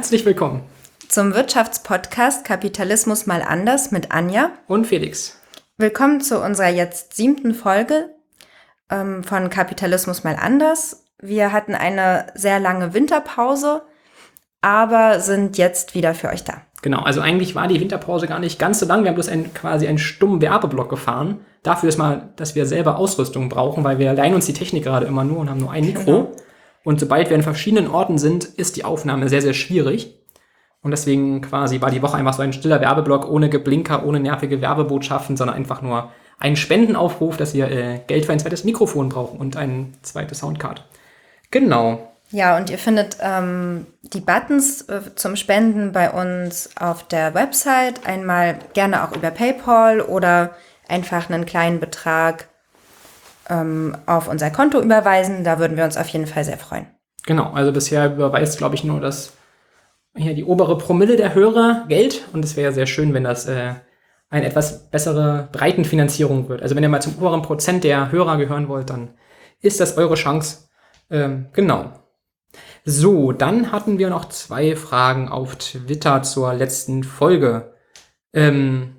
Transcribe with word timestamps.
Herzlich 0.00 0.24
willkommen 0.24 0.62
zum 1.08 1.34
Wirtschaftspodcast 1.34 2.46
Kapitalismus 2.46 3.26
mal 3.26 3.42
anders 3.42 3.90
mit 3.90 4.12
Anja 4.12 4.52
und 4.66 4.86
Felix. 4.86 5.38
Willkommen 5.76 6.22
zu 6.22 6.42
unserer 6.42 6.70
jetzt 6.70 7.16
siebten 7.16 7.52
Folge 7.52 8.08
ähm, 8.88 9.22
von 9.22 9.50
Kapitalismus 9.50 10.24
mal 10.24 10.36
anders. 10.40 11.04
Wir 11.20 11.52
hatten 11.52 11.74
eine 11.74 12.28
sehr 12.34 12.58
lange 12.60 12.94
Winterpause, 12.94 13.82
aber 14.62 15.20
sind 15.20 15.58
jetzt 15.58 15.94
wieder 15.94 16.14
für 16.14 16.30
euch 16.30 16.44
da. 16.44 16.62
Genau, 16.80 17.02
also 17.02 17.20
eigentlich 17.20 17.54
war 17.54 17.68
die 17.68 17.78
Winterpause 17.78 18.26
gar 18.26 18.38
nicht 18.38 18.58
ganz 18.58 18.80
so 18.80 18.86
lang. 18.86 19.02
Wir 19.02 19.08
haben 19.08 19.16
bloß 19.16 19.28
ein, 19.28 19.52
quasi 19.52 19.86
einen 19.86 19.98
stummen 19.98 20.40
Werbeblock 20.40 20.88
gefahren. 20.88 21.40
Dafür 21.62 21.90
ist 21.90 21.98
mal, 21.98 22.30
dass 22.36 22.54
wir 22.54 22.64
selber 22.64 22.96
Ausrüstung 22.96 23.50
brauchen, 23.50 23.84
weil 23.84 23.98
wir 23.98 24.14
leihen 24.14 24.32
uns 24.32 24.46
die 24.46 24.54
Technik 24.54 24.82
gerade 24.82 25.04
immer 25.04 25.24
nur 25.24 25.40
und 25.40 25.50
haben 25.50 25.60
nur 25.60 25.70
ein 25.70 25.84
Mikro. 25.84 26.04
Genau. 26.04 26.32
Und 26.84 27.00
sobald 27.00 27.28
wir 27.28 27.36
in 27.36 27.42
verschiedenen 27.42 27.90
Orten 27.90 28.18
sind, 28.18 28.44
ist 28.44 28.76
die 28.76 28.84
Aufnahme 28.84 29.28
sehr, 29.28 29.42
sehr 29.42 29.54
schwierig. 29.54 30.16
Und 30.82 30.92
deswegen 30.92 31.42
quasi 31.42 31.80
war 31.80 31.90
die 31.90 32.00
Woche 32.00 32.16
einfach 32.16 32.32
so 32.32 32.42
ein 32.42 32.54
stiller 32.54 32.80
Werbeblock 32.80 33.30
ohne 33.30 33.50
Geblinker, 33.50 34.04
ohne 34.04 34.18
nervige 34.18 34.62
Werbebotschaften, 34.62 35.36
sondern 35.36 35.56
einfach 35.56 35.82
nur 35.82 36.10
ein 36.38 36.56
Spendenaufruf, 36.56 37.36
dass 37.36 37.52
wir 37.52 37.70
äh, 37.70 38.00
Geld 38.06 38.24
für 38.24 38.32
ein 38.32 38.40
zweites 38.40 38.64
Mikrofon 38.64 39.10
brauchen 39.10 39.38
und 39.38 39.56
ein 39.56 39.92
zweites 40.02 40.38
Soundcard. 40.38 40.86
Genau. 41.50 42.10
Ja, 42.30 42.56
und 42.56 42.70
ihr 42.70 42.78
findet 42.78 43.18
ähm, 43.20 43.86
die 44.02 44.20
Buttons 44.20 44.82
äh, 44.82 45.00
zum 45.16 45.36
Spenden 45.36 45.92
bei 45.92 46.10
uns 46.10 46.70
auf 46.78 47.06
der 47.08 47.34
Website. 47.34 48.06
Einmal 48.06 48.58
gerne 48.72 49.04
auch 49.04 49.14
über 49.14 49.30
PayPal 49.30 50.00
oder 50.00 50.54
einfach 50.88 51.28
einen 51.28 51.44
kleinen 51.44 51.80
Betrag 51.80 52.48
ähm, 53.50 53.96
auf 54.06 54.28
unser 54.28 54.50
Konto 54.50 54.80
überweisen. 54.80 55.44
Da 55.44 55.58
würden 55.58 55.76
wir 55.76 55.84
uns 55.84 55.96
auf 55.96 56.08
jeden 56.08 56.26
Fall 56.26 56.44
sehr 56.44 56.58
freuen. 56.58 56.86
Genau, 57.26 57.52
also 57.52 57.72
bisher 57.72 58.14
überweist, 58.14 58.56
glaube 58.58 58.76
ich, 58.76 58.84
nur 58.84 59.00
das 59.00 59.32
hier 60.16 60.34
die 60.34 60.44
obere 60.44 60.78
Promille 60.78 61.16
der 61.16 61.34
Hörer 61.34 61.84
Geld 61.88 62.24
und 62.32 62.44
es 62.44 62.56
wäre 62.56 62.72
sehr 62.72 62.86
schön, 62.86 63.14
wenn 63.14 63.24
das 63.24 63.46
äh, 63.46 63.74
eine 64.28 64.46
etwas 64.46 64.90
bessere 64.90 65.48
Breitenfinanzierung 65.52 66.48
wird. 66.48 66.62
Also 66.62 66.74
wenn 66.74 66.82
ihr 66.82 66.88
mal 66.88 67.02
zum 67.02 67.16
oberen 67.18 67.42
Prozent 67.42 67.84
der 67.84 68.10
Hörer 68.10 68.36
gehören 68.38 68.68
wollt, 68.68 68.90
dann 68.90 69.10
ist 69.60 69.80
das 69.80 69.96
eure 69.96 70.14
Chance. 70.14 70.68
Ähm, 71.10 71.46
genau. 71.52 71.92
So, 72.84 73.32
dann 73.32 73.72
hatten 73.72 73.98
wir 73.98 74.08
noch 74.10 74.26
zwei 74.28 74.74
Fragen 74.74 75.28
auf 75.28 75.56
Twitter 75.56 76.22
zur 76.22 76.54
letzten 76.54 77.04
Folge. 77.04 77.74
Ähm, 78.32 78.96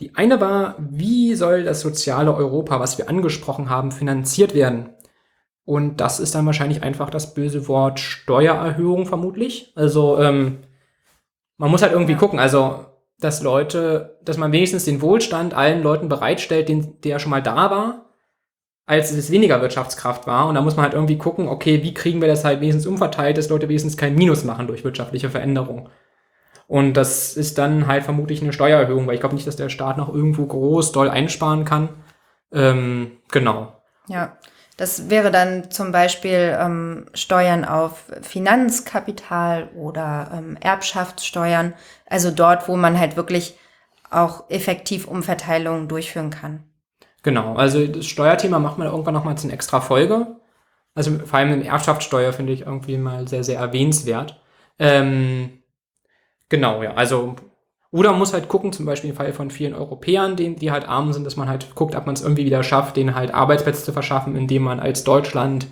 die 0.00 0.14
eine 0.14 0.40
war, 0.40 0.76
wie 0.78 1.34
soll 1.34 1.64
das 1.64 1.80
soziale 1.80 2.34
Europa, 2.34 2.80
was 2.80 2.98
wir 2.98 3.08
angesprochen 3.08 3.68
haben, 3.68 3.92
finanziert 3.92 4.54
werden? 4.54 4.90
Und 5.64 6.00
das 6.00 6.18
ist 6.18 6.34
dann 6.34 6.46
wahrscheinlich 6.46 6.82
einfach 6.82 7.10
das 7.10 7.34
böse 7.34 7.68
Wort 7.68 8.00
Steuererhöhung 8.00 9.06
vermutlich. 9.06 9.72
Also 9.76 10.18
ähm, 10.18 10.58
man 11.58 11.70
muss 11.70 11.82
halt 11.82 11.92
irgendwie 11.92 12.16
gucken, 12.16 12.38
also 12.38 12.86
dass 13.20 13.42
Leute, 13.42 14.18
dass 14.24 14.38
man 14.38 14.50
wenigstens 14.50 14.86
den 14.86 15.02
Wohlstand 15.02 15.52
allen 15.54 15.82
Leuten 15.82 16.08
bereitstellt, 16.08 16.68
den, 16.68 17.00
der 17.02 17.18
schon 17.18 17.30
mal 17.30 17.42
da 17.42 17.70
war, 17.70 18.06
als 18.86 19.12
es 19.12 19.30
weniger 19.30 19.60
Wirtschaftskraft 19.60 20.26
war. 20.26 20.48
Und 20.48 20.54
da 20.54 20.62
muss 20.62 20.76
man 20.76 20.84
halt 20.84 20.94
irgendwie 20.94 21.18
gucken, 21.18 21.46
okay, 21.46 21.82
wie 21.82 21.94
kriegen 21.94 22.20
wir 22.20 22.28
das 22.28 22.44
halt 22.44 22.60
wenigstens 22.60 22.86
umverteilt, 22.86 23.36
dass 23.36 23.50
Leute 23.50 23.68
wenigstens 23.68 23.98
kein 23.98 24.14
Minus 24.14 24.42
machen 24.44 24.66
durch 24.66 24.82
wirtschaftliche 24.82 25.28
Veränderung. 25.28 25.90
Und 26.70 26.94
das 26.94 27.36
ist 27.36 27.58
dann 27.58 27.88
halt 27.88 28.04
vermutlich 28.04 28.42
eine 28.42 28.52
Steuererhöhung, 28.52 29.04
weil 29.08 29.14
ich 29.14 29.20
glaube 29.20 29.34
nicht, 29.34 29.48
dass 29.48 29.56
der 29.56 29.70
Staat 29.70 29.96
noch 29.96 30.08
irgendwo 30.08 30.46
groß 30.46 30.92
doll 30.92 31.10
einsparen 31.10 31.64
kann. 31.64 31.88
Ähm, 32.52 33.18
genau. 33.32 33.72
Ja, 34.06 34.36
das 34.76 35.10
wäre 35.10 35.32
dann 35.32 35.72
zum 35.72 35.90
Beispiel 35.90 36.56
ähm, 36.56 37.06
Steuern 37.12 37.64
auf 37.64 38.04
Finanzkapital 38.22 39.70
oder 39.74 40.30
ähm, 40.32 40.56
Erbschaftssteuern, 40.60 41.74
also 42.06 42.30
dort, 42.30 42.68
wo 42.68 42.76
man 42.76 43.00
halt 43.00 43.16
wirklich 43.16 43.58
auch 44.08 44.48
effektiv 44.48 45.08
Umverteilungen 45.08 45.88
durchführen 45.88 46.30
kann. 46.30 46.62
Genau, 47.24 47.56
also 47.56 47.84
das 47.84 48.06
Steuerthema 48.06 48.60
macht 48.60 48.78
man 48.78 48.86
irgendwann 48.86 49.14
nochmal 49.14 49.36
zu 49.36 49.48
einer 49.48 49.54
extra 49.54 49.80
Folge. 49.80 50.36
Also 50.94 51.18
vor 51.18 51.40
allem 51.40 51.52
im 51.52 51.62
Erbschaftssteuer 51.62 52.32
finde 52.32 52.52
ich 52.52 52.60
irgendwie 52.60 52.96
mal 52.96 53.26
sehr, 53.26 53.42
sehr 53.42 53.58
erwähnenswert. 53.58 54.40
Ähm, 54.78 55.59
genau, 56.50 56.82
ja, 56.82 56.92
also 56.92 57.36
oder 57.92 58.12
muss 58.12 58.32
halt 58.32 58.48
gucken, 58.48 58.72
zum 58.72 58.86
Beispiel 58.86 59.10
im 59.10 59.16
Fall 59.16 59.32
von 59.32 59.50
vielen 59.50 59.74
Europäern, 59.74 60.36
die, 60.36 60.54
die 60.54 60.70
halt 60.70 60.88
arm 60.88 61.12
sind, 61.12 61.24
dass 61.24 61.36
man 61.36 61.48
halt 61.48 61.74
guckt, 61.74 61.96
ob 61.96 62.06
man 62.06 62.14
es 62.14 62.22
irgendwie 62.22 62.44
wieder 62.44 62.62
schafft, 62.62 62.96
denen 62.96 63.16
halt 63.16 63.34
Arbeitsplätze 63.34 63.82
zu 63.82 63.92
verschaffen, 63.92 64.36
indem 64.36 64.62
man 64.62 64.78
als 64.78 65.02
Deutschland 65.02 65.66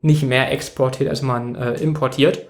nicht 0.00 0.22
mehr 0.22 0.52
exportiert, 0.52 1.10
als 1.10 1.22
man 1.22 1.56
äh, 1.56 1.72
importiert 1.74 2.46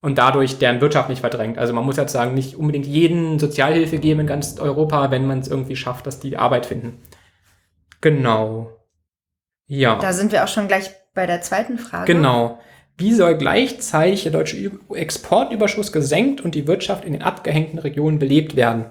und 0.00 0.18
dadurch 0.18 0.58
deren 0.58 0.80
Wirtschaft 0.80 1.08
nicht 1.08 1.20
verdrängt. 1.20 1.58
Also 1.58 1.72
man 1.72 1.84
muss 1.84 1.96
jetzt 1.96 2.12
sagen, 2.12 2.34
nicht 2.34 2.56
unbedingt 2.56 2.86
jeden 2.86 3.40
Sozialhilfe 3.40 3.98
geben 3.98 4.20
in 4.20 4.26
ganz 4.28 4.60
Europa, 4.60 5.10
wenn 5.10 5.26
man 5.26 5.40
es 5.40 5.48
irgendwie 5.48 5.76
schafft, 5.76 6.06
dass 6.06 6.20
die 6.20 6.36
Arbeit 6.36 6.66
finden. 6.66 7.02
Genau. 8.00 8.70
Ja. 9.66 9.96
Da 9.96 10.12
sind 10.12 10.30
wir 10.30 10.44
auch 10.44 10.48
schon 10.48 10.68
gleich 10.68 10.90
bei 11.14 11.26
der 11.26 11.40
zweiten 11.40 11.78
Frage. 11.78 12.12
Genau. 12.12 12.60
Wie 13.02 13.12
soll 13.12 13.36
gleichzeitig 13.36 14.22
der 14.22 14.30
deutsche 14.30 14.70
Exportüberschuss 14.94 15.90
gesenkt 15.90 16.40
und 16.40 16.54
die 16.54 16.68
Wirtschaft 16.68 17.04
in 17.04 17.14
den 17.14 17.22
abgehängten 17.22 17.80
Regionen 17.80 18.20
belebt 18.20 18.54
werden? 18.54 18.86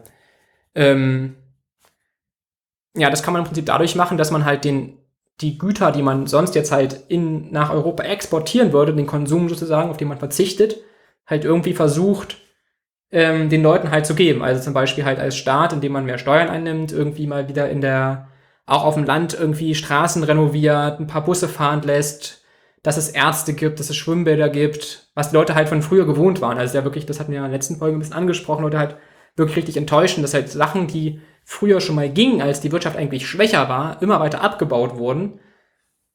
Ähm, 0.75 1.37
ja, 2.93 3.09
das 3.09 3.23
kann 3.23 3.31
man 3.31 3.43
im 3.43 3.45
Prinzip 3.45 3.65
dadurch 3.65 3.95
machen, 3.95 4.17
dass 4.17 4.29
man 4.29 4.43
halt 4.43 4.65
den, 4.65 4.97
die 5.39 5.57
Güter, 5.57 5.93
die 5.93 6.01
man 6.01 6.27
sonst 6.27 6.55
jetzt 6.55 6.73
halt 6.73 7.05
in, 7.07 7.53
nach 7.53 7.71
Europa 7.71 8.03
exportieren 8.03 8.73
würde, 8.73 8.93
den 8.93 9.07
Konsum 9.07 9.47
sozusagen, 9.47 9.89
auf 9.89 9.95
den 9.95 10.09
man 10.09 10.19
verzichtet, 10.19 10.75
halt 11.25 11.45
irgendwie 11.45 11.73
versucht, 11.73 12.35
ähm, 13.11 13.47
den 13.47 13.63
Leuten 13.63 13.91
halt 13.91 14.05
zu 14.05 14.13
geben. 14.13 14.43
Also 14.43 14.61
zum 14.61 14.73
Beispiel 14.73 15.05
halt 15.05 15.19
als 15.19 15.37
Staat, 15.37 15.71
indem 15.71 15.93
man 15.93 16.03
mehr 16.03 16.17
Steuern 16.17 16.49
einnimmt, 16.49 16.91
irgendwie 16.91 17.27
mal 17.27 17.47
wieder 17.47 17.69
in 17.69 17.79
der, 17.79 18.27
auch 18.65 18.83
auf 18.83 18.95
dem 18.95 19.05
Land 19.05 19.33
irgendwie 19.39 19.73
Straßen 19.73 20.25
renoviert, 20.25 20.99
ein 20.99 21.07
paar 21.07 21.23
Busse 21.23 21.47
fahren 21.47 21.81
lässt, 21.83 22.40
dass 22.83 22.97
es 22.97 23.09
Ärzte 23.09 23.53
gibt, 23.53 23.79
dass 23.79 23.89
es 23.89 23.95
Schwimmbäder 23.95 24.49
gibt, 24.49 25.09
was 25.13 25.29
die 25.29 25.35
Leute 25.35 25.55
halt 25.55 25.69
von 25.69 25.81
früher 25.81 26.05
gewohnt 26.05 26.41
waren. 26.41 26.57
Also 26.57 26.77
ja 26.77 26.83
wirklich, 26.83 27.05
das 27.05 27.19
hatten 27.19 27.31
wir 27.31 27.37
in 27.37 27.43
der 27.43 27.51
letzten 27.51 27.77
Folge 27.77 27.95
ein 27.95 27.99
bisschen 27.99 28.15
angesprochen, 28.15 28.63
Leute 28.63 28.79
halt 28.79 28.97
wirklich 29.35 29.57
richtig 29.57 29.77
enttäuschen, 29.77 30.21
dass 30.21 30.33
halt 30.33 30.49
Sachen, 30.49 30.87
die 30.87 31.21
früher 31.43 31.81
schon 31.81 31.95
mal 31.95 32.09
gingen, 32.09 32.41
als 32.41 32.61
die 32.61 32.71
Wirtschaft 32.71 32.97
eigentlich 32.97 33.27
schwächer 33.27 33.69
war, 33.69 34.01
immer 34.01 34.19
weiter 34.19 34.41
abgebaut 34.41 34.97
wurden 34.97 35.39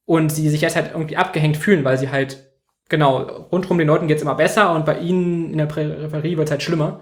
und 0.05 0.31
sie 0.31 0.49
sich 0.49 0.61
jetzt 0.61 0.75
halt 0.75 0.91
irgendwie 0.93 1.17
abgehängt 1.17 1.57
fühlen, 1.57 1.83
weil 1.83 1.97
sie 1.97 2.09
halt, 2.09 2.51
genau, 2.89 3.19
rundherum 3.51 3.77
den 3.77 3.87
Leuten 3.87 4.07
geht's 4.07 4.21
immer 4.21 4.35
besser 4.35 4.73
und 4.73 4.85
bei 4.85 4.99
ihnen 4.99 5.51
in 5.51 5.57
der 5.57 5.65
Präferie 5.65 6.37
wird's 6.37 6.51
halt 6.51 6.63
schlimmer. 6.63 7.01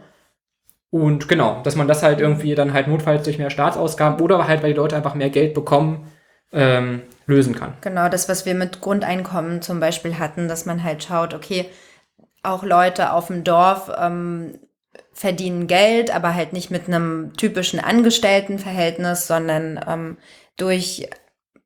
Und 0.90 1.28
genau, 1.28 1.62
dass 1.64 1.76
man 1.76 1.88
das 1.88 2.04
halt 2.04 2.20
irgendwie 2.20 2.56
dann 2.56 2.74
halt 2.74 2.88
notfalls 2.88 3.24
durch 3.24 3.38
mehr 3.38 3.50
Staatsausgaben 3.50 4.22
oder 4.22 4.48
halt, 4.48 4.64
weil 4.64 4.74
die 4.74 4.78
Leute 4.80 4.96
einfach 4.96 5.16
mehr 5.16 5.30
Geld 5.30 5.54
bekommen, 5.54 6.12
ähm, 6.54 7.02
lösen 7.28 7.56
kann. 7.56 7.74
Genau, 7.82 8.10
das, 8.10 8.30
was 8.30 8.46
wir 8.46 8.54
mit 8.54 8.82
Grundeinkommen 8.82 9.62
zum 9.62 9.80
Beispiel 9.80 10.20
hatten, 10.20 10.48
dass 10.48 10.66
man 10.66 10.84
halt 10.84 11.04
schaut, 11.04 11.34
okay, 11.34 11.70
auch 12.44 12.64
Leute 12.64 13.14
auf 13.14 13.28
dem 13.28 13.44
Dorf 13.44 13.92
ähm, 13.98 14.60
verdienen 15.14 15.68
Geld, 15.68 16.14
aber 16.14 16.36
halt 16.36 16.54
nicht 16.54 16.72
mit 16.72 16.88
einem 16.88 17.34
typischen 17.38 17.80
Angestelltenverhältnis, 17.80 19.28
sondern 19.28 19.80
ähm, 19.88 20.18
durch 20.58 21.08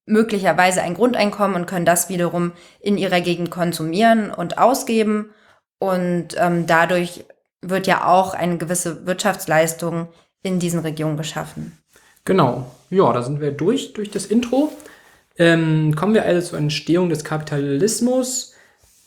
möglicherweise 0.05 0.81
ein 0.81 0.95
Grundeinkommen 0.95 1.55
und 1.55 1.65
können 1.65 1.85
das 1.85 2.09
wiederum 2.09 2.53
in 2.79 2.97
ihrer 2.97 3.21
Gegend 3.21 3.51
konsumieren 3.51 4.31
und 4.31 4.57
ausgeben. 4.57 5.31
Und 5.77 6.35
ähm, 6.37 6.65
dadurch 6.67 7.25
wird 7.61 7.87
ja 7.87 8.05
auch 8.07 8.33
eine 8.33 8.57
gewisse 8.57 9.05
Wirtschaftsleistung 9.05 10.07
in 10.41 10.59
diesen 10.59 10.79
Regionen 10.79 11.17
geschaffen. 11.17 11.77
Genau. 12.25 12.71
Ja, 12.89 13.11
da 13.13 13.21
sind 13.21 13.39
wir 13.39 13.51
durch, 13.51 13.93
durch 13.93 14.09
das 14.09 14.25
Intro. 14.25 14.71
Ähm, 15.39 15.95
kommen 15.95 16.13
wir 16.13 16.25
also 16.25 16.49
zur 16.49 16.59
Entstehung 16.59 17.09
des 17.09 17.23
Kapitalismus. 17.23 18.53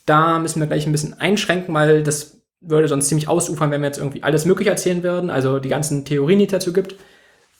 Da 0.05 0.39
müssen 0.39 0.59
wir 0.59 0.67
gleich 0.67 0.85
ein 0.85 0.91
bisschen 0.91 1.13
einschränken, 1.13 1.73
weil 1.73 2.03
das 2.03 2.41
würde 2.59 2.87
sonst 2.87 3.07
ziemlich 3.07 3.27
ausufern, 3.27 3.71
wenn 3.71 3.81
wir 3.81 3.87
jetzt 3.87 3.99
irgendwie 3.99 4.23
alles 4.23 4.45
Mögliche 4.45 4.71
erzählen 4.71 5.03
würden, 5.03 5.29
also 5.29 5.59
die 5.59 5.69
ganzen 5.69 6.05
Theorien, 6.05 6.39
die 6.39 6.45
es 6.45 6.51
dazu 6.51 6.73
gibt. 6.73 6.95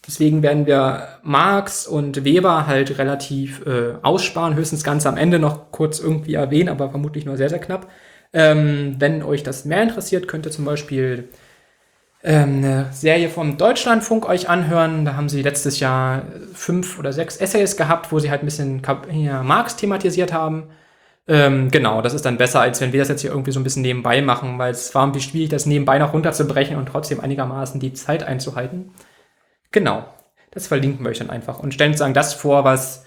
Deswegen 0.05 0.41
werden 0.43 0.65
wir 0.65 1.07
Marx 1.23 1.87
und 1.87 2.25
Weber 2.25 2.67
halt 2.67 2.97
relativ 2.97 3.65
äh, 3.65 3.93
aussparen, 4.01 4.55
höchstens 4.55 4.83
ganz 4.83 5.05
am 5.05 5.15
Ende 5.15 5.39
noch 5.39 5.71
kurz 5.71 5.99
irgendwie 5.99 6.33
erwähnen, 6.33 6.69
aber 6.69 6.89
vermutlich 6.89 7.25
nur 7.25 7.37
sehr, 7.37 7.49
sehr 7.49 7.59
knapp. 7.59 7.89
Ähm, 8.33 8.95
wenn 8.99 9.23
euch 9.23 9.43
das 9.43 9.63
mehr 9.63 9.83
interessiert, 9.83 10.27
könnt 10.27 10.45
ihr 10.45 10.51
zum 10.51 10.65
Beispiel 10.65 11.29
ähm, 12.23 12.57
eine 12.57 12.87
Serie 12.91 13.29
vom 13.29 13.57
Deutschlandfunk 13.57 14.27
euch 14.27 14.49
anhören. 14.49 15.05
Da 15.05 15.15
haben 15.15 15.29
sie 15.29 15.41
letztes 15.41 15.79
Jahr 15.79 16.23
fünf 16.53 16.97
oder 16.97 17.11
sechs 17.11 17.37
Essays 17.37 17.75
gehabt, 17.75 18.11
wo 18.11 18.19
sie 18.19 18.31
halt 18.31 18.41
ein 18.41 18.45
bisschen 18.45 18.81
Marx 19.43 19.75
thematisiert 19.75 20.31
haben. 20.31 20.69
Ähm, 21.27 21.71
genau, 21.71 22.01
das 22.01 22.13
ist 22.13 22.25
dann 22.25 22.37
besser, 22.37 22.61
als 22.61 22.81
wenn 22.81 22.91
wir 22.91 22.99
das 22.99 23.07
jetzt 23.07 23.21
hier 23.21 23.31
irgendwie 23.31 23.51
so 23.51 23.59
ein 23.59 23.63
bisschen 23.63 23.81
nebenbei 23.81 24.21
machen, 24.21 24.57
weil 24.57 24.71
es 24.71 24.93
war 24.93 25.05
ein 25.05 25.11
bisschen 25.13 25.31
schwierig, 25.31 25.49
das 25.49 25.65
nebenbei 25.65 25.97
noch 25.97 26.13
runterzubrechen 26.13 26.77
und 26.77 26.87
trotzdem 26.87 27.21
einigermaßen 27.21 27.79
die 27.79 27.93
Zeit 27.93 28.23
einzuhalten. 28.23 28.91
Genau, 29.71 30.05
das 30.51 30.67
verlinken 30.67 31.05
wir 31.05 31.11
euch 31.11 31.19
dann 31.19 31.29
einfach 31.29 31.59
und 31.59 31.73
stellen 31.73 31.93
sozusagen 31.93 32.13
das 32.13 32.33
vor, 32.33 32.65
was 32.65 33.05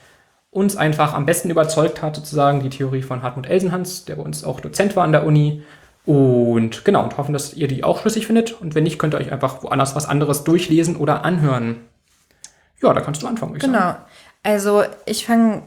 uns 0.50 0.76
einfach 0.76 1.12
am 1.12 1.26
besten 1.26 1.50
überzeugt 1.50 2.00
hat, 2.00 2.16
sozusagen 2.16 2.60
die 2.60 2.70
Theorie 2.70 3.02
von 3.02 3.22
Hartmut 3.22 3.46
Elsenhans, 3.46 4.06
der 4.06 4.16
bei 4.16 4.22
uns 4.22 4.44
auch 4.44 4.60
Dozent 4.60 4.96
war 4.96 5.04
an 5.04 5.12
der 5.12 5.26
Uni 5.26 5.62
Und 6.06 6.84
genau, 6.84 7.02
und 7.02 7.16
hoffen, 7.18 7.32
dass 7.32 7.54
ihr 7.54 7.66
die 7.66 7.82
auch 7.82 8.00
schlüssig 8.00 8.26
findet. 8.26 8.60
Und 8.60 8.74
wenn 8.74 8.84
nicht, 8.84 8.98
könnt 8.98 9.14
ihr 9.14 9.18
euch 9.18 9.32
einfach 9.32 9.62
woanders 9.64 9.96
was 9.96 10.06
anderes 10.06 10.44
durchlesen 10.44 10.96
oder 10.96 11.24
anhören. 11.24 11.80
Ja, 12.80 12.94
da 12.94 13.00
kannst 13.00 13.22
du 13.22 13.26
anfangen. 13.26 13.58
genau. 13.58 13.78
Sagen. 13.78 14.04
Also 14.44 14.84
ich 15.04 15.26
fange 15.26 15.62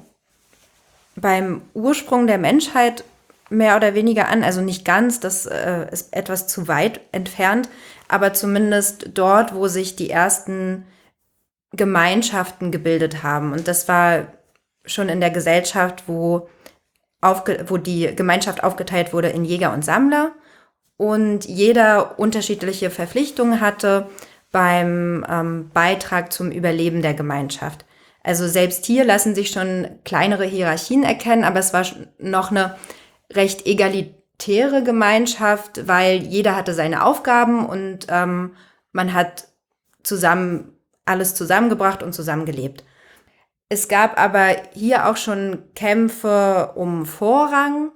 beim 1.18 1.62
Ursprung 1.74 2.28
der 2.28 2.38
Menschheit 2.38 3.04
mehr 3.50 3.76
oder 3.76 3.96
weniger 3.96 4.30
an. 4.30 4.44
Also 4.44 4.62
nicht 4.62 4.86
ganz, 4.86 5.20
das 5.20 5.46
äh, 5.46 5.88
ist 5.92 6.16
etwas 6.16 6.48
zu 6.48 6.70
weit 6.70 7.02
entfernt, 7.12 7.68
aber 8.08 8.34
zumindest 8.34 9.10
dort, 9.16 9.54
wo 9.54 9.68
sich 9.68 9.98
die 9.98 10.10
ersten 10.10 10.86
Gemeinschaften 11.72 12.72
gebildet 12.72 13.24
haben. 13.24 13.52
Und 13.52 13.68
das 13.68 13.88
war 13.88 14.28
schon 14.86 15.10
in 15.10 15.20
der 15.20 15.32
Gesellschaft, 15.32 16.04
wo, 16.08 16.50
aufge 17.22 17.66
wo 17.68 17.78
die 17.78 18.16
Gemeinschaft 18.16 18.64
aufgeteilt 18.64 19.14
wurde 19.14 19.30
in 19.30 19.46
Jäger 19.46 19.74
und 19.74 19.84
Sammler 19.84 20.32
und 20.98 21.46
jeder 21.46 22.20
unterschiedliche 22.20 22.90
Verpflichtungen 22.90 23.62
hatte 23.62 24.10
beim 24.52 25.26
ähm, 25.30 25.70
Beitrag 25.74 26.34
zum 26.34 26.52
Überleben 26.52 27.02
der 27.02 27.14
Gemeinschaft. 27.14 27.86
Also 28.24 28.48
selbst 28.48 28.86
hier 28.86 29.06
lassen 29.06 29.34
sich 29.34 29.52
schon 29.52 29.88
kleinere 30.04 30.46
Hierarchien 30.46 31.04
erkennen, 31.04 31.44
aber 31.44 31.60
es 31.60 31.74
war 31.74 31.86
noch 32.18 32.52
eine 32.52 32.76
recht 33.32 33.66
egalitäre 33.66 34.84
Gemeinschaft, 34.84 35.88
weil 35.88 36.18
jeder 36.18 36.56
hatte 36.56 36.74
seine 36.74 37.06
Aufgaben 37.06 37.66
und 37.66 38.08
ähm, 38.10 38.56
man 38.92 39.14
hat 39.14 39.48
zusammen 40.04 40.74
alles 41.06 41.34
zusammengebracht 41.36 42.04
und 42.04 42.14
zusammengelebt. 42.14 42.84
Es 43.70 43.88
gab 43.88 44.20
aber 44.20 44.56
hier 44.74 45.08
auch 45.08 45.18
schon 45.18 45.64
Kämpfe 45.76 46.72
um 46.74 47.06
Vorrang, 47.06 47.92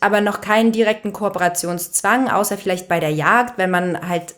aber 0.00 0.22
noch 0.22 0.40
keinen 0.40 0.72
direkten 0.72 1.12
Kooperationszwang, 1.12 2.30
außer 2.30 2.56
vielleicht 2.56 2.88
bei 2.88 2.98
der 2.98 3.10
Jagd, 3.10 3.58
wenn 3.58 3.70
man 3.70 4.08
halt, 4.08 4.34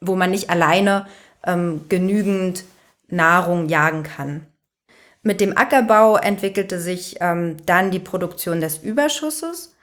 wo 0.00 0.16
man 0.16 0.32
nicht 0.32 0.50
alleine 0.50 1.06
ähm, 1.46 1.86
genügend 1.88 2.64
Nahrung 3.06 3.68
jagen 3.68 4.02
kann. 4.02 4.46
Mit 5.22 5.40
dem 5.40 5.56
Ackerbau 5.56 6.16
entwickelte 6.16 6.80
sich 6.80 7.16
ähm, 7.20 7.56
dann 7.64 7.90
die 7.92 8.00
Produktion 8.00 8.60
des 8.60 8.78
Überschusses 8.78 9.76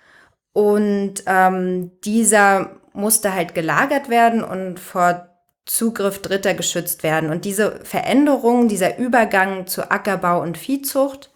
und 0.53 1.23
ähm, 1.27 1.91
dieser 2.01 2.71
musste 2.93 3.33
halt 3.33 3.55
gelagert 3.55 4.09
werden 4.09 4.43
und 4.43 4.79
vor 4.79 5.34
Zugriff 5.65 6.21
Dritter 6.21 6.53
geschützt 6.53 7.03
werden. 7.03 7.29
Und 7.29 7.45
diese 7.45 7.79
Veränderung, 7.83 8.67
dieser 8.67 8.97
Übergang 8.97 9.67
zu 9.67 9.89
Ackerbau 9.91 10.41
und 10.41 10.57
Viehzucht, 10.57 11.31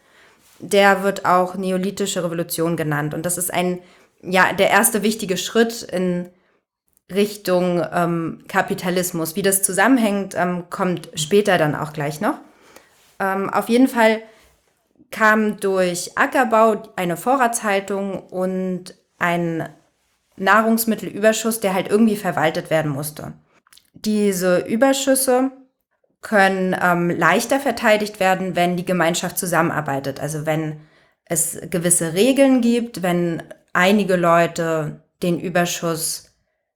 der 0.59 1.03
wird 1.03 1.25
auch 1.25 1.55
neolithische 1.55 2.23
Revolution 2.23 2.77
genannt. 2.77 3.13
Und 3.13 3.25
das 3.25 3.37
ist 3.37 3.51
ein, 3.53 3.79
ja, 4.21 4.53
der 4.53 4.69
erste 4.69 5.01
wichtige 5.01 5.37
Schritt 5.37 5.81
in 5.83 6.29
Richtung 7.11 7.83
ähm, 7.91 8.43
Kapitalismus. 8.47 9.35
Wie 9.35 9.41
das 9.41 9.63
zusammenhängt, 9.63 10.35
ähm, 10.37 10.65
kommt 10.69 11.09
später 11.15 11.57
dann 11.57 11.75
auch 11.75 11.93
gleich 11.93 12.21
noch. 12.21 12.35
Ähm, 13.19 13.49
auf 13.49 13.67
jeden 13.69 13.87
Fall 13.87 14.21
kam 15.11 15.59
durch 15.59 16.17
Ackerbau 16.17 16.83
eine 16.95 17.17
Vorratshaltung 17.17 18.19
und 18.19 18.93
ein 19.17 19.67
Nahrungsmittelüberschuss, 20.35 21.59
der 21.59 21.73
halt 21.73 21.89
irgendwie 21.89 22.15
verwaltet 22.15 22.69
werden 22.69 22.91
musste. 22.91 23.33
Diese 24.05 24.59
Überschüsse 24.59 25.51
können 26.21 26.75
ähm, 26.81 27.09
leichter 27.09 27.59
verteidigt 27.59 28.19
werden, 28.19 28.55
wenn 28.55 28.75
die 28.75 28.85
Gemeinschaft 28.85 29.37
zusammenarbeitet. 29.37 30.19
Also 30.19 30.45
wenn 30.45 30.81
es 31.25 31.59
gewisse 31.69 32.13
Regeln 32.13 32.61
gibt, 32.61 33.01
wenn 33.01 33.43
einige 33.73 34.15
Leute 34.15 35.01
den 35.21 35.39
Überschuss 35.39 36.35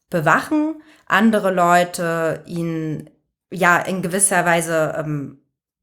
bewachen, 0.10 0.82
andere 1.08 1.52
Leute 1.52 2.44
ihn 2.46 3.10
ja 3.52 3.78
in 3.80 4.02
gewisser 4.02 4.46
Weise 4.46 4.96
ähm, 4.98 5.40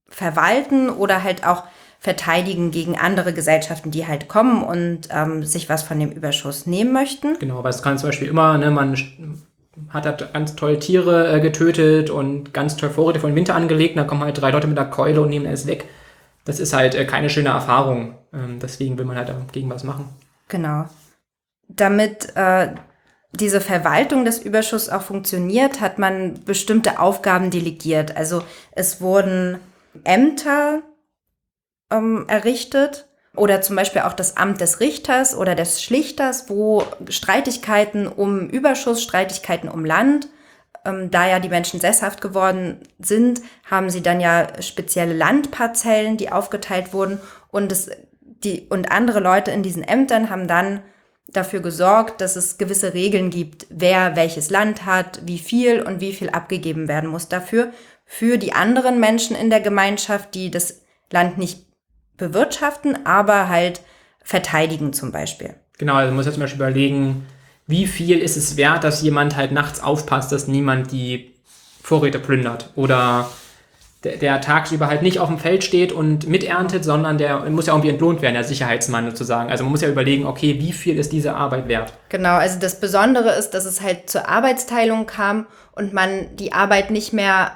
verwalten 0.08 0.88
oder 0.88 1.22
halt 1.22 1.46
auch 1.46 1.64
verteidigen 1.98 2.70
gegen 2.70 2.98
andere 2.98 3.34
Gesellschaften, 3.34 3.90
die 3.90 4.06
halt 4.06 4.26
kommen 4.26 4.62
und 4.62 5.08
ähm, 5.10 5.44
sich 5.44 5.68
was 5.68 5.82
von 5.82 6.00
dem 6.00 6.10
Überschuss 6.10 6.66
nehmen 6.66 6.92
möchten. 6.92 7.38
Genau, 7.38 7.62
weil 7.62 7.70
es 7.70 7.82
kann 7.82 7.98
zum 7.98 8.08
Beispiel 8.08 8.28
immer, 8.28 8.56
ne, 8.56 8.70
man 8.70 8.96
hat 9.90 10.06
halt 10.06 10.32
ganz 10.32 10.56
tolle 10.56 10.78
Tiere 10.78 11.32
äh, 11.32 11.40
getötet 11.40 12.10
und 12.10 12.52
ganz 12.52 12.76
toll 12.76 12.90
Vorräte 12.90 13.20
von 13.20 13.34
Winter 13.34 13.54
angelegt. 13.54 13.94
Und 13.94 13.98
dann 13.98 14.06
kommen 14.06 14.22
halt 14.22 14.40
drei 14.40 14.50
Leute 14.50 14.66
mit 14.66 14.78
einer 14.78 14.90
Keule 14.90 15.20
und 15.20 15.30
nehmen 15.30 15.46
es 15.46 15.66
weg. 15.66 15.86
Das 16.44 16.58
ist 16.58 16.72
halt 16.72 16.94
äh, 16.94 17.04
keine 17.04 17.30
schöne 17.30 17.50
Erfahrung. 17.50 18.14
Ähm, 18.32 18.58
deswegen 18.60 18.98
will 18.98 19.04
man 19.04 19.16
halt 19.16 19.28
dagegen 19.28 19.70
was 19.70 19.84
machen. 19.84 20.08
Genau. 20.48 20.86
Damit 21.68 22.34
äh, 22.36 22.74
diese 23.32 23.60
Verwaltung 23.60 24.24
des 24.24 24.40
Überschusses 24.40 24.90
auch 24.90 25.02
funktioniert, 25.02 25.80
hat 25.80 25.98
man 25.98 26.44
bestimmte 26.44 26.98
Aufgaben 26.98 27.50
delegiert. 27.50 28.16
Also 28.16 28.42
es 28.72 29.00
wurden 29.00 29.58
Ämter 30.04 30.82
ähm, 31.90 32.24
errichtet 32.28 33.06
oder 33.36 33.60
zum 33.60 33.76
Beispiel 33.76 34.02
auch 34.02 34.12
das 34.12 34.36
Amt 34.36 34.60
des 34.60 34.80
Richters 34.80 35.36
oder 35.36 35.54
des 35.54 35.82
Schlichters, 35.82 36.48
wo 36.48 36.84
Streitigkeiten 37.08 38.08
um 38.08 38.48
Überschuss, 38.48 39.02
Streitigkeiten 39.02 39.68
um 39.68 39.84
Land, 39.84 40.28
ähm, 40.84 41.10
da 41.10 41.28
ja 41.28 41.38
die 41.38 41.48
Menschen 41.48 41.80
sesshaft 41.80 42.20
geworden 42.20 42.80
sind, 42.98 43.40
haben 43.70 43.90
sie 43.90 44.02
dann 44.02 44.20
ja 44.20 44.48
spezielle 44.60 45.14
Landparzellen, 45.14 46.16
die 46.16 46.32
aufgeteilt 46.32 46.92
wurden. 46.92 47.20
Und 47.48 47.70
es, 47.70 47.90
die, 48.20 48.66
und 48.68 48.90
andere 48.90 49.20
Leute 49.20 49.50
in 49.50 49.62
diesen 49.62 49.82
Ämtern 49.82 50.30
haben 50.30 50.48
dann 50.48 50.82
dafür 51.28 51.60
gesorgt, 51.60 52.20
dass 52.20 52.34
es 52.34 52.58
gewisse 52.58 52.94
Regeln 52.94 53.30
gibt, 53.30 53.66
wer 53.70 54.16
welches 54.16 54.50
Land 54.50 54.84
hat, 54.84 55.20
wie 55.24 55.38
viel 55.38 55.82
und 55.82 56.00
wie 56.00 56.12
viel 56.12 56.30
abgegeben 56.30 56.88
werden 56.88 57.10
muss 57.10 57.28
dafür, 57.28 57.72
für 58.04 58.38
die 58.38 58.52
anderen 58.52 58.98
Menschen 58.98 59.36
in 59.36 59.50
der 59.50 59.60
Gemeinschaft, 59.60 60.34
die 60.34 60.50
das 60.50 60.80
Land 61.12 61.38
nicht 61.38 61.69
bewirtschaften, 62.20 63.04
aber 63.04 63.48
halt 63.48 63.80
verteidigen 64.22 64.92
zum 64.92 65.10
Beispiel. 65.10 65.54
Genau, 65.78 65.94
also 65.94 66.08
man 66.08 66.16
muss 66.16 66.26
jetzt 66.26 66.34
zum 66.34 66.42
Beispiel 66.42 66.60
überlegen, 66.60 67.26
wie 67.66 67.86
viel 67.86 68.18
ist 68.18 68.36
es 68.36 68.56
wert, 68.56 68.84
dass 68.84 69.02
jemand 69.02 69.36
halt 69.36 69.52
nachts 69.52 69.82
aufpasst, 69.82 70.30
dass 70.30 70.46
niemand 70.46 70.92
die 70.92 71.34
Vorräte 71.82 72.18
plündert 72.18 72.70
oder 72.76 73.28
der, 74.04 74.16
der 74.16 74.40
tagsüber 74.40 74.86
halt 74.86 75.02
nicht 75.02 75.18
auf 75.18 75.28
dem 75.28 75.38
Feld 75.38 75.62
steht 75.62 75.92
und 75.92 76.26
miterntet, 76.26 76.84
sondern 76.84 77.18
der 77.18 77.40
muss 77.50 77.66
ja 77.66 77.74
irgendwie 77.74 77.90
entlohnt 77.90 78.22
werden, 78.22 78.34
der 78.34 78.44
Sicherheitsmann 78.44 79.10
sozusagen. 79.10 79.50
Also 79.50 79.64
man 79.64 79.72
muss 79.72 79.82
ja 79.82 79.88
überlegen, 79.88 80.26
okay, 80.26 80.58
wie 80.58 80.72
viel 80.72 80.98
ist 80.98 81.12
diese 81.12 81.34
Arbeit 81.34 81.68
wert? 81.68 81.92
Genau, 82.08 82.36
also 82.36 82.58
das 82.58 82.80
Besondere 82.80 83.30
ist, 83.30 83.50
dass 83.50 83.66
es 83.66 83.80
halt 83.80 84.08
zur 84.08 84.28
Arbeitsteilung 84.28 85.06
kam 85.06 85.46
und 85.72 85.92
man 85.92 86.34
die 86.36 86.52
Arbeit 86.52 86.90
nicht 86.90 87.12
mehr 87.12 87.52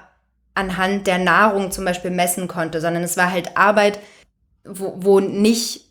anhand 0.55 1.07
der 1.07 1.19
Nahrung 1.19 1.71
zum 1.71 1.85
Beispiel 1.85 2.11
messen 2.11 2.47
konnte, 2.47 2.81
sondern 2.81 3.03
es 3.03 3.17
war 3.17 3.31
halt 3.33 3.57
Arbeit, 3.57 3.99
wo, 4.65 4.95
wo 4.97 5.21
nicht 5.21 5.85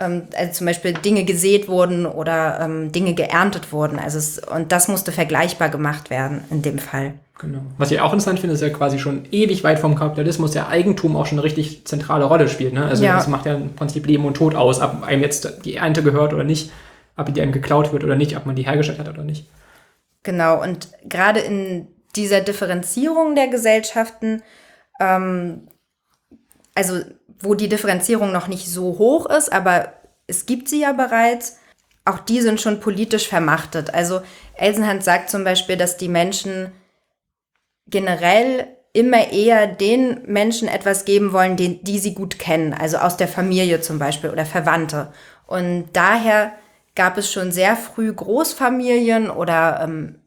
ähm, 0.00 0.24
also 0.36 0.52
zum 0.52 0.66
Beispiel 0.66 0.92
Dinge 0.92 1.24
gesät 1.24 1.68
wurden 1.68 2.06
oder 2.06 2.60
ähm, 2.60 2.92
Dinge 2.92 3.14
geerntet 3.14 3.72
wurden. 3.72 3.98
Also 3.98 4.18
es, 4.18 4.38
und 4.38 4.72
das 4.72 4.88
musste 4.88 5.12
vergleichbar 5.12 5.68
gemacht 5.68 6.10
werden 6.10 6.44
in 6.50 6.62
dem 6.62 6.78
Fall. 6.78 7.14
Genau. 7.38 7.62
Was 7.78 7.90
ich 7.90 8.00
auch 8.00 8.12
interessant 8.12 8.38
finde, 8.38 8.54
ist 8.54 8.60
ja 8.60 8.70
quasi 8.70 8.98
schon 8.98 9.26
ewig 9.32 9.64
weit 9.64 9.80
vom 9.80 9.96
Kapitalismus 9.96 10.52
der 10.52 10.68
Eigentum 10.68 11.16
auch 11.16 11.26
schon 11.26 11.38
eine 11.38 11.44
richtig 11.44 11.84
zentrale 11.84 12.24
Rolle 12.24 12.48
spielt. 12.48 12.72
Ne? 12.72 12.84
Also 12.84 13.04
ja. 13.04 13.16
das 13.16 13.26
macht 13.26 13.46
ja 13.46 13.54
im 13.54 13.74
Prinzip 13.74 14.06
Leben 14.06 14.24
und 14.24 14.34
Tod 14.34 14.54
aus, 14.54 14.80
ob 14.80 15.02
einem 15.02 15.22
jetzt 15.22 15.64
die 15.64 15.76
Ernte 15.76 16.02
gehört 16.02 16.32
oder 16.32 16.44
nicht, 16.44 16.70
ob 17.16 17.32
die 17.32 17.40
einem 17.40 17.52
geklaut 17.52 17.92
wird 17.92 18.04
oder 18.04 18.14
nicht, 18.14 18.36
ob 18.36 18.46
man 18.46 18.54
die 18.54 18.66
hergestellt 18.66 19.00
hat 19.00 19.08
oder 19.08 19.24
nicht. 19.24 19.48
Genau, 20.22 20.62
und 20.62 20.88
gerade 21.04 21.40
in 21.40 21.88
dieser 22.16 22.40
Differenzierung 22.40 23.34
der 23.34 23.48
Gesellschaften, 23.48 24.42
ähm, 25.00 25.66
also 26.74 27.00
wo 27.44 27.54
die 27.54 27.68
Differenzierung 27.68 28.32
noch 28.32 28.48
nicht 28.48 28.66
so 28.66 28.98
hoch 28.98 29.26
ist, 29.26 29.52
aber 29.52 29.92
es 30.26 30.46
gibt 30.46 30.68
sie 30.68 30.80
ja 30.80 30.92
bereits, 30.92 31.58
auch 32.04 32.18
die 32.18 32.40
sind 32.40 32.60
schon 32.60 32.80
politisch 32.80 33.28
vermachtet. 33.28 33.92
Also 33.94 34.20
Elsenhand 34.56 35.04
sagt 35.04 35.30
zum 35.30 35.44
Beispiel, 35.44 35.76
dass 35.76 35.96
die 35.96 36.08
Menschen 36.08 36.72
generell 37.86 38.66
immer 38.92 39.32
eher 39.32 39.66
den 39.66 40.22
Menschen 40.26 40.68
etwas 40.68 41.04
geben 41.04 41.32
wollen, 41.32 41.56
die, 41.56 41.82
die 41.82 41.98
sie 41.98 42.14
gut 42.14 42.38
kennen, 42.38 42.72
also 42.72 42.98
aus 42.98 43.16
der 43.16 43.28
Familie 43.28 43.80
zum 43.80 43.98
Beispiel 43.98 44.30
oder 44.30 44.46
Verwandte. 44.46 45.12
Und 45.46 45.88
daher 45.92 46.52
gab 46.94 47.18
es 47.18 47.30
schon 47.30 47.50
sehr 47.50 47.76
früh 47.76 48.12
Großfamilien 48.12 49.30
oder 49.30 49.80
ähm, 49.82 50.20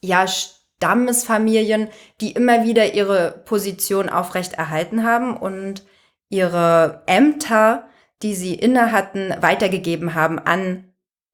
ja 0.00 0.26
Stammesfamilien, 0.28 1.88
die 2.20 2.32
immer 2.32 2.64
wieder 2.64 2.94
ihre 2.94 3.42
Position 3.44 4.08
aufrechterhalten 4.08 5.04
haben 5.04 5.36
und 5.36 5.82
ihre 6.28 7.02
Ämter, 7.06 7.84
die 8.22 8.34
sie 8.34 8.54
inne 8.54 8.92
hatten, 8.92 9.34
weitergegeben 9.40 10.14
haben 10.14 10.38
an 10.38 10.84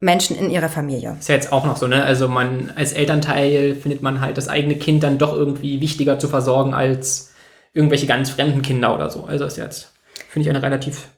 Menschen 0.01 0.37
in 0.37 0.51
ihrer 0.51 0.69
Familie. 0.69 1.17
Ist 1.19 1.29
ja 1.29 1.37
jetzt 1.37 1.53
auch 1.53 1.65
noch 1.65 1.77
so, 1.77 1.87
ne? 1.87 2.03
Also 2.05 2.27
man 2.27 2.73
als 2.75 2.93
Elternteil 2.93 3.77
findet 3.77 4.03
man 4.03 4.21
halt 4.21 4.37
das 4.37 4.49
eigene 4.49 4.75
Kind 4.75 5.05
dann 5.05 5.17
doch 5.17 5.33
irgendwie 5.33 5.81
wichtiger 5.81 6.19
zu 6.19 6.27
versorgen 6.29 6.75
als 6.75 7.33
irgendwelche 7.73 8.07
ganz 8.07 8.31
fremden 8.31 8.63
Kinder 8.63 8.95
oder 8.95 9.11
so. 9.11 9.25
Also 9.25 9.45
ist 9.45 9.57
jetzt, 9.57 9.93
finde 10.29 10.49
ich, 10.49 10.51
eine 10.51 10.63
relativ 10.63 11.09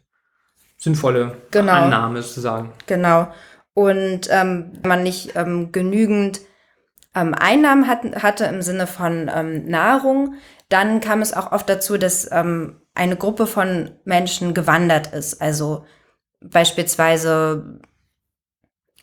sinnvolle 0.77 1.39
genau. 1.51 1.73
Annahme 1.73 2.21
sozusagen. 2.23 2.73
Genau. 2.87 3.29
Und 3.73 4.29
ähm, 4.31 4.73
wenn 4.83 4.89
man 4.89 5.03
nicht 5.03 5.35
ähm, 5.35 5.73
genügend 5.73 6.41
ähm, 7.15 7.35
Einnahmen 7.35 7.87
hat, 7.87 8.23
hatte 8.23 8.45
im 8.45 8.63
Sinne 8.63 8.87
von 8.87 9.31
ähm, 9.35 9.67
Nahrung, 9.67 10.35
dann 10.69 11.01
kam 11.01 11.23
es 11.23 11.33
auch 11.33 11.53
oft 11.53 11.69
dazu, 11.69 11.97
dass 11.99 12.31
ähm, 12.33 12.81
eine 12.95 13.17
Gruppe 13.17 13.47
von 13.47 13.93
Menschen 14.05 14.55
gewandert 14.55 15.09
ist. 15.13 15.41
Also 15.41 15.85
beispielsweise, 16.41 17.81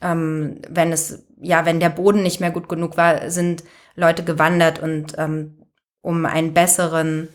ähm, 0.01 0.61
wenn 0.69 0.91
es, 0.91 1.25
ja, 1.39 1.65
wenn 1.65 1.79
der 1.79 1.89
Boden 1.89 2.23
nicht 2.23 2.39
mehr 2.39 2.51
gut 2.51 2.69
genug 2.69 2.97
war, 2.97 3.29
sind 3.29 3.63
Leute 3.95 4.23
gewandert 4.23 4.79
und 4.79 5.13
ähm, 5.17 5.65
um 6.01 6.25
einen 6.25 6.53
besseren, 6.53 7.29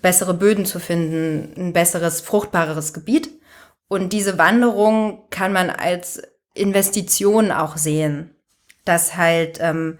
bessere 0.00 0.34
Böden 0.34 0.66
zu 0.66 0.78
finden, 0.78 1.52
ein 1.56 1.72
besseres, 1.72 2.20
fruchtbareres 2.20 2.92
Gebiet. 2.92 3.30
Und 3.88 4.12
diese 4.12 4.38
Wanderung 4.38 5.28
kann 5.30 5.52
man 5.52 5.70
als 5.70 6.22
Investition 6.54 7.52
auch 7.52 7.76
sehen, 7.76 8.30
dass 8.84 9.16
halt 9.16 9.58
ähm, 9.60 9.98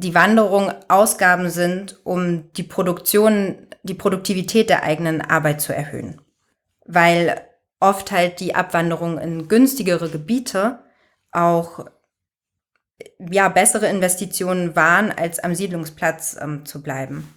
die 0.00 0.14
Wanderung 0.14 0.72
Ausgaben 0.88 1.50
sind, 1.50 2.00
um 2.04 2.50
die 2.54 2.62
Produktion, 2.62 3.66
die 3.82 3.94
Produktivität 3.94 4.70
der 4.70 4.82
eigenen 4.82 5.20
Arbeit 5.20 5.60
zu 5.60 5.74
erhöhen. 5.74 6.20
Weil 6.86 7.42
oft 7.80 8.10
halt 8.10 8.40
die 8.40 8.54
Abwanderung 8.54 9.18
in 9.18 9.48
günstigere 9.48 10.08
Gebiete 10.08 10.80
auch 11.32 11.84
ja, 13.18 13.48
bessere 13.48 13.86
Investitionen 13.86 14.76
waren, 14.76 15.12
als 15.12 15.38
am 15.38 15.54
Siedlungsplatz 15.54 16.36
ähm, 16.40 16.64
zu 16.64 16.82
bleiben. 16.82 17.34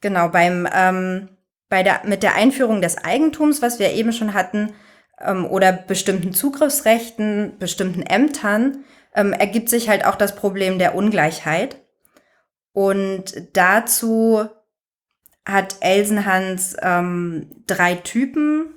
Genau, 0.00 0.28
beim, 0.28 0.68
ähm, 0.72 1.28
bei 1.68 1.82
der, 1.82 2.02
mit 2.04 2.22
der 2.22 2.34
Einführung 2.34 2.80
des 2.80 2.98
Eigentums, 2.98 3.62
was 3.62 3.78
wir 3.78 3.92
eben 3.92 4.12
schon 4.12 4.34
hatten, 4.34 4.72
ähm, 5.20 5.46
oder 5.46 5.72
bestimmten 5.72 6.32
Zugriffsrechten, 6.32 7.58
bestimmten 7.58 8.02
Ämtern, 8.02 8.84
ähm, 9.14 9.32
ergibt 9.32 9.68
sich 9.68 9.88
halt 9.88 10.06
auch 10.06 10.16
das 10.16 10.34
Problem 10.34 10.78
der 10.78 10.94
Ungleichheit. 10.94 11.76
Und 12.80 13.34
dazu 13.52 14.48
hat 15.44 15.76
Elsenhans 15.80 16.78
ähm, 16.80 17.62
drei 17.66 17.96
Typen 17.96 18.74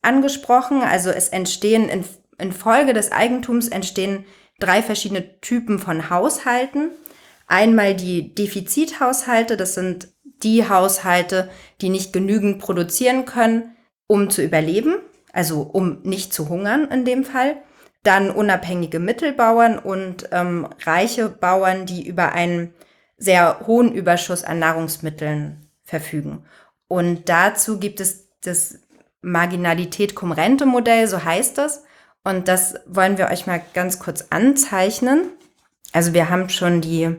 angesprochen. 0.00 0.82
Also 0.82 1.10
es 1.10 1.28
entstehen 1.28 1.88
in, 1.88 2.04
in 2.38 2.52
Folge 2.52 2.94
des 2.94 3.10
Eigentums 3.10 3.66
entstehen 3.66 4.26
drei 4.60 4.80
verschiedene 4.80 5.40
Typen 5.40 5.80
von 5.80 6.08
Haushalten. 6.08 6.92
Einmal 7.48 7.96
die 7.96 8.32
Defizithaushalte, 8.32 9.56
das 9.56 9.74
sind 9.74 10.14
die 10.22 10.68
Haushalte, 10.68 11.50
die 11.80 11.88
nicht 11.88 12.12
genügend 12.12 12.60
produzieren 12.60 13.24
können, 13.24 13.74
um 14.06 14.30
zu 14.30 14.40
überleben, 14.40 14.98
also 15.32 15.62
um 15.62 16.00
nicht 16.04 16.32
zu 16.32 16.48
hungern 16.48 16.88
in 16.88 17.04
dem 17.04 17.24
Fall. 17.24 17.56
Dann 18.04 18.30
unabhängige 18.30 19.00
Mittelbauern 19.00 19.80
und 19.80 20.28
ähm, 20.30 20.68
reiche 20.84 21.28
Bauern, 21.28 21.86
die 21.86 22.06
über 22.06 22.30
einen 22.34 22.72
sehr 23.20 23.60
hohen 23.66 23.92
Überschuss 23.92 24.42
an 24.42 24.58
Nahrungsmitteln 24.58 25.68
verfügen. 25.84 26.44
Und 26.88 27.28
dazu 27.28 27.78
gibt 27.78 28.00
es 28.00 28.28
das 28.40 28.80
Marginalität 29.22 30.16
cum 30.16 30.32
Rente 30.32 30.66
Modell, 30.66 31.06
so 31.06 31.22
heißt 31.22 31.58
das. 31.58 31.84
Und 32.24 32.48
das 32.48 32.74
wollen 32.86 33.18
wir 33.18 33.28
euch 33.28 33.46
mal 33.46 33.62
ganz 33.74 33.98
kurz 33.98 34.26
anzeichnen. 34.30 35.30
Also 35.92 36.14
wir 36.14 36.30
haben 36.30 36.48
schon 36.48 36.80
die, 36.80 37.14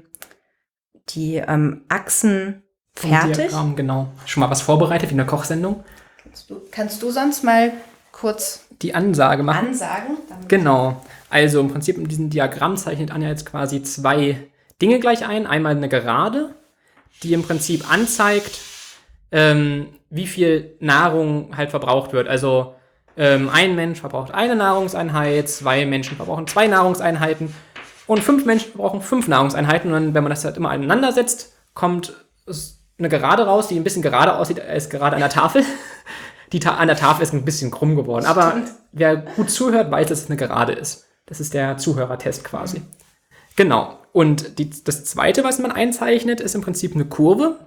die 1.10 1.36
ähm, 1.36 1.86
Achsen 1.88 2.64
fertig. 2.96 3.48
Diagramm, 3.48 3.76
genau. 3.76 4.08
Schon 4.26 4.42
mal 4.42 4.50
was 4.50 4.62
vorbereitet 4.62 5.10
wie 5.10 5.14
in 5.14 5.18
der 5.18 5.28
Kochsendung. 5.28 5.84
Kannst 6.24 6.50
du, 6.50 6.62
kannst 6.72 7.04
du 7.04 7.12
sonst 7.12 7.44
mal 7.44 7.72
kurz 8.12 8.66
die 8.82 8.96
Ansage 8.96 9.44
machen? 9.44 9.68
Ansagen? 9.68 10.18
Genau. 10.48 11.02
Also 11.30 11.60
im 11.60 11.70
Prinzip 11.70 11.98
in 11.98 12.08
diesem 12.08 12.30
Diagramm 12.30 12.78
zeichnet 12.78 13.12
Anja 13.12 13.30
jetzt 13.30 13.46
quasi 13.46 13.84
zwei 13.84 14.51
Dinge 14.82 15.00
gleich 15.00 15.26
ein. 15.26 15.48
Einmal 15.48 15.76
eine 15.76 15.90
Gerade, 15.90 16.56
die 17.24 17.34
im 17.34 17.44
Prinzip 17.44 17.92
anzeigt, 17.92 18.60
ähm, 19.32 19.88
wie 20.10 20.28
viel 20.28 20.76
Nahrung 20.80 21.56
halt 21.56 21.70
verbraucht 21.70 22.14
wird. 22.14 22.28
Also 22.28 22.76
ähm, 23.18 23.50
ein 23.50 23.76
Mensch 23.76 24.00
verbraucht 24.00 24.34
eine 24.34 24.56
Nahrungseinheit, 24.56 25.50
zwei 25.50 25.86
Menschen 25.86 26.16
verbrauchen 26.18 26.48
zwei 26.48 26.68
Nahrungseinheiten 26.68 27.54
und 28.08 28.24
fünf 28.24 28.46
Menschen 28.46 28.72
verbrauchen 28.72 29.02
fünf 29.02 29.28
Nahrungseinheiten. 29.28 29.94
Und 29.94 30.14
wenn 30.14 30.24
man 30.24 30.32
das 30.32 30.44
halt 30.44 30.58
immer 30.58 30.70
aneinander 30.70 31.12
setzt, 31.12 31.54
kommt 31.74 32.14
eine 32.98 33.10
Gerade 33.10 33.46
raus, 33.46 33.68
die 33.68 33.76
ein 33.76 33.84
bisschen 33.84 34.02
gerade 34.02 34.36
aussieht 34.36 34.60
als 34.60 34.90
gerade 34.90 35.16
an 35.16 35.22
der 35.22 35.30
Tafel. 35.30 35.64
Die 36.52 36.60
Ta 36.60 36.76
an 36.76 36.88
der 36.88 36.98
Tafel 36.98 37.24
ist 37.24 37.34
ein 37.34 37.46
bisschen 37.46 37.72
krumm 37.72 37.96
geworden. 37.96 38.26
Aber 38.26 38.58
wer 38.92 39.16
gut 39.16 39.50
zuhört, 39.50 39.90
weiß, 39.90 40.08
dass 40.08 40.24
es 40.24 40.30
eine 40.30 40.36
Gerade 40.36 40.74
ist. 40.74 41.06
Das 41.26 41.40
ist 41.40 41.54
der 41.54 41.78
Zuhörertest 41.78 42.44
quasi. 42.44 42.82
Genau. 43.56 44.00
Und 44.14 44.60
die, 44.60 44.70
das 44.70 45.06
zweite, 45.06 45.44
was 45.44 45.60
man 45.60 45.72
einzeichnet, 45.72 46.42
ist 46.42 46.56
im 46.56 46.62
Prinzip 46.62 46.96
eine 46.96 47.06
Kurve. 47.06 47.60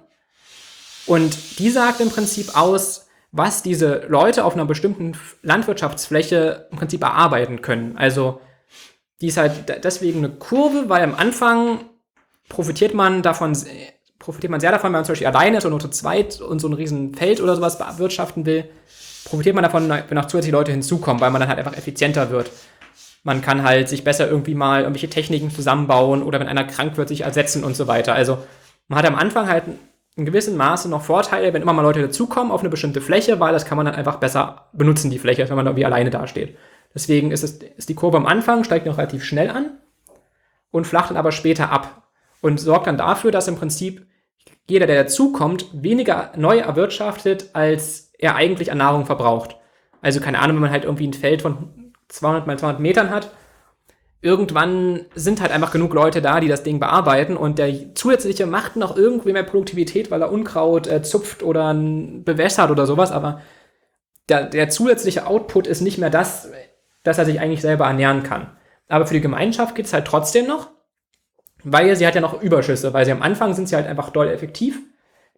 Und 1.05 1.59
die 1.59 1.69
sagt 1.69 2.01
im 2.01 2.09
Prinzip 2.09 2.55
aus, 2.55 3.07
was 3.31 3.63
diese 3.63 4.05
Leute 4.07 4.45
auf 4.45 4.53
einer 4.53 4.65
bestimmten 4.65 5.17
Landwirtschaftsfläche 5.41 6.67
im 6.71 6.77
Prinzip 6.77 7.03
erarbeiten 7.03 7.61
können. 7.61 7.97
Also 7.97 8.39
die 9.21 9.27
ist 9.27 9.37
halt 9.37 9.83
deswegen 9.83 10.19
eine 10.19 10.29
Kurve, 10.29 10.87
weil 10.87 11.03
am 11.03 11.15
Anfang 11.15 11.81
profitiert 12.47 12.93
man 12.93 13.21
davon, 13.21 13.57
profitiert 14.19 14.51
man 14.51 14.59
sehr 14.59 14.71
davon, 14.71 14.87
wenn 14.87 14.93
man 14.93 15.05
zum 15.05 15.13
Beispiel 15.13 15.27
alleine 15.27 15.57
ist 15.57 15.65
oder 15.65 15.71
nur 15.71 15.79
zu 15.79 15.89
zweit 15.89 16.39
und 16.39 16.59
so 16.59 16.67
ein 16.67 16.73
riesen 16.73 17.13
Feld 17.13 17.41
oder 17.41 17.55
sowas 17.55 17.77
bewirtschaften 17.77 18.45
will, 18.45 18.69
profitiert 19.25 19.55
man 19.55 19.63
davon, 19.63 19.89
wenn 19.89 20.17
auch 20.17 20.25
zusätzliche 20.25 20.55
Leute 20.55 20.71
hinzukommen, 20.71 21.21
weil 21.21 21.31
man 21.31 21.41
dann 21.41 21.49
halt 21.49 21.59
einfach 21.59 21.77
effizienter 21.77 22.29
wird. 22.29 22.51
Man 23.25 23.41
kann 23.41 23.63
halt 23.63 23.89
sich 23.89 24.03
besser 24.03 24.29
irgendwie 24.29 24.53
mal 24.53 24.81
irgendwelche 24.81 25.09
Techniken 25.09 25.49
zusammenbauen 25.49 26.21
oder 26.21 26.39
wenn 26.39 26.47
einer 26.47 26.63
krank 26.63 26.95
wird, 26.95 27.09
sich 27.09 27.21
ersetzen 27.21 27.63
und 27.63 27.75
so 27.75 27.87
weiter. 27.87 28.13
Also 28.13 28.37
man 28.87 28.99
hat 28.99 29.05
am 29.07 29.15
Anfang 29.15 29.49
halt 29.49 29.63
in 30.15 30.25
gewissem 30.25 30.55
Maße 30.55 30.87
noch 30.89 31.01
Vorteile, 31.01 31.51
wenn 31.51 31.63
immer 31.63 31.73
mal 31.73 31.81
Leute 31.81 32.03
dazukommen 32.03 32.51
auf 32.51 32.59
eine 32.59 32.69
bestimmte 32.69 33.01
Fläche, 33.01 33.39
weil 33.39 33.51
das 33.51 33.65
kann 33.65 33.77
man 33.77 33.87
dann 33.87 33.95
einfach 33.95 34.17
besser 34.17 34.67
benutzen, 34.73 35.09
die 35.09 35.17
Fläche, 35.17 35.49
wenn 35.49 35.55
man 35.55 35.65
irgendwie 35.65 35.85
alleine 35.85 36.11
dasteht. 36.11 36.55
Deswegen 36.93 37.31
ist, 37.31 37.41
es, 37.43 37.53
ist 37.75 37.89
die 37.89 37.95
Kurve 37.95 38.17
am 38.17 38.27
Anfang, 38.27 38.63
steigt 38.63 38.85
noch 38.85 38.99
relativ 38.99 39.23
schnell 39.23 39.49
an 39.49 39.71
und 40.69 40.85
flacht 40.85 41.09
dann 41.09 41.17
aber 41.17 41.31
später 41.31 41.71
ab 41.71 42.03
und 42.41 42.59
sorgt 42.59 42.85
dann 42.85 42.97
dafür, 42.97 43.31
dass 43.31 43.47
im 43.47 43.55
Prinzip 43.55 44.05
jeder, 44.69 44.85
der 44.85 45.03
dazukommt, 45.03 45.65
weniger 45.73 46.31
neu 46.37 46.59
erwirtschaftet, 46.59 47.49
als 47.53 48.11
er 48.19 48.35
eigentlich 48.35 48.71
an 48.71 48.77
Nahrung 48.77 49.07
verbraucht. 49.07 49.57
Also 50.03 50.19
keine 50.19 50.37
Ahnung, 50.37 50.57
wenn 50.57 50.61
man 50.61 50.71
halt 50.71 50.83
irgendwie 50.83 51.07
ein 51.07 51.13
Feld 51.13 51.41
von 51.41 51.84
200 52.09 52.47
mal 52.47 52.57
200 52.57 52.79
Metern 52.81 53.09
hat, 53.09 53.31
irgendwann 54.21 55.05
sind 55.13 55.39
halt 55.39 55.51
einfach 55.51 55.71
genug 55.71 55.93
Leute 55.93 56.21
da, 56.21 56.39
die 56.39 56.47
das 56.47 56.63
Ding 56.63 56.79
bearbeiten 56.79 57.37
und 57.37 57.59
der 57.59 57.93
zusätzliche 57.95 58.47
macht 58.47 58.75
noch 58.75 58.97
irgendwie 58.97 59.33
mehr 59.33 59.43
Produktivität, 59.43 60.09
weil 60.09 60.21
er 60.21 60.31
Unkraut 60.31 60.87
äh, 60.87 61.03
zupft 61.03 61.43
oder 61.43 61.73
bewässert 61.73 62.71
oder 62.71 62.87
sowas, 62.87 63.11
aber 63.11 63.41
der, 64.29 64.45
der 64.45 64.69
zusätzliche 64.69 65.27
Output 65.27 65.67
ist 65.67 65.81
nicht 65.81 65.99
mehr 65.99 66.09
das, 66.09 66.49
dass 67.03 67.19
er 67.19 67.25
sich 67.25 67.39
eigentlich 67.39 67.61
selber 67.61 67.85
ernähren 67.85 68.23
kann. 68.23 68.57
Aber 68.87 69.05
für 69.05 69.13
die 69.13 69.21
Gemeinschaft 69.21 69.75
geht 69.75 69.85
es 69.85 69.93
halt 69.93 70.05
trotzdem 70.05 70.47
noch, 70.47 70.69
weil 71.63 71.95
sie 71.95 72.05
hat 72.05 72.15
ja 72.15 72.21
noch 72.21 72.41
Überschüsse, 72.41 72.93
weil 72.93 73.05
sie 73.05 73.11
am 73.11 73.21
Anfang 73.21 73.53
sind 73.53 73.69
sie 73.69 73.75
halt 73.75 73.87
einfach 73.87 74.09
doll 74.09 74.27
effektiv. 74.27 74.79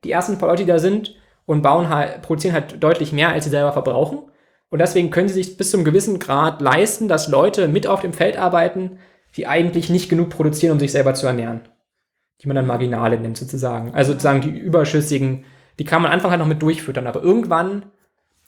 Die 0.04 0.12
ersten 0.12 0.38
paar 0.38 0.50
Leute, 0.50 0.64
die 0.64 0.72
da 0.72 0.80
sind 0.80 1.16
und 1.46 1.62
bauen 1.62 1.90
halt, 1.90 2.22
produzieren 2.22 2.54
halt 2.54 2.82
deutlich 2.82 3.12
mehr, 3.12 3.30
als 3.30 3.46
sie 3.46 3.50
selber 3.50 3.74
verbrauchen. 3.74 4.32
Und 4.70 4.80
deswegen 4.80 5.12
können 5.12 5.30
sie 5.30 5.36
sich 5.36 5.58
bis 5.58 5.72
zum 5.72 5.86
gewissen 5.86 6.20
Grad 6.20 6.62
leisten, 6.62 7.08
dass 7.08 7.28
Leute 7.28 7.68
mit 7.68 7.88
auf 7.88 8.02
dem 8.02 8.14
Feld 8.14 8.38
arbeiten, 8.38 9.00
die 9.36 9.48
eigentlich 9.48 9.90
nicht 9.90 10.10
genug 10.10 10.30
produzieren, 10.30 10.74
um 10.74 10.80
sich 10.80 10.92
selber 10.92 11.14
zu 11.14 11.28
ernähren. 11.28 11.62
Die 12.42 12.48
man 12.48 12.56
dann 12.56 12.68
Marginale 12.68 13.20
nennt 13.20 13.38
sozusagen. 13.38 13.94
Also 13.94 14.12
sozusagen 14.12 14.42
die 14.42 14.58
überschüssigen, 14.58 15.46
die 15.80 15.86
kann 15.86 16.02
man 16.02 16.12
am 16.12 16.16
Anfang 16.16 16.32
halt 16.32 16.40
noch 16.40 16.48
mit 16.48 16.62
durchfüttern, 16.62 17.08
aber 17.08 17.22
irgendwann 17.22 17.86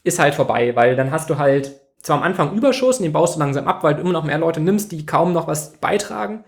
ist 0.04 0.20
halt 0.20 0.36
vorbei, 0.36 0.76
weil 0.76 0.96
dann 0.96 1.12
hast 1.12 1.30
du 1.30 1.38
halt 1.38 1.80
zwar 2.02 2.18
am 2.18 2.24
Anfang 2.24 2.56
Überschuss 2.56 2.98
und 2.98 3.04
den 3.04 3.14
baust 3.14 3.36
du 3.36 3.40
langsam 3.40 3.68
ab, 3.68 3.84
weil 3.84 3.96
du 3.96 4.02
immer 4.02 4.14
noch 4.14 4.24
mehr 4.24 4.38
Leute 4.38 4.62
nimmst, 4.62 4.92
die 4.92 5.06
kaum 5.06 5.34
noch 5.34 5.48
was 5.48 5.74
beitragen, 5.78 6.44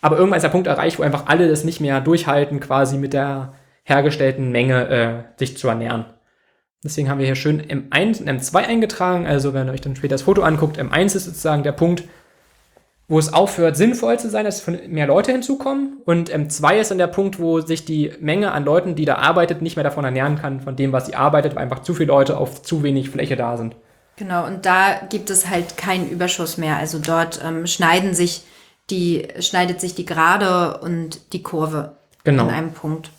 aber 0.00 0.16
irgendwann 0.16 0.38
ist 0.38 0.42
der 0.42 0.50
Punkt 0.50 0.66
erreicht, 0.66 0.98
wo 0.98 1.02
einfach 1.02 1.26
alle 1.26 1.48
das 1.48 1.64
nicht 1.64 1.80
mehr 1.80 2.00
durchhalten, 2.00 2.60
quasi 2.60 2.98
mit 2.98 3.12
der 3.12 3.54
hergestellten 3.84 4.50
Menge 4.50 4.88
äh, 4.88 5.38
sich 5.38 5.56
zu 5.56 5.68
ernähren. 5.68 6.06
Deswegen 6.84 7.08
haben 7.08 7.18
wir 7.18 7.26
hier 7.26 7.34
schön 7.34 7.62
M1 7.62 8.20
und 8.20 8.28
M2 8.28 8.56
eingetragen. 8.58 9.26
Also 9.26 9.54
wenn 9.54 9.66
ihr 9.68 9.72
euch 9.72 9.80
dann 9.80 9.96
später 9.96 10.14
das 10.14 10.22
Foto 10.22 10.42
anguckt, 10.42 10.78
M1 10.78 11.16
ist 11.16 11.24
sozusagen 11.24 11.62
der 11.62 11.72
Punkt, 11.72 12.04
wo 13.08 13.18
es 13.18 13.32
aufhört, 13.32 13.76
sinnvoll 13.76 14.18
zu 14.18 14.28
sein, 14.28 14.44
dass 14.44 14.66
mehr 14.66 15.06
Leute 15.06 15.32
hinzukommen. 15.32 15.98
Und 16.04 16.32
M2 16.32 16.80
ist 16.80 16.90
dann 16.90 16.98
der 16.98 17.06
Punkt, 17.06 17.38
wo 17.38 17.60
sich 17.60 17.84
die 17.84 18.12
Menge 18.20 18.52
an 18.52 18.64
Leuten, 18.64 18.96
die 18.96 19.04
da 19.04 19.16
arbeitet, 19.16 19.62
nicht 19.62 19.76
mehr 19.76 19.84
davon 19.84 20.04
ernähren 20.04 20.36
kann, 20.36 20.60
von 20.60 20.74
dem, 20.74 20.92
was 20.92 21.06
sie 21.06 21.14
arbeitet, 21.14 21.54
weil 21.54 21.62
einfach 21.62 21.82
zu 21.82 21.94
viele 21.94 22.08
Leute 22.08 22.36
auf 22.36 22.62
zu 22.62 22.82
wenig 22.82 23.10
Fläche 23.10 23.36
da 23.36 23.56
sind. 23.56 23.76
Genau, 24.16 24.46
und 24.46 24.66
da 24.66 25.00
gibt 25.08 25.30
es 25.30 25.48
halt 25.48 25.76
keinen 25.76 26.08
Überschuss 26.08 26.56
mehr. 26.56 26.76
Also 26.76 26.98
dort 26.98 27.40
ähm, 27.44 27.66
schneiden 27.66 28.14
sich 28.14 28.42
die, 28.90 29.28
schneidet 29.40 29.80
sich 29.80 29.94
die 29.94 30.06
Gerade 30.06 30.78
und 30.78 31.32
die 31.32 31.42
Kurve 31.42 31.96
genau. 32.24 32.44
an 32.44 32.50
einem 32.50 32.72
Punkt. 32.72 33.10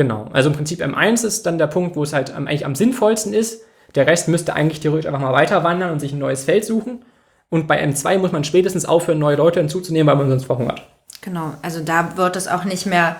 Genau. 0.00 0.30
Also 0.32 0.48
im 0.48 0.56
Prinzip 0.56 0.80
M1 0.80 1.26
ist 1.26 1.44
dann 1.44 1.58
der 1.58 1.66
Punkt, 1.66 1.94
wo 1.94 2.02
es 2.02 2.14
halt 2.14 2.34
eigentlich 2.34 2.64
am 2.64 2.74
sinnvollsten 2.74 3.34
ist. 3.34 3.60
Der 3.94 4.06
Rest 4.06 4.28
müsste 4.28 4.54
eigentlich 4.54 4.80
theoretisch 4.80 5.06
einfach 5.06 5.20
mal 5.20 5.34
weiter 5.34 5.62
wandern 5.62 5.90
und 5.90 6.00
sich 6.00 6.14
ein 6.14 6.18
neues 6.18 6.44
Feld 6.44 6.64
suchen. 6.64 7.04
Und 7.50 7.68
bei 7.68 7.84
M2 7.84 8.16
muss 8.16 8.32
man 8.32 8.42
spätestens 8.42 8.86
aufhören, 8.86 9.18
neue 9.18 9.36
Leute 9.36 9.60
hinzuzunehmen, 9.60 10.06
weil 10.06 10.16
man 10.16 10.30
sonst 10.30 10.46
verhungert. 10.46 10.88
Genau, 11.20 11.52
also 11.60 11.80
da 11.84 12.16
wird 12.16 12.36
es 12.36 12.48
auch 12.48 12.64
nicht 12.64 12.86
mehr 12.86 13.16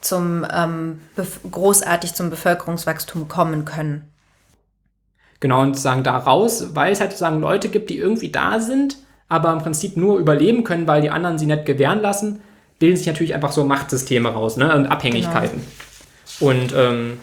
zum 0.00 0.44
ähm, 0.52 0.98
großartig 1.48 2.14
zum 2.14 2.30
Bevölkerungswachstum 2.30 3.28
kommen 3.28 3.64
können. 3.64 4.10
Genau, 5.38 5.62
und 5.62 5.78
sagen 5.78 6.02
da 6.02 6.16
raus, 6.16 6.74
weil 6.74 6.90
es 6.90 6.98
halt 6.98 7.12
sozusagen 7.12 7.40
Leute 7.40 7.68
gibt, 7.68 7.90
die 7.90 7.98
irgendwie 7.98 8.32
da 8.32 8.58
sind, 8.58 8.96
aber 9.28 9.52
im 9.52 9.60
Prinzip 9.60 9.96
nur 9.96 10.18
überleben 10.18 10.64
können, 10.64 10.88
weil 10.88 11.00
die 11.00 11.10
anderen 11.10 11.38
sie 11.38 11.46
nicht 11.46 11.64
gewähren 11.64 12.00
lassen, 12.02 12.42
bilden 12.80 12.96
sich 12.96 13.06
natürlich 13.06 13.34
einfach 13.36 13.52
so 13.52 13.62
Machtsysteme 13.62 14.30
raus 14.30 14.56
ne? 14.56 14.74
und 14.74 14.86
Abhängigkeiten. 14.86 15.60
Genau. 15.60 15.93
Und 16.40 16.72
ähm, 16.74 17.18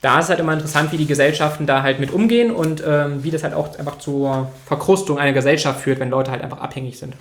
da 0.00 0.18
ist 0.20 0.28
halt 0.28 0.38
immer 0.38 0.52
interessant, 0.52 0.92
wie 0.92 0.98
die 0.98 1.06
Gesellschaften 1.06 1.66
da 1.66 1.82
halt 1.82 1.98
mit 1.98 2.12
umgehen 2.12 2.50
und 2.50 2.82
ähm, 2.86 3.24
wie 3.24 3.30
das 3.30 3.42
halt 3.42 3.54
auch 3.54 3.78
einfach 3.78 3.98
zur 3.98 4.50
Verkrustung 4.66 5.18
einer 5.18 5.32
Gesellschaft 5.32 5.80
führt, 5.80 5.98
wenn 5.98 6.10
Leute 6.10 6.30
halt 6.30 6.42
einfach 6.42 6.60
abhängig 6.60 6.98
sind. 6.98 7.14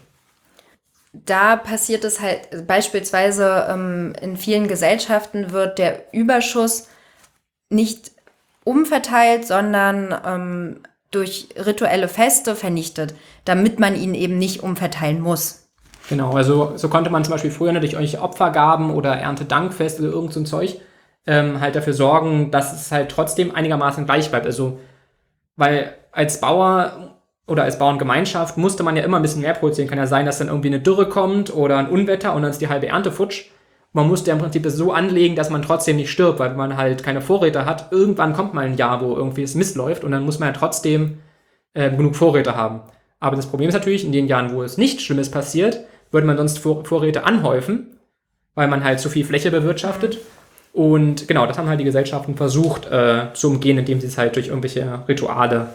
Da 1.14 1.56
passiert 1.56 2.04
es 2.04 2.20
halt 2.20 2.68
beispielsweise 2.68 3.68
ähm, 3.70 4.14
in 4.22 4.36
vielen 4.36 4.68
Gesellschaften 4.68 5.52
wird 5.52 5.78
der 5.78 6.14
Überschuss 6.14 6.90
nicht 7.70 8.12
umverteilt, 8.66 9.46
sondern 9.48 10.14
ähm, 10.26 10.80
durch 11.12 11.50
rituelle 11.56 12.08
Feste 12.08 12.56
vernichtet, 12.56 13.14
damit 13.46 13.80
man 13.80 13.96
ihn 13.96 14.14
eben 14.14 14.38
nicht 14.38 14.64
umverteilen 14.64 15.22
muss. 15.22 15.70
Genau, 16.10 16.32
also 16.32 16.74
so 16.76 16.90
konnte 16.90 17.10
man 17.10 17.24
zum 17.24 17.32
Beispiel 17.32 17.52
früher 17.52 17.72
durch 17.72 17.94
irgendwelche 17.94 18.22
Opfergaben 18.22 18.92
oder 18.92 19.16
Erntedankfeste 19.16 20.02
oder 20.02 20.12
irgend 20.12 20.34
so 20.34 20.42
ein 20.42 20.46
Zeug 20.46 20.82
ähm, 21.26 21.62
halt 21.62 21.76
dafür 21.76 21.94
sorgen, 21.94 22.52
dass 22.52 22.74
es 22.74 22.92
halt 22.92 23.10
trotzdem 23.10 23.54
einigermaßen 23.54 24.06
gleich 24.06 24.30
bleibt. 24.30 24.46
Also, 24.46 24.80
weil 25.56 25.94
als 26.12 26.40
Bauer 26.42 27.14
oder 27.48 27.64
als 27.64 27.78
Bauerngemeinschaft 27.78 28.58
musste 28.58 28.84
man 28.84 28.96
ja 28.96 29.04
immer 29.04 29.18
ein 29.18 29.22
bisschen 29.22 29.42
mehr 29.42 29.54
produzieren. 29.54 29.88
Kann 29.88 29.98
ja 29.98 30.08
sein, 30.08 30.26
dass 30.26 30.38
dann 30.38 30.48
irgendwie 30.48 30.70
eine 30.70 30.80
Dürre 30.80 31.10
kommt 31.10 31.54
oder 31.54 31.78
ein 31.78 31.90
Unwetter 31.90 32.34
und 32.34 32.42
dann 32.42 32.52
ist 32.52 32.62
die 32.62 32.70
halbe 32.70 32.88
Ernte 32.88 33.12
futsch. 33.12 33.46
Man 33.92 34.08
musste 34.08 34.30
ja 34.30 34.36
im 34.36 34.42
Prinzip 34.42 34.64
das 34.64 34.76
so 34.76 34.92
anlegen, 34.92 35.36
dass 35.36 35.50
man 35.50 35.62
trotzdem 35.62 35.98
nicht 35.98 36.10
stirbt, 36.10 36.40
weil 36.40 36.56
man 36.56 36.78
halt 36.78 37.04
keine 37.04 37.22
Vorräte 37.22 37.66
hat. 37.66 37.92
Irgendwann 37.92 38.34
kommt 38.34 38.54
mal 38.54 38.66
ein 38.66 38.78
Jahr, 38.78 39.02
wo 39.02 39.16
irgendwie 39.16 39.44
es 39.44 39.56
missläuft 39.56 40.04
und 40.04 40.12
dann 40.12 40.24
muss 40.24 40.40
man 40.40 40.50
ja 40.50 40.54
trotzdem 40.54 41.20
äh, 41.74 41.92
genug 41.92 42.16
Vorräte 42.16 42.56
haben. 42.56 42.82
Aber 43.20 43.36
das 43.36 43.46
Problem 43.46 43.70
ist 43.70 43.76
natürlich, 43.76 44.04
in 44.04 44.12
den 44.12 44.28
Jahren, 44.28 44.52
wo 44.52 44.64
es 44.64 44.78
nichts 44.78 45.04
Schlimmes 45.04 45.30
passiert, 45.30 45.82
würde 46.12 46.28
man 46.28 46.38
sonst 46.38 46.60
Vor 46.60 46.86
Vorräte 46.86 47.26
anhäufen, 47.26 47.98
weil 48.56 48.68
man 48.68 48.84
halt 48.84 49.00
zu 49.00 49.10
viel 49.10 49.26
Fläche 49.26 49.52
bewirtschaftet. 49.52 50.18
Und 50.74 51.28
genau, 51.28 51.46
das 51.46 51.58
haben 51.58 51.70
halt 51.70 51.80
die 51.80 51.86
Gesellschaften 51.86 52.36
versucht 52.36 52.88
äh, 52.88 53.28
zu 53.34 53.50
umgehen, 53.50 53.78
indem 53.78 54.02
sie 54.02 54.08
es 54.08 54.18
halt 54.18 54.36
durch 54.36 54.48
irgendwelche 54.48 55.04
Rituale 55.08 55.70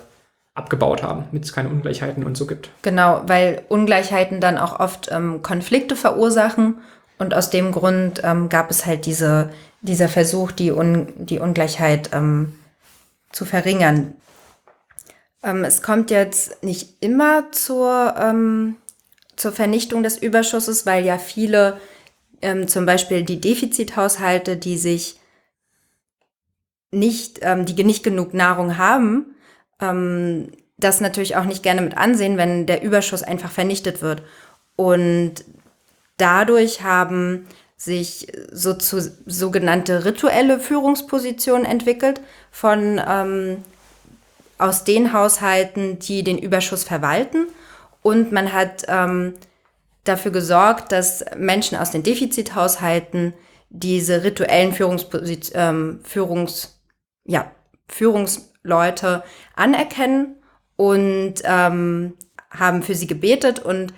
abgebaut 0.54 1.04
haben, 1.04 1.24
damit 1.26 1.44
es 1.44 1.52
keine 1.52 1.68
Ungleichheiten 1.68 2.24
und 2.24 2.36
so 2.36 2.46
gibt. 2.46 2.68
Genau, 2.82 3.22
weil 3.26 3.62
Ungleichheiten 3.68 4.40
dann 4.40 4.58
auch 4.58 4.80
oft 4.80 5.08
ähm, 5.12 5.40
Konflikte 5.42 5.94
verursachen 5.94 6.78
und 7.18 7.32
aus 7.32 7.50
dem 7.50 7.70
Grund 7.70 8.22
ähm, 8.24 8.48
gab 8.48 8.70
es 8.70 8.84
halt 8.84 9.06
diese, 9.06 9.50
dieser 9.82 10.08
Versuch, 10.08 10.50
die, 10.50 10.72
Un 10.72 11.12
die 11.16 11.38
Ungleichheit 11.38 12.10
ähm, 12.12 12.54
zu 13.30 13.44
verringern. 13.44 14.14
Ähm, 15.42 15.64
es 15.64 15.82
kommt 15.82 16.10
jetzt 16.10 16.62
nicht 16.64 16.96
immer 17.00 17.52
zur, 17.52 18.14
ähm, 18.18 18.76
zur 19.36 19.52
Vernichtung 19.52 20.02
des 20.02 20.18
Überschusses, 20.18 20.86
weil 20.86 21.04
ja 21.04 21.18
viele, 21.18 21.76
ähm, 22.42 22.68
zum 22.68 22.86
Beispiel 22.86 23.22
die 23.22 23.40
Defizithaushalte, 23.40 24.56
die 24.56 24.78
sich 24.78 25.18
nicht, 26.90 27.40
die 27.42 27.84
nicht 27.84 28.02
genug 28.02 28.32
Nahrung 28.32 28.78
haben, 28.78 29.34
ähm, 29.80 30.48
das 30.78 31.00
natürlich 31.00 31.36
auch 31.36 31.44
nicht 31.44 31.62
gerne 31.62 31.82
mit 31.82 31.96
ansehen, 31.96 32.36
wenn 32.36 32.66
der 32.66 32.82
Überschuss 32.82 33.22
einfach 33.22 33.50
vernichtet 33.50 34.00
wird. 34.00 34.22
Und 34.76 35.34
dadurch 36.16 36.82
haben 36.82 37.46
sich 37.76 38.28
so 38.52 38.74
zu, 38.74 39.00
sogenannte 39.26 40.04
rituelle 40.04 40.58
Führungspositionen 40.60 41.64
entwickelt 41.64 42.20
von 42.50 43.00
ähm, 43.06 43.64
aus 44.58 44.84
den 44.84 45.12
Haushalten, 45.12 45.98
die 45.98 46.24
den 46.24 46.38
Überschuss 46.38 46.84
verwalten. 46.84 47.46
Und 48.02 48.32
man 48.32 48.52
hat 48.52 48.84
ähm, 48.88 49.34
dafür 50.08 50.32
gesorgt, 50.32 50.92
dass 50.92 51.24
Menschen 51.36 51.78
aus 51.78 51.90
den 51.90 52.02
Defizithaushalten 52.02 53.34
diese 53.70 54.24
rituellen 54.24 54.72
Führungsposit 54.72 55.52
ähm, 55.54 56.00
Führungs, 56.02 56.80
ja, 57.24 57.50
Führungsleute 57.88 59.22
anerkennen 59.54 60.36
und 60.76 61.34
ähm, 61.44 62.14
haben 62.50 62.82
für 62.82 62.94
sie 62.94 63.06
gebetet 63.06 63.58
und 63.58 63.92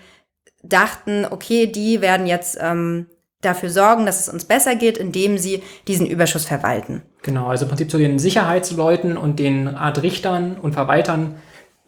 dachten, 0.63 1.27
okay, 1.29 1.67
die 1.67 2.01
werden 2.01 2.27
jetzt 2.27 2.59
ähm, 2.61 3.07
dafür 3.41 3.71
sorgen, 3.71 4.07
dass 4.07 4.21
es 4.21 4.29
uns 4.29 4.45
besser 4.45 4.75
geht, 4.75 4.99
indem 4.99 5.39
sie 5.39 5.63
diesen 5.89 6.07
Überschuss 6.07 6.45
verwalten. 6.45 7.03
Genau, 7.23 7.47
also 7.47 7.65
im 7.65 7.71
Prinzip 7.71 7.91
zu 7.91 7.99
den 7.99 8.19
Sicherheitsleuten 8.19 9.17
und 9.17 9.39
den 9.39 9.69
Art 9.69 10.03
Richtern 10.03 10.57
und 10.61 10.75
Verwaltern 10.75 11.37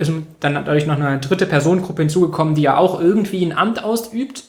ist 0.02 0.12
dann 0.40 0.54
dadurch 0.54 0.86
noch 0.86 0.98
eine 0.98 1.18
dritte 1.18 1.46
Personengruppe 1.46 2.02
hinzugekommen, 2.02 2.54
die 2.54 2.62
ja 2.62 2.76
auch 2.76 3.00
irgendwie 3.00 3.44
ein 3.44 3.56
Amt 3.56 3.82
ausübt, 3.82 4.44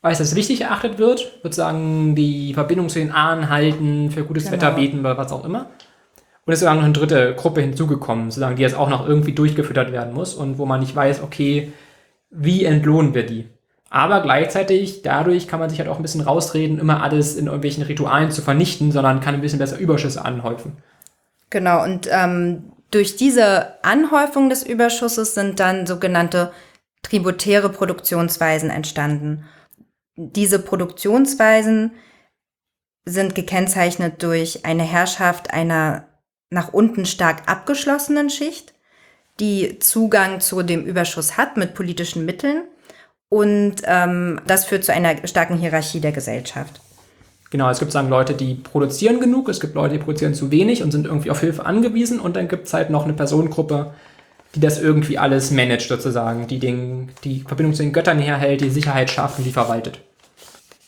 weil 0.00 0.12
es 0.12 0.20
als 0.20 0.34
wichtig 0.34 0.60
erachtet 0.60 0.98
wird, 0.98 1.42
würde 1.42 1.54
sagen, 1.54 2.14
die 2.14 2.54
Verbindung 2.54 2.88
zu 2.88 2.98
den 2.98 3.10
Ahnen 3.10 3.50
halten, 3.50 4.10
für 4.10 4.24
gutes 4.24 4.44
genau. 4.44 4.56
Wetter 4.56 4.70
beten 4.72 5.00
oder 5.00 5.18
was 5.18 5.32
auch 5.32 5.44
immer. 5.44 5.66
Und 6.46 6.52
es 6.52 6.58
ist 6.58 6.60
sogar 6.60 6.76
noch 6.76 6.84
eine 6.84 6.92
dritte 6.92 7.34
Gruppe 7.34 7.60
hinzugekommen, 7.60 8.30
sozusagen, 8.30 8.56
die 8.56 8.62
jetzt 8.62 8.76
auch 8.76 8.88
noch 8.88 9.06
irgendwie 9.06 9.32
durchgefüttert 9.32 9.92
werden 9.92 10.14
muss 10.14 10.34
und 10.34 10.56
wo 10.56 10.64
man 10.64 10.80
nicht 10.80 10.96
weiß, 10.96 11.22
okay, 11.22 11.72
wie 12.30 12.64
entlohnen 12.64 13.14
wir 13.14 13.26
die? 13.26 13.48
Aber 13.90 14.20
gleichzeitig, 14.20 15.02
dadurch 15.02 15.48
kann 15.48 15.60
man 15.60 15.70
sich 15.70 15.78
halt 15.78 15.88
auch 15.88 15.96
ein 15.96 16.02
bisschen 16.02 16.20
rausreden, 16.20 16.78
immer 16.78 17.02
alles 17.02 17.36
in 17.36 17.46
irgendwelchen 17.46 17.82
Ritualen 17.82 18.30
zu 18.30 18.42
vernichten, 18.42 18.92
sondern 18.92 19.20
kann 19.20 19.34
ein 19.34 19.40
bisschen 19.40 19.58
besser 19.58 19.78
Überschüsse 19.78 20.24
anhäufen. 20.24 20.76
Genau, 21.50 21.82
und 21.82 22.08
ähm, 22.10 22.72
durch 22.90 23.16
diese 23.16 23.84
Anhäufung 23.84 24.48
des 24.48 24.62
Überschusses 24.62 25.34
sind 25.34 25.60
dann 25.60 25.86
sogenannte 25.86 26.52
tributäre 27.02 27.68
Produktionsweisen 27.68 28.70
entstanden. 28.70 29.44
Diese 30.16 30.58
Produktionsweisen 30.58 31.92
sind 33.04 33.34
gekennzeichnet 33.34 34.22
durch 34.22 34.64
eine 34.64 34.82
Herrschaft 34.82 35.52
einer 35.52 36.08
nach 36.50 36.72
unten 36.72 37.04
stark 37.04 37.42
abgeschlossenen 37.46 38.30
Schicht, 38.30 38.74
die 39.38 39.78
Zugang 39.78 40.40
zu 40.40 40.62
dem 40.62 40.84
Überschuss 40.84 41.36
hat 41.36 41.56
mit 41.56 41.74
politischen 41.74 42.24
Mitteln. 42.24 42.64
Und 43.28 43.76
ähm, 43.84 44.40
das 44.46 44.64
führt 44.64 44.84
zu 44.84 44.92
einer 44.92 45.26
starken 45.26 45.58
Hierarchie 45.58 46.00
der 46.00 46.12
Gesellschaft. 46.12 46.80
Genau, 47.50 47.70
es 47.70 47.78
gibt 47.78 47.92
sagen 47.92 48.10
Leute, 48.10 48.34
die 48.34 48.54
produzieren 48.54 49.20
genug, 49.20 49.48
es 49.48 49.60
gibt 49.60 49.74
Leute, 49.74 49.96
die 49.96 50.04
produzieren 50.04 50.34
zu 50.34 50.50
wenig 50.50 50.82
und 50.82 50.90
sind 50.92 51.06
irgendwie 51.06 51.30
auf 51.30 51.40
Hilfe 51.40 51.64
angewiesen 51.64 52.20
und 52.20 52.36
dann 52.36 52.46
gibt 52.48 52.66
es 52.66 52.74
halt 52.74 52.90
noch 52.90 53.04
eine 53.04 53.14
Personengruppe, 53.14 53.94
die 54.54 54.60
das 54.60 54.80
irgendwie 54.80 55.18
alles 55.18 55.50
managt 55.50 55.88
sozusagen, 55.88 56.46
die 56.46 56.58
den, 56.58 57.10
die 57.24 57.40
Verbindung 57.40 57.74
zu 57.74 57.82
den 57.82 57.92
Göttern 57.92 58.18
herhält, 58.18 58.60
die 58.60 58.70
Sicherheit 58.70 59.10
schafft 59.10 59.38
und 59.38 59.44
die 59.44 59.52
verwaltet. 59.52 60.00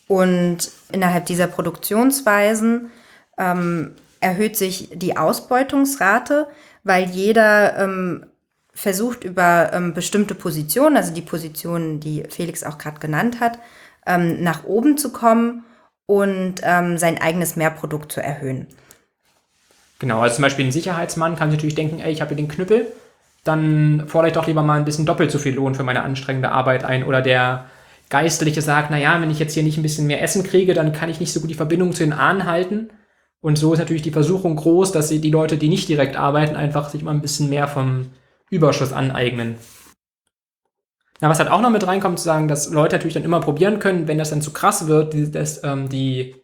Und 0.07 0.71
innerhalb 0.93 1.27
dieser 1.27 1.47
Produktionsweisen 1.47 2.91
ähm, 3.39 3.93
erhöht 4.21 4.57
sich 4.57 4.91
die 4.93 5.17
Ausbeutungsrate, 5.17 6.47
weil 6.85 7.05
jeder 7.05 7.79
ähm, 7.79 8.27
versucht 8.75 9.25
über 9.25 9.71
ähm, 9.73 9.95
bestimmte 9.95 10.35
Positionen, 10.35 10.97
also 10.97 11.15
die 11.15 11.23
Positionen, 11.23 12.01
die 12.01 12.25
Felix 12.29 12.65
auch 12.65 12.77
gerade 12.77 13.01
genannt 13.01 13.41
hat, 13.41 13.59
ähm, 14.07 14.43
nach 14.43 14.65
oben 14.65 14.99
zu 14.99 15.13
kommen 15.13 15.65
und 16.11 16.57
ähm, 16.65 16.99
sein 16.99 17.23
eigenes 17.23 17.55
Mehrprodukt 17.55 18.11
zu 18.11 18.21
erhöhen. 18.21 18.67
Genau, 20.01 20.19
also 20.21 20.37
zum 20.37 20.43
Beispiel 20.43 20.65
ein 20.65 20.73
Sicherheitsmann 20.73 21.37
kann 21.37 21.51
sich 21.51 21.59
natürlich 21.59 21.77
denken, 21.77 22.01
ey, 22.01 22.11
ich 22.11 22.21
habe 22.21 22.31
hier 22.31 22.37
den 22.37 22.49
Knüppel, 22.49 22.89
dann 23.45 24.09
fordere 24.09 24.31
ich 24.31 24.35
doch 24.35 24.49
lieber 24.49 24.65
mal 24.65 24.77
ein 24.77 24.85
bisschen 24.85 25.07
doppelt 25.07 25.31
so 25.31 25.39
viel 25.39 25.55
Lohn 25.55 25.77
für 25.77 25.85
meine 25.85 26.03
anstrengende 26.03 26.51
Arbeit 26.51 26.85
ein. 26.85 27.05
Oder 27.05 27.23
der 27.23 27.67
Geistliche 28.09 28.61
sagt, 28.61 28.91
naja, 28.91 29.21
wenn 29.21 29.31
ich 29.31 29.39
jetzt 29.39 29.55
hier 29.55 29.63
nicht 29.63 29.79
ein 29.79 29.85
bisschen 29.85 30.09
mehr 30.09 30.21
Essen 30.21 30.43
kriege, 30.43 30.75
dann 30.75 30.93
kann 30.93 31.11
ich 31.11 31.21
nicht 31.21 31.33
so 31.33 31.39
gut 31.39 31.51
die 31.51 31.55
Verbindung 31.55 31.93
zu 31.93 32.03
den 32.03 32.13
Ahnen 32.13 32.45
halten. 32.45 32.91
Und 33.41 33.57
so 33.57 33.73
ist 33.73 33.79
natürlich 33.79 34.03
die 34.03 34.11
Versuchung 34.11 34.57
groß, 34.57 34.91
dass 34.91 35.11
die 35.11 35.31
Leute, 35.31 35.59
die 35.59 35.69
nicht 35.69 35.89
direkt 35.89 36.17
arbeiten, 36.17 36.57
einfach 36.57 36.89
sich 36.89 37.05
mal 37.05 37.13
ein 37.13 37.23
bisschen 37.23 37.51
mehr 37.51 37.69
vom 37.69 38.07
Überschuss 38.51 38.93
aneignen. 38.93 39.59
Na, 41.21 41.29
was 41.29 41.39
halt 41.39 41.51
auch 41.51 41.61
noch 41.61 41.71
mit 41.71 41.87
reinkommt, 41.87 42.19
zu 42.19 42.25
sagen, 42.25 42.49
dass 42.49 42.71
Leute 42.71 42.97
natürlich 42.97 43.15
dann 43.15 43.25
immer 43.25 43.41
probieren 43.41 43.79
können, 43.79 44.09
wenn 44.09 44.19
das 44.19 44.31
dann 44.31 44.41
zu 44.41 44.53
krass 44.53 44.87
wird, 44.87 45.15
dass, 45.35 45.63
ähm, 45.65 45.89
die, 45.91 46.35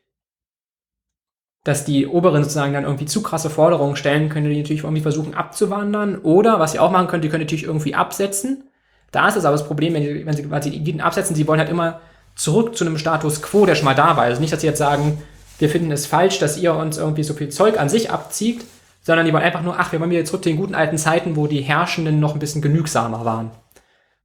dass 1.65 1.87
die 1.87 2.07
Oberen 2.07 2.43
sozusagen 2.43 2.75
dann 2.75 2.85
irgendwie 2.85 3.07
zu 3.07 3.23
krasse 3.23 3.49
Forderungen 3.49 3.97
stellen, 3.97 4.29
können 4.29 4.51
die 4.51 4.61
natürlich 4.61 4.85
irgendwie 4.85 5.03
versuchen 5.03 5.35
abzuwandern. 5.35 6.19
Oder, 6.19 6.61
was 6.61 6.73
sie 6.73 6.79
auch 6.79 6.91
machen 6.91 7.07
können, 7.07 7.23
die 7.23 7.31
können 7.31 7.43
natürlich 7.43 7.65
irgendwie 7.65 7.95
absetzen. 7.95 8.65
Da 9.12 9.29
ist 9.29 9.37
es 9.37 9.47
aber 9.47 9.57
das 9.57 9.67
Problem, 9.67 9.95
wenn 9.95 10.03
sie, 10.03 10.27
wenn 10.27 10.62
sie, 10.62 10.71
sie 10.71 10.81
die 10.81 11.01
absetzen, 11.01 11.35
sie 11.35 11.49
wollen 11.49 11.61
halt 11.61 11.71
immer 11.71 12.01
zurück 12.35 12.77
zu 12.77 12.85
einem 12.85 12.99
Status 12.99 13.41
quo, 13.41 13.65
der 13.65 13.77
schon 13.77 13.87
mal 13.87 13.95
da 13.95 14.17
war. 14.17 14.25
Also 14.25 14.43
nicht, 14.43 14.53
dass 14.53 14.61
sie 14.61 14.67
jetzt 14.67 14.79
sagen, 14.79 15.23
wir 15.59 15.71
finden 15.71 15.91
es 15.91 16.05
falsch, 16.05 16.39
dass 16.39 16.59
ihr 16.59 16.75
uns 16.75 16.99
irgendwie 16.99 17.23
so 17.23 17.33
viel 17.33 17.49
Zeug 17.49 17.81
an 17.81 17.89
sich 17.89 18.11
abzieht, 18.11 18.67
sondern 19.01 19.25
die 19.25 19.33
wollen 19.33 19.43
einfach 19.43 19.62
nur, 19.62 19.79
ach, 19.79 19.93
wir 19.93 20.01
wollen 20.01 20.11
wieder 20.11 20.27
zurück 20.27 20.45
zu 20.45 20.51
den 20.51 20.59
guten 20.59 20.75
alten 20.75 20.99
Zeiten, 20.99 21.35
wo 21.35 21.47
die 21.47 21.62
Herrschenden 21.62 22.21
noch 22.21 22.35
ein 22.35 22.41
bisschen 22.41 22.61
genügsamer 22.61 23.25
waren. 23.25 23.51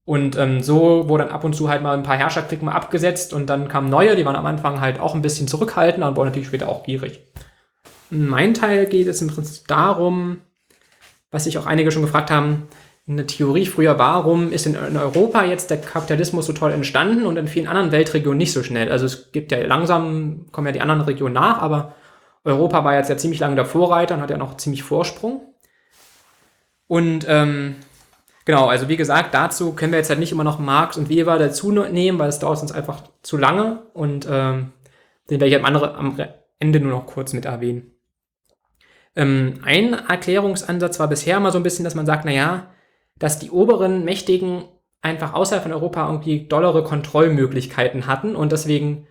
Und 0.04 0.36
ähm, 0.38 0.62
so 0.62 1.08
wurde 1.08 1.26
dann 1.26 1.34
ab 1.34 1.44
und 1.44 1.54
zu 1.54 1.70
halt 1.70 1.84
mal 1.84 1.96
ein 1.96 2.04
paar 2.04 2.18
Herrscherklicken 2.18 2.66
mal 2.66 2.74
abgesetzt 2.74 3.34
und 3.34 3.48
dann 3.50 3.68
kamen 3.68 3.90
neue, 3.90 4.16
die 4.16 4.26
waren 4.26 4.36
am 4.36 4.46
Anfang 4.46 4.82
halt 4.82 5.00
auch 5.00 5.14
ein 5.14 5.22
bisschen 5.22 5.48
zurückhaltend 5.48 6.04
und 6.04 6.16
wurden 6.16 6.30
natürlich 6.30 6.48
später 6.48 6.70
auch 6.70 6.84
gierig. 6.84 7.22
Mein 8.10 8.54
Teil 8.54 8.88
geht 8.88 9.08
es 9.08 9.22
im 9.22 9.30
Prinzip 9.30 9.68
darum, 9.68 10.42
was 11.30 11.46
sich 11.46 11.58
auch 11.58 11.66
einige 11.66 11.92
schon 11.92 12.02
gefragt 12.02 12.32
haben, 12.32 12.68
eine 13.08 13.26
Theorie 13.26 13.66
früher, 13.66 13.98
warum 13.98 14.52
ist 14.52 14.66
in, 14.66 14.76
in, 14.76 14.98
Europa 14.98 15.44
jetzt 15.44 15.70
der 15.70 15.82
Kapitalismus 15.82 16.46
so 16.46 16.54
toll 16.54 16.72
entstanden 16.72 17.26
und 17.26 17.38
in 17.38 17.48
vielen 17.48 17.68
anderen 17.68 17.92
Weltregionen 17.92 18.38
nicht 18.38 18.54
so 18.54 18.64
schnell? 18.64 18.92
Also 18.92 19.06
es 19.06 19.32
gibt 19.32 19.52
ja 19.52 19.60
langsam, 19.66 20.46
kommen 20.52 20.68
ja 20.68 20.74
die 20.74 20.82
anderen 20.82 21.02
Regionen 21.02 21.34
nach, 21.34 21.62
aber 21.62 21.96
Europa 22.44 22.84
war 22.84 22.96
jetzt 22.96 23.10
ja 23.10 23.18
ziemlich 23.18 23.40
lange 23.40 23.56
der 23.56 23.66
Vorreiter 23.66 24.16
und 24.16 24.22
hat 24.22 24.30
ja 24.30 24.38
noch 24.38 24.58
ziemlich 24.58 24.84
Vorsprung. 24.84 25.42
Und 26.88 27.26
ähm, 27.28 27.76
genau, 28.52 28.68
also 28.68 28.90
wie 28.90 28.98
gesagt, 28.98 29.34
dazu 29.34 29.72
können 29.72 29.94
wir 29.94 30.00
jetzt 30.00 30.10
halt 30.10 30.20
nicht 30.20 30.34
immer 30.34 30.44
noch 30.44 30.60
Marx 30.60 30.98
und 30.98 31.08
Weber 31.08 31.40
dazu 31.40 31.72
nehmen, 31.72 32.20
weil 32.20 32.28
es 32.28 32.40
dauert 32.40 32.62
uns 32.62 32.74
einfach 32.74 33.02
zu 33.22 33.38
lange 33.38 33.84
und 33.94 34.28
ähm, 34.30 34.74
den 35.30 35.40
werde 35.40 35.48
ich 35.48 35.56
am, 35.56 35.64
andere, 35.64 35.96
am 35.96 36.18
Ende 36.60 36.82
nur 36.82 36.92
noch 36.92 37.06
kurz 37.06 37.32
mit 37.32 37.46
erwähnen. 37.46 37.94
Ähm, 39.16 39.62
ein 39.64 39.94
Erklärungsansatz 39.94 41.00
war 41.00 41.08
bisher 41.08 41.38
immer 41.38 41.52
so 41.52 41.60
ein 41.60 41.64
bisschen, 41.64 41.86
dass 41.86 41.96
man 41.96 42.06
sagt, 42.06 42.26
naja, 42.26 42.68
dass 43.18 43.40
die 43.40 43.52
oberen 43.52 44.04
Mächtigen 44.04 44.66
einfach 45.02 45.34
außerhalb 45.34 45.64
von 45.64 45.72
Europa 45.72 46.06
irgendwie 46.06 46.46
dollere 46.46 46.84
Kontrollmöglichkeiten 46.84 48.06
hatten 48.06 48.36
und 48.36 48.52
deswegen 48.52 49.08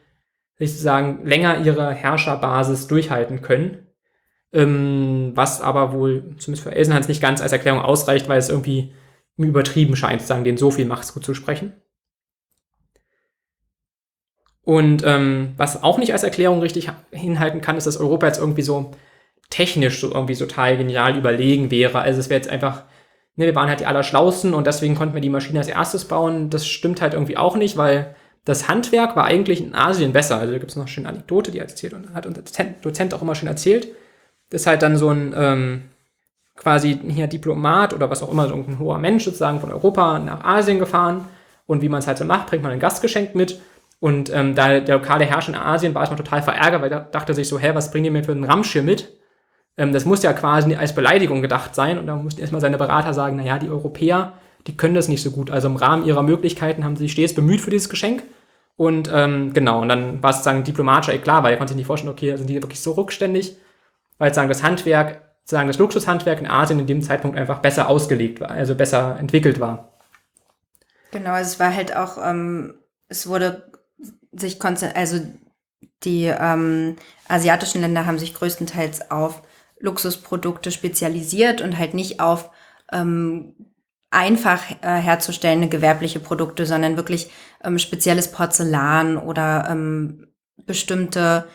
sozusagen 0.58 1.24
länger 1.24 1.64
ihre 1.64 1.94
Herrscherbasis 1.94 2.88
durchhalten 2.88 3.40
können. 3.40 3.86
Ähm, 4.52 5.32
was 5.34 5.62
aber 5.62 5.94
wohl, 5.94 6.36
zumindest 6.36 6.64
für 6.64 6.74
Elsenhans, 6.74 7.08
nicht 7.08 7.22
ganz 7.22 7.40
als 7.40 7.52
Erklärung 7.52 7.80
ausreicht, 7.80 8.28
weil 8.28 8.38
es 8.38 8.50
irgendwie 8.50 8.92
übertrieben 9.48 9.96
scheint, 9.96 10.20
sozusagen, 10.20 10.44
denen 10.44 10.58
so 10.58 10.70
viel 10.70 10.86
Macht 10.86 11.06
zuzusprechen. 11.06 11.72
Und 14.62 15.02
ähm, 15.04 15.54
was 15.56 15.82
auch 15.82 15.98
nicht 15.98 16.12
als 16.12 16.22
Erklärung 16.22 16.60
richtig 16.60 16.90
hinhalten 17.10 17.60
kann, 17.60 17.76
ist, 17.76 17.86
dass 17.86 17.96
Europa 17.96 18.26
jetzt 18.26 18.38
irgendwie 18.38 18.62
so 18.62 18.92
technisch 19.48 20.00
so 20.00 20.12
irgendwie 20.12 20.36
total 20.36 20.76
genial 20.76 21.16
überlegen 21.16 21.70
wäre. 21.70 22.00
Also 22.00 22.20
es 22.20 22.28
wäre 22.28 22.38
jetzt 22.38 22.50
einfach 22.50 22.84
ne, 23.40 23.46
wir 23.46 23.54
waren 23.54 23.68
halt 23.68 23.80
die 23.80 23.86
Allerschlausten 23.86 24.54
und 24.54 24.66
deswegen 24.66 24.94
konnten 24.94 25.14
wir 25.14 25.20
die 25.20 25.30
Maschine 25.30 25.58
als 25.58 25.68
erstes 25.68 26.04
bauen. 26.04 26.50
Das 26.50 26.66
stimmt 26.66 27.00
halt 27.00 27.14
irgendwie 27.14 27.36
auch 27.36 27.56
nicht, 27.56 27.76
weil 27.76 28.14
das 28.44 28.68
Handwerk 28.68 29.16
war 29.16 29.24
eigentlich 29.24 29.60
in 29.60 29.74
Asien 29.74 30.12
besser. 30.12 30.38
Also 30.38 30.52
da 30.52 30.58
gibt 30.58 30.70
es 30.70 30.76
noch 30.76 30.84
eine 30.84 30.90
schöne 30.90 31.08
Anekdote, 31.08 31.50
die 31.50 31.58
erzählt 31.58 31.94
und 31.94 32.14
hat 32.14 32.26
unser 32.26 32.42
Dozent 32.82 33.14
auch 33.14 33.22
immer 33.22 33.34
schön 33.34 33.48
erzählt. 33.48 33.88
Das 34.50 34.62
ist 34.62 34.66
halt 34.66 34.82
dann 34.82 34.96
so 34.96 35.10
ein 35.10 35.34
ähm, 35.36 35.82
quasi 36.60 37.00
hier 37.08 37.26
Diplomat 37.26 37.94
oder 37.94 38.10
was 38.10 38.22
auch 38.22 38.30
immer, 38.30 38.46
so 38.46 38.54
ein 38.54 38.78
hoher 38.78 38.98
Mensch 38.98 39.24
sozusagen 39.24 39.60
von 39.60 39.72
Europa 39.72 40.18
nach 40.18 40.44
Asien 40.44 40.78
gefahren. 40.78 41.24
Und 41.66 41.82
wie 41.82 41.88
man 41.88 42.00
es 42.00 42.06
halt 42.06 42.18
so 42.18 42.24
macht, 42.24 42.48
bringt 42.48 42.62
man 42.62 42.72
ein 42.72 42.80
Gastgeschenk 42.80 43.34
mit. 43.34 43.60
Und 43.98 44.32
ähm, 44.32 44.54
da 44.54 44.80
der 44.80 44.98
lokale 44.98 45.24
Herrscher 45.24 45.50
in 45.50 45.58
Asien 45.58 45.94
war 45.94 46.02
erstmal 46.02 46.18
total 46.18 46.42
verärgert, 46.42 46.82
weil 46.82 46.92
er 46.92 47.00
dachte 47.00 47.34
sich 47.34 47.48
so, 47.48 47.58
hä, 47.58 47.70
was 47.74 47.90
bringt 47.90 48.06
ihr 48.06 48.12
mir 48.12 48.24
für 48.24 48.32
einen 48.32 48.44
Ramschir 48.44 48.82
mit? 48.82 49.16
Ähm, 49.76 49.92
das 49.92 50.04
muss 50.04 50.22
ja 50.22 50.32
quasi 50.32 50.74
als 50.74 50.94
Beleidigung 50.94 51.42
gedacht 51.42 51.74
sein. 51.74 51.98
Und 51.98 52.06
da 52.06 52.16
mussten 52.16 52.40
erstmal 52.40 52.60
seine 52.60 52.78
Berater 52.78 53.14
sagen, 53.14 53.36
naja, 53.36 53.58
die 53.58 53.68
Europäer, 53.68 54.34
die 54.66 54.76
können 54.76 54.94
das 54.94 55.08
nicht 55.08 55.22
so 55.22 55.30
gut. 55.30 55.50
Also 55.50 55.68
im 55.68 55.76
Rahmen 55.76 56.04
ihrer 56.04 56.22
Möglichkeiten 56.22 56.84
haben 56.84 56.96
sie 56.96 57.04
sich 57.04 57.12
stets 57.12 57.34
bemüht 57.34 57.60
für 57.60 57.70
dieses 57.70 57.88
Geschenk. 57.88 58.22
Und 58.76 59.10
ähm, 59.12 59.52
genau, 59.52 59.80
und 59.80 59.88
dann 59.88 60.22
war 60.22 60.30
es 60.30 60.36
sozusagen 60.36 60.64
diplomatischer 60.64 61.16
klar, 61.18 61.42
weil 61.42 61.52
er 61.52 61.58
konnte 61.58 61.72
sich 61.72 61.76
nicht 61.76 61.86
vorstellen, 61.86 62.12
okay, 62.12 62.36
sind 62.36 62.48
die 62.48 62.54
wirklich 62.54 62.80
so 62.80 62.92
rückständig, 62.92 63.56
weil 64.18 64.30
sozusagen 64.30 64.48
das 64.48 64.62
Handwerk, 64.62 65.29
sozusagen 65.50 65.66
das 65.66 65.78
Luxushandwerk 65.78 66.38
in 66.38 66.46
Asien 66.46 66.78
in 66.78 66.86
dem 66.86 67.02
Zeitpunkt 67.02 67.36
einfach 67.36 67.58
besser 67.58 67.88
ausgelegt 67.88 68.40
war, 68.40 68.52
also 68.52 68.76
besser 68.76 69.16
entwickelt 69.18 69.58
war. 69.58 69.92
Genau, 71.10 71.32
also 71.32 71.50
es 71.50 71.58
war 71.58 71.74
halt 71.74 71.96
auch, 71.96 72.18
ähm, 72.24 72.74
es 73.08 73.26
wurde 73.26 73.68
sich 74.30 74.62
also 74.62 75.20
die 76.04 76.26
ähm, 76.26 76.94
asiatischen 77.26 77.80
Länder 77.80 78.06
haben 78.06 78.20
sich 78.20 78.32
größtenteils 78.32 79.10
auf 79.10 79.42
Luxusprodukte 79.80 80.70
spezialisiert 80.70 81.62
und 81.62 81.78
halt 81.78 81.94
nicht 81.94 82.20
auf 82.20 82.50
ähm, 82.92 83.54
einfach 84.10 84.70
äh, 84.82 85.00
herzustellende 85.00 85.68
gewerbliche 85.68 86.20
Produkte, 86.20 86.64
sondern 86.64 86.96
wirklich 86.96 87.28
ähm, 87.64 87.80
spezielles 87.80 88.30
Porzellan 88.30 89.16
oder 89.16 89.66
ähm, 89.68 90.28
bestimmte 90.58 91.48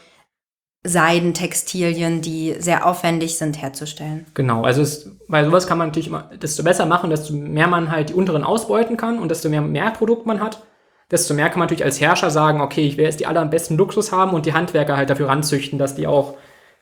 Seidentextilien, 0.86 2.22
die 2.22 2.56
sehr 2.60 2.86
aufwendig 2.86 3.38
sind 3.38 3.62
herzustellen. 3.62 4.26
Genau, 4.34 4.64
also 4.64 4.82
es, 4.82 5.10
weil 5.28 5.46
sowas 5.46 5.68
kann 5.68 5.78
man 5.78 5.88
natürlich 5.88 6.08
immer, 6.08 6.30
desto 6.42 6.64
besser 6.64 6.86
machen, 6.86 7.10
desto 7.10 7.34
mehr 7.34 7.68
man 7.68 7.92
halt 7.92 8.10
die 8.10 8.14
unteren 8.14 8.44
ausbeuten 8.44 8.96
kann 8.96 9.20
und 9.20 9.30
desto 9.30 9.50
mehr, 9.50 9.62
mehr 9.62 9.92
Produkt 9.92 10.26
man 10.26 10.40
hat, 10.40 10.64
desto 11.12 11.34
mehr 11.34 11.50
kann 11.50 11.60
man 11.60 11.66
natürlich 11.66 11.84
als 11.84 12.00
Herrscher 12.00 12.30
sagen, 12.30 12.62
okay, 12.62 12.86
ich 12.86 12.98
will 12.98 13.06
jetzt 13.06 13.20
die 13.20 13.26
allerbesten 13.26 13.78
Luxus 13.78 14.12
haben 14.12 14.34
und 14.34 14.46
die 14.46 14.54
Handwerker 14.54 14.96
halt 14.96 15.10
dafür 15.10 15.28
ranzüchten, 15.28 15.80
dass 15.80 15.96
die 15.96 16.08
auch 16.08 16.36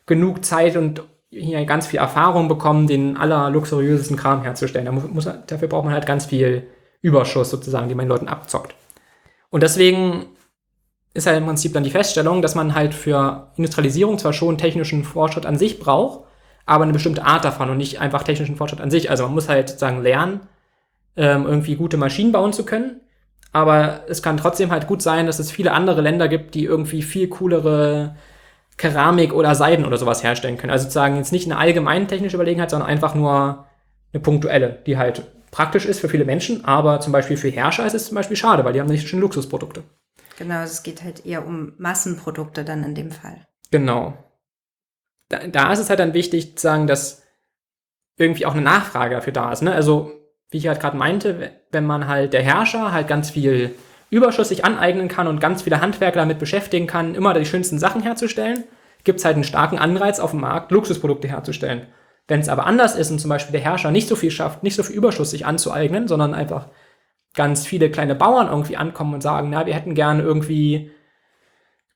genug 0.06 0.44
Zeit 0.44 0.76
und 0.76 1.02
hier 1.30 1.64
ganz 1.64 1.86
viel 1.86 1.98
Erfahrung 1.98 2.46
bekommen, 2.46 2.86
den 2.86 3.16
allerluxuriösesten 3.16 4.16
Kram 4.16 4.42
herzustellen. 4.42 4.86
Da 4.86 4.92
muss, 4.92 5.28
dafür 5.46 5.68
braucht 5.68 5.84
man 5.84 5.94
halt 5.94 6.06
ganz 6.06 6.26
viel 6.26 6.66
Überschuss 7.00 7.50
sozusagen, 7.50 7.88
die 7.88 7.94
man 7.94 8.04
den 8.04 8.10
Leuten 8.10 8.28
abzockt. 8.28 8.74
Und 9.50 9.62
deswegen 9.62 10.26
ist 11.14 11.26
halt 11.26 11.38
im 11.38 11.46
Prinzip 11.46 11.72
dann 11.72 11.84
die 11.84 11.90
Feststellung, 11.90 12.42
dass 12.42 12.54
man 12.54 12.74
halt 12.74 12.92
für 12.92 13.48
Industrialisierung 13.56 14.18
zwar 14.18 14.32
schon 14.32 14.58
technischen 14.58 15.04
Fortschritt 15.04 15.46
an 15.46 15.56
sich 15.56 15.78
braucht, 15.78 16.24
aber 16.66 16.84
eine 16.84 16.92
bestimmte 16.92 17.24
Art 17.24 17.44
davon 17.44 17.70
und 17.70 17.76
nicht 17.76 18.00
einfach 18.00 18.24
technischen 18.24 18.56
Fortschritt 18.56 18.80
an 18.80 18.90
sich. 18.90 19.10
Also 19.10 19.24
man 19.24 19.34
muss 19.34 19.48
halt 19.48 19.68
sozusagen 19.68 20.02
lernen, 20.02 20.40
ähm, 21.16 21.46
irgendwie 21.46 21.76
gute 21.76 21.96
Maschinen 21.96 22.32
bauen 22.32 22.52
zu 22.52 22.64
können. 22.64 23.00
Aber 23.52 24.00
es 24.08 24.22
kann 24.22 24.36
trotzdem 24.36 24.72
halt 24.72 24.88
gut 24.88 25.00
sein, 25.00 25.26
dass 25.26 25.38
es 25.38 25.52
viele 25.52 25.72
andere 25.72 26.00
Länder 26.00 26.26
gibt, 26.26 26.56
die 26.56 26.64
irgendwie 26.64 27.02
viel 27.02 27.28
coolere 27.28 28.16
Keramik 28.76 29.32
oder 29.32 29.54
Seiden 29.54 29.84
oder 29.84 29.96
sowas 29.96 30.24
herstellen 30.24 30.58
können. 30.58 30.72
Also 30.72 30.84
sozusagen 30.84 31.16
jetzt 31.16 31.30
nicht 31.30 31.46
eine 31.46 31.58
allgemeine 31.58 32.08
technische 32.08 32.36
Überlegenheit, 32.36 32.70
sondern 32.70 32.88
einfach 32.88 33.14
nur 33.14 33.66
eine 34.12 34.20
punktuelle, 34.20 34.78
die 34.86 34.98
halt 34.98 35.22
praktisch 35.52 35.86
ist 35.86 36.00
für 36.00 36.08
viele 36.08 36.24
Menschen, 36.24 36.64
aber 36.64 36.98
zum 36.98 37.12
Beispiel 37.12 37.36
für 37.36 37.48
Herrscher 37.48 37.86
ist 37.86 37.94
es 37.94 38.06
zum 38.06 38.16
Beispiel 38.16 38.36
schade, 38.36 38.64
weil 38.64 38.72
die 38.72 38.80
haben 38.80 38.88
nicht 38.88 39.08
schon 39.08 39.20
Luxusprodukte. 39.20 39.84
Genau, 40.38 40.62
es 40.62 40.82
geht 40.82 41.02
halt 41.02 41.24
eher 41.24 41.46
um 41.46 41.74
Massenprodukte 41.78 42.64
dann 42.64 42.84
in 42.84 42.94
dem 42.94 43.10
Fall. 43.10 43.46
Genau. 43.70 44.14
Da, 45.28 45.46
da 45.46 45.72
ist 45.72 45.78
es 45.78 45.90
halt 45.90 46.00
dann 46.00 46.14
wichtig 46.14 46.56
zu 46.56 46.62
sagen, 46.62 46.86
dass 46.86 47.22
irgendwie 48.16 48.46
auch 48.46 48.52
eine 48.52 48.62
Nachfrage 48.62 49.14
dafür 49.14 49.32
da 49.32 49.52
ist. 49.52 49.62
Ne? 49.62 49.72
Also, 49.72 50.12
wie 50.50 50.58
ich 50.58 50.68
halt 50.68 50.80
gerade 50.80 50.96
meinte, 50.96 51.52
wenn 51.72 51.86
man 51.86 52.06
halt 52.06 52.32
der 52.32 52.42
Herrscher 52.42 52.92
halt 52.92 53.08
ganz 53.08 53.30
viel 53.30 53.74
Überschuss 54.10 54.48
sich 54.48 54.64
aneignen 54.64 55.08
kann 55.08 55.26
und 55.26 55.40
ganz 55.40 55.62
viele 55.62 55.80
Handwerker 55.80 56.20
damit 56.20 56.38
beschäftigen 56.38 56.86
kann, 56.86 57.14
immer 57.14 57.34
die 57.34 57.46
schönsten 57.46 57.78
Sachen 57.78 58.02
herzustellen, 58.02 58.64
gibt 59.02 59.18
es 59.18 59.24
halt 59.24 59.34
einen 59.34 59.44
starken 59.44 59.78
Anreiz 59.78 60.20
auf 60.20 60.30
dem 60.30 60.40
Markt, 60.40 60.70
Luxusprodukte 60.70 61.28
herzustellen. 61.28 61.86
Wenn 62.28 62.40
es 62.40 62.48
aber 62.48 62.66
anders 62.66 62.96
ist 62.96 63.10
und 63.10 63.18
zum 63.18 63.28
Beispiel 63.28 63.52
der 63.52 63.60
Herrscher 63.60 63.90
nicht 63.90 64.08
so 64.08 64.16
viel 64.16 64.30
schafft, 64.30 64.62
nicht 64.62 64.76
so 64.76 64.82
viel 64.82 64.96
Überschuss 64.96 65.30
sich 65.30 65.44
anzueignen, 65.44 66.08
sondern 66.08 66.32
einfach 66.32 66.68
ganz 67.34 67.66
viele 67.66 67.90
kleine 67.90 68.14
Bauern 68.14 68.48
irgendwie 68.48 68.76
ankommen 68.76 69.14
und 69.14 69.20
sagen, 69.20 69.50
na, 69.50 69.66
wir 69.66 69.74
hätten 69.74 69.94
gerne 69.94 70.22
irgendwie 70.22 70.90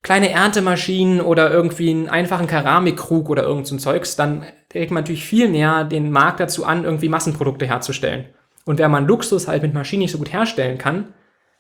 kleine 0.03 0.31
Erntemaschinen 0.31 1.21
oder 1.21 1.51
irgendwie 1.51 1.91
einen 1.91 2.09
einfachen 2.09 2.47
Keramikkrug 2.47 3.29
oder 3.29 3.43
irgend 3.43 3.67
so 3.67 3.75
ein 3.75 3.79
Zeugs, 3.81 4.17
dann 4.17 4.45
regt 4.73 4.91
man 4.91 5.03
natürlich 5.03 5.25
viel 5.25 5.49
mehr 5.49 5.85
den 5.85 6.11
Markt 6.11 6.41
dazu 6.41 6.65
an, 6.65 6.85
irgendwie 6.85 7.09
Massenprodukte 7.09 7.67
herzustellen. 7.67 8.27
Und 8.65 8.79
wenn 8.79 8.91
man 8.91 9.07
Luxus 9.07 9.49
halt 9.49 9.63
mit 9.63 9.75
Maschinen 9.75 10.03
nicht 10.03 10.13
so 10.13 10.19
gut 10.19 10.33
herstellen 10.33 10.79
kann, 10.79 11.15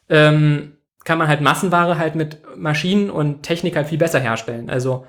ähm, 0.08 0.76
kann 1.04 1.18
man 1.18 1.28
halt 1.28 1.40
Massenware 1.40 1.98
halt 1.98 2.14
mit 2.14 2.42
Maschinen 2.56 3.10
und 3.10 3.42
Technik 3.42 3.76
halt 3.76 3.86
viel 3.86 3.98
besser 3.98 4.20
herstellen. 4.20 4.68
Also 4.68 5.06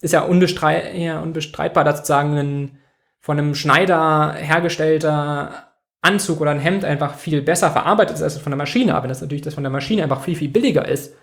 ist 0.00 0.12
ja, 0.12 0.22
unbestreit, 0.22 0.94
ja 0.94 1.20
unbestreitbar, 1.20 1.84
dass 1.84 1.98
sozusagen 1.98 2.36
ein 2.36 2.78
von 3.20 3.38
einem 3.38 3.54
Schneider 3.54 4.34
hergestellter 4.34 5.73
Anzug 6.04 6.40
oder 6.40 6.50
ein 6.50 6.60
Hemd 6.60 6.84
einfach 6.84 7.14
viel 7.14 7.42
besser 7.42 7.70
verarbeitet 7.70 8.16
ist 8.16 8.22
als 8.22 8.38
von 8.38 8.50
der 8.50 8.58
Maschine. 8.58 8.92
Aber 8.94 9.04
wenn 9.04 9.08
das 9.08 9.20
natürlich 9.20 9.42
das 9.42 9.54
von 9.54 9.64
der 9.64 9.72
Maschine 9.72 10.02
einfach 10.02 10.22
viel, 10.22 10.36
viel 10.36 10.48
billiger 10.48 10.86
ist, 10.86 11.14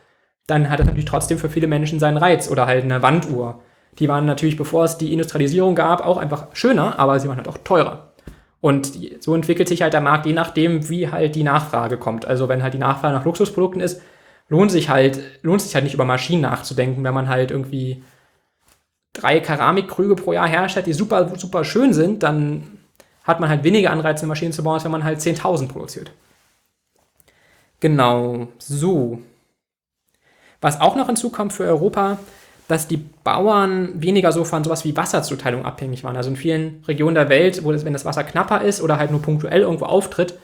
dann 0.47 0.69
hat 0.69 0.79
das 0.79 0.87
natürlich 0.87 1.05
trotzdem 1.05 1.37
für 1.37 1.49
viele 1.49 1.67
Menschen 1.67 1.99
seinen 1.99 2.17
Reiz. 2.17 2.49
Oder 2.49 2.65
halt 2.65 2.83
eine 2.83 3.01
Wanduhr. 3.01 3.61
Die 3.99 4.07
waren 4.07 4.25
natürlich, 4.25 4.57
bevor 4.57 4.85
es 4.85 4.97
die 4.97 5.11
Industrialisierung 5.13 5.75
gab, 5.75 6.05
auch 6.05 6.17
einfach 6.17 6.47
schöner, 6.53 6.97
aber 6.97 7.19
sie 7.19 7.27
waren 7.27 7.37
halt 7.37 7.47
auch 7.47 7.57
teurer. 7.57 8.13
Und 8.61 8.91
so 9.19 9.35
entwickelt 9.35 9.67
sich 9.67 9.81
halt 9.81 9.93
der 9.93 10.01
Markt, 10.01 10.25
je 10.25 10.33
nachdem, 10.33 10.87
wie 10.87 11.09
halt 11.09 11.35
die 11.35 11.43
Nachfrage 11.43 11.97
kommt. 11.97 12.25
Also 12.25 12.47
wenn 12.47 12.63
halt 12.63 12.73
die 12.73 12.79
Nachfrage 12.79 13.15
nach 13.15 13.25
Luxusprodukten 13.25 13.81
ist, 13.81 14.01
lohnt 14.49 14.71
sich 14.71 14.89
halt, 14.89 15.19
lohnt 15.41 15.61
sich 15.61 15.73
halt 15.73 15.83
nicht 15.83 15.95
über 15.95 16.05
Maschinen 16.05 16.41
nachzudenken, 16.41 17.03
wenn 17.03 17.13
man 17.13 17.27
halt 17.27 17.51
irgendwie 17.51 18.03
drei 19.13 19.39
Keramikkrüge 19.39 20.15
pro 20.15 20.33
Jahr 20.33 20.47
herstellt, 20.47 20.85
die 20.85 20.93
super, 20.93 21.35
super 21.37 21.63
schön 21.63 21.93
sind, 21.93 22.23
dann 22.23 22.80
hat 23.23 23.39
man 23.39 23.49
halt 23.49 23.63
weniger 23.63 23.91
Anreize, 23.91 24.25
Maschinen 24.25 24.53
zu 24.53 24.63
bauen, 24.63 24.75
als 24.75 24.83
wenn 24.83 24.91
man 24.91 25.03
halt 25.03 25.19
10.000 25.19 25.67
produziert. 25.67 26.11
Genau, 27.79 28.47
so. 28.57 29.19
Was 30.61 30.79
auch 30.79 30.95
noch 30.95 31.07
hinzukommt 31.07 31.53
für 31.53 31.63
Europa, 31.63 32.19
dass 32.67 32.87
die 32.87 33.03
Bauern 33.23 34.01
weniger 34.01 34.31
so 34.31 34.45
von 34.45 34.63
sowas 34.63 34.85
wie 34.85 34.95
Wasserzuteilung 34.95 35.65
abhängig 35.65 36.03
waren. 36.03 36.15
Also 36.15 36.29
in 36.29 36.35
vielen 36.35 36.83
Regionen 36.87 37.15
der 37.15 37.27
Welt, 37.27 37.65
wo 37.65 37.71
das, 37.71 37.83
wenn 37.83 37.93
das 37.93 38.05
Wasser 38.05 38.23
knapper 38.23 38.61
ist 38.61 38.81
oder 38.81 38.97
halt 38.97 39.11
nur 39.11 39.21
punktuell 39.21 39.61
irgendwo 39.61 39.85
auftritt, 39.85 40.35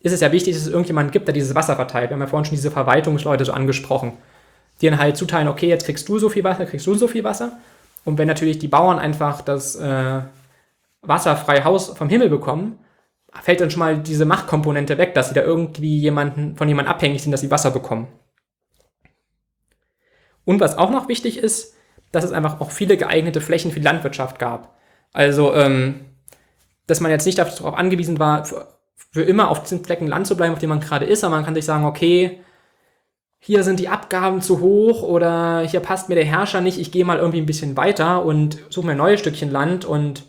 ist 0.00 0.12
es 0.12 0.20
ja 0.20 0.32
wichtig, 0.32 0.54
dass 0.54 0.62
es 0.62 0.68
irgendjemanden 0.68 1.12
gibt, 1.12 1.26
der 1.26 1.34
dieses 1.34 1.54
Wasser 1.54 1.76
verteilt. 1.76 2.10
Wir 2.10 2.14
haben 2.14 2.20
ja 2.20 2.28
vorhin 2.28 2.46
schon 2.46 2.56
diese 2.56 2.70
Verwaltungsleute 2.70 3.44
so 3.44 3.52
angesprochen, 3.52 4.12
die 4.80 4.88
dann 4.88 4.98
halt 4.98 5.16
zuteilen, 5.16 5.48
okay, 5.48 5.68
jetzt 5.68 5.84
kriegst 5.84 6.08
du 6.08 6.18
so 6.18 6.28
viel 6.28 6.44
Wasser, 6.44 6.64
kriegst 6.64 6.86
du 6.86 6.94
so 6.94 7.08
viel 7.08 7.24
Wasser. 7.24 7.52
Und 8.04 8.16
wenn 8.16 8.28
natürlich 8.28 8.58
die 8.58 8.68
Bauern 8.68 8.98
einfach 8.98 9.42
das 9.42 9.74
äh, 9.74 10.20
Wasser 11.06 11.36
frei 11.36 11.64
Haus 11.64 11.88
vom 11.88 12.08
Himmel 12.08 12.28
bekommen, 12.28 12.78
fällt 13.42 13.60
dann 13.60 13.70
schon 13.70 13.80
mal 13.80 13.98
diese 13.98 14.24
Machtkomponente 14.24 14.98
weg, 14.98 15.14
dass 15.14 15.28
sie 15.28 15.34
da 15.34 15.42
irgendwie 15.42 15.98
jemanden, 15.98 16.56
von 16.56 16.68
jemandem 16.68 16.92
abhängig 16.92 17.22
sind, 17.22 17.32
dass 17.32 17.40
sie 17.40 17.50
Wasser 17.50 17.70
bekommen. 17.70 18.08
Und 20.44 20.60
was 20.60 20.78
auch 20.78 20.90
noch 20.90 21.08
wichtig 21.08 21.38
ist, 21.38 21.74
dass 22.12 22.24
es 22.24 22.32
einfach 22.32 22.60
auch 22.60 22.70
viele 22.70 22.96
geeignete 22.96 23.40
Flächen 23.40 23.72
für 23.72 23.80
die 23.80 23.84
Landwirtschaft 23.84 24.38
gab. 24.38 24.78
Also, 25.12 25.54
ähm, 25.54 26.06
dass 26.86 27.00
man 27.00 27.10
jetzt 27.10 27.26
nicht 27.26 27.38
darauf 27.38 27.74
angewiesen 27.74 28.18
war, 28.18 28.44
für, 28.44 28.68
für 29.12 29.22
immer 29.22 29.50
auf 29.50 29.62
diesen 29.62 29.84
Flecken 29.84 30.06
Land 30.06 30.26
zu 30.26 30.36
bleiben, 30.36 30.52
auf 30.52 30.60
dem 30.60 30.70
man 30.70 30.80
gerade 30.80 31.04
ist, 31.04 31.24
aber 31.24 31.34
man 31.34 31.44
kann 31.44 31.54
sich 31.54 31.64
sagen, 31.64 31.84
okay, 31.84 32.40
hier 33.38 33.64
sind 33.64 33.80
die 33.80 33.88
Abgaben 33.88 34.40
zu 34.40 34.60
hoch 34.60 35.02
oder 35.02 35.60
hier 35.60 35.80
passt 35.80 36.08
mir 36.08 36.14
der 36.14 36.24
Herrscher 36.24 36.60
nicht, 36.60 36.78
ich 36.78 36.92
gehe 36.92 37.04
mal 37.04 37.18
irgendwie 37.18 37.40
ein 37.40 37.46
bisschen 37.46 37.76
weiter 37.76 38.24
und 38.24 38.58
suche 38.70 38.86
mir 38.86 38.92
ein 38.92 38.98
neues 38.98 39.20
Stückchen 39.20 39.50
Land 39.50 39.84
und 39.84 40.24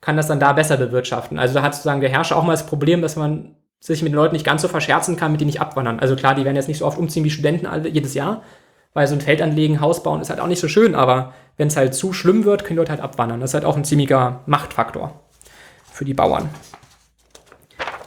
kann 0.00 0.16
das 0.16 0.28
dann 0.28 0.40
da 0.40 0.52
besser 0.52 0.76
bewirtschaften. 0.76 1.38
Also 1.38 1.54
da 1.54 1.62
hat 1.62 1.74
sozusagen 1.74 2.00
der 2.00 2.10
Herrscher 2.10 2.36
auch 2.36 2.44
mal 2.44 2.52
das 2.52 2.66
Problem, 2.66 3.02
dass 3.02 3.16
man 3.16 3.54
sich 3.80 4.02
mit 4.02 4.12
den 4.12 4.16
Leuten 4.16 4.34
nicht 4.34 4.44
ganz 4.44 4.62
so 4.62 4.68
verscherzen 4.68 5.16
kann, 5.16 5.32
mit 5.32 5.40
denen 5.40 5.48
nicht 5.48 5.60
abwandern. 5.60 6.00
Also 6.00 6.16
klar, 6.16 6.34
die 6.34 6.44
werden 6.44 6.56
jetzt 6.56 6.68
nicht 6.68 6.78
so 6.78 6.86
oft 6.86 6.98
umziehen 6.98 7.24
wie 7.24 7.30
Studenten 7.30 7.66
alle, 7.66 7.88
jedes 7.88 8.14
Jahr, 8.14 8.42
weil 8.92 9.06
so 9.06 9.14
ein 9.14 9.20
Feld 9.20 9.40
anlegen, 9.40 9.80
Haus 9.80 10.02
bauen 10.02 10.20
ist 10.20 10.30
halt 10.30 10.40
auch 10.40 10.46
nicht 10.46 10.60
so 10.60 10.68
schön, 10.68 10.94
aber 10.94 11.32
wenn 11.56 11.68
es 11.68 11.76
halt 11.76 11.94
zu 11.94 12.12
schlimm 12.12 12.44
wird, 12.44 12.64
können 12.64 12.76
die 12.76 12.80
Leute 12.80 12.92
halt 12.92 13.00
abwandern. 13.00 13.40
Das 13.40 13.50
ist 13.50 13.54
halt 13.54 13.64
auch 13.64 13.76
ein 13.76 13.84
ziemlicher 13.84 14.40
Machtfaktor 14.46 15.20
für 15.92 16.04
die 16.04 16.14
Bauern. 16.14 16.50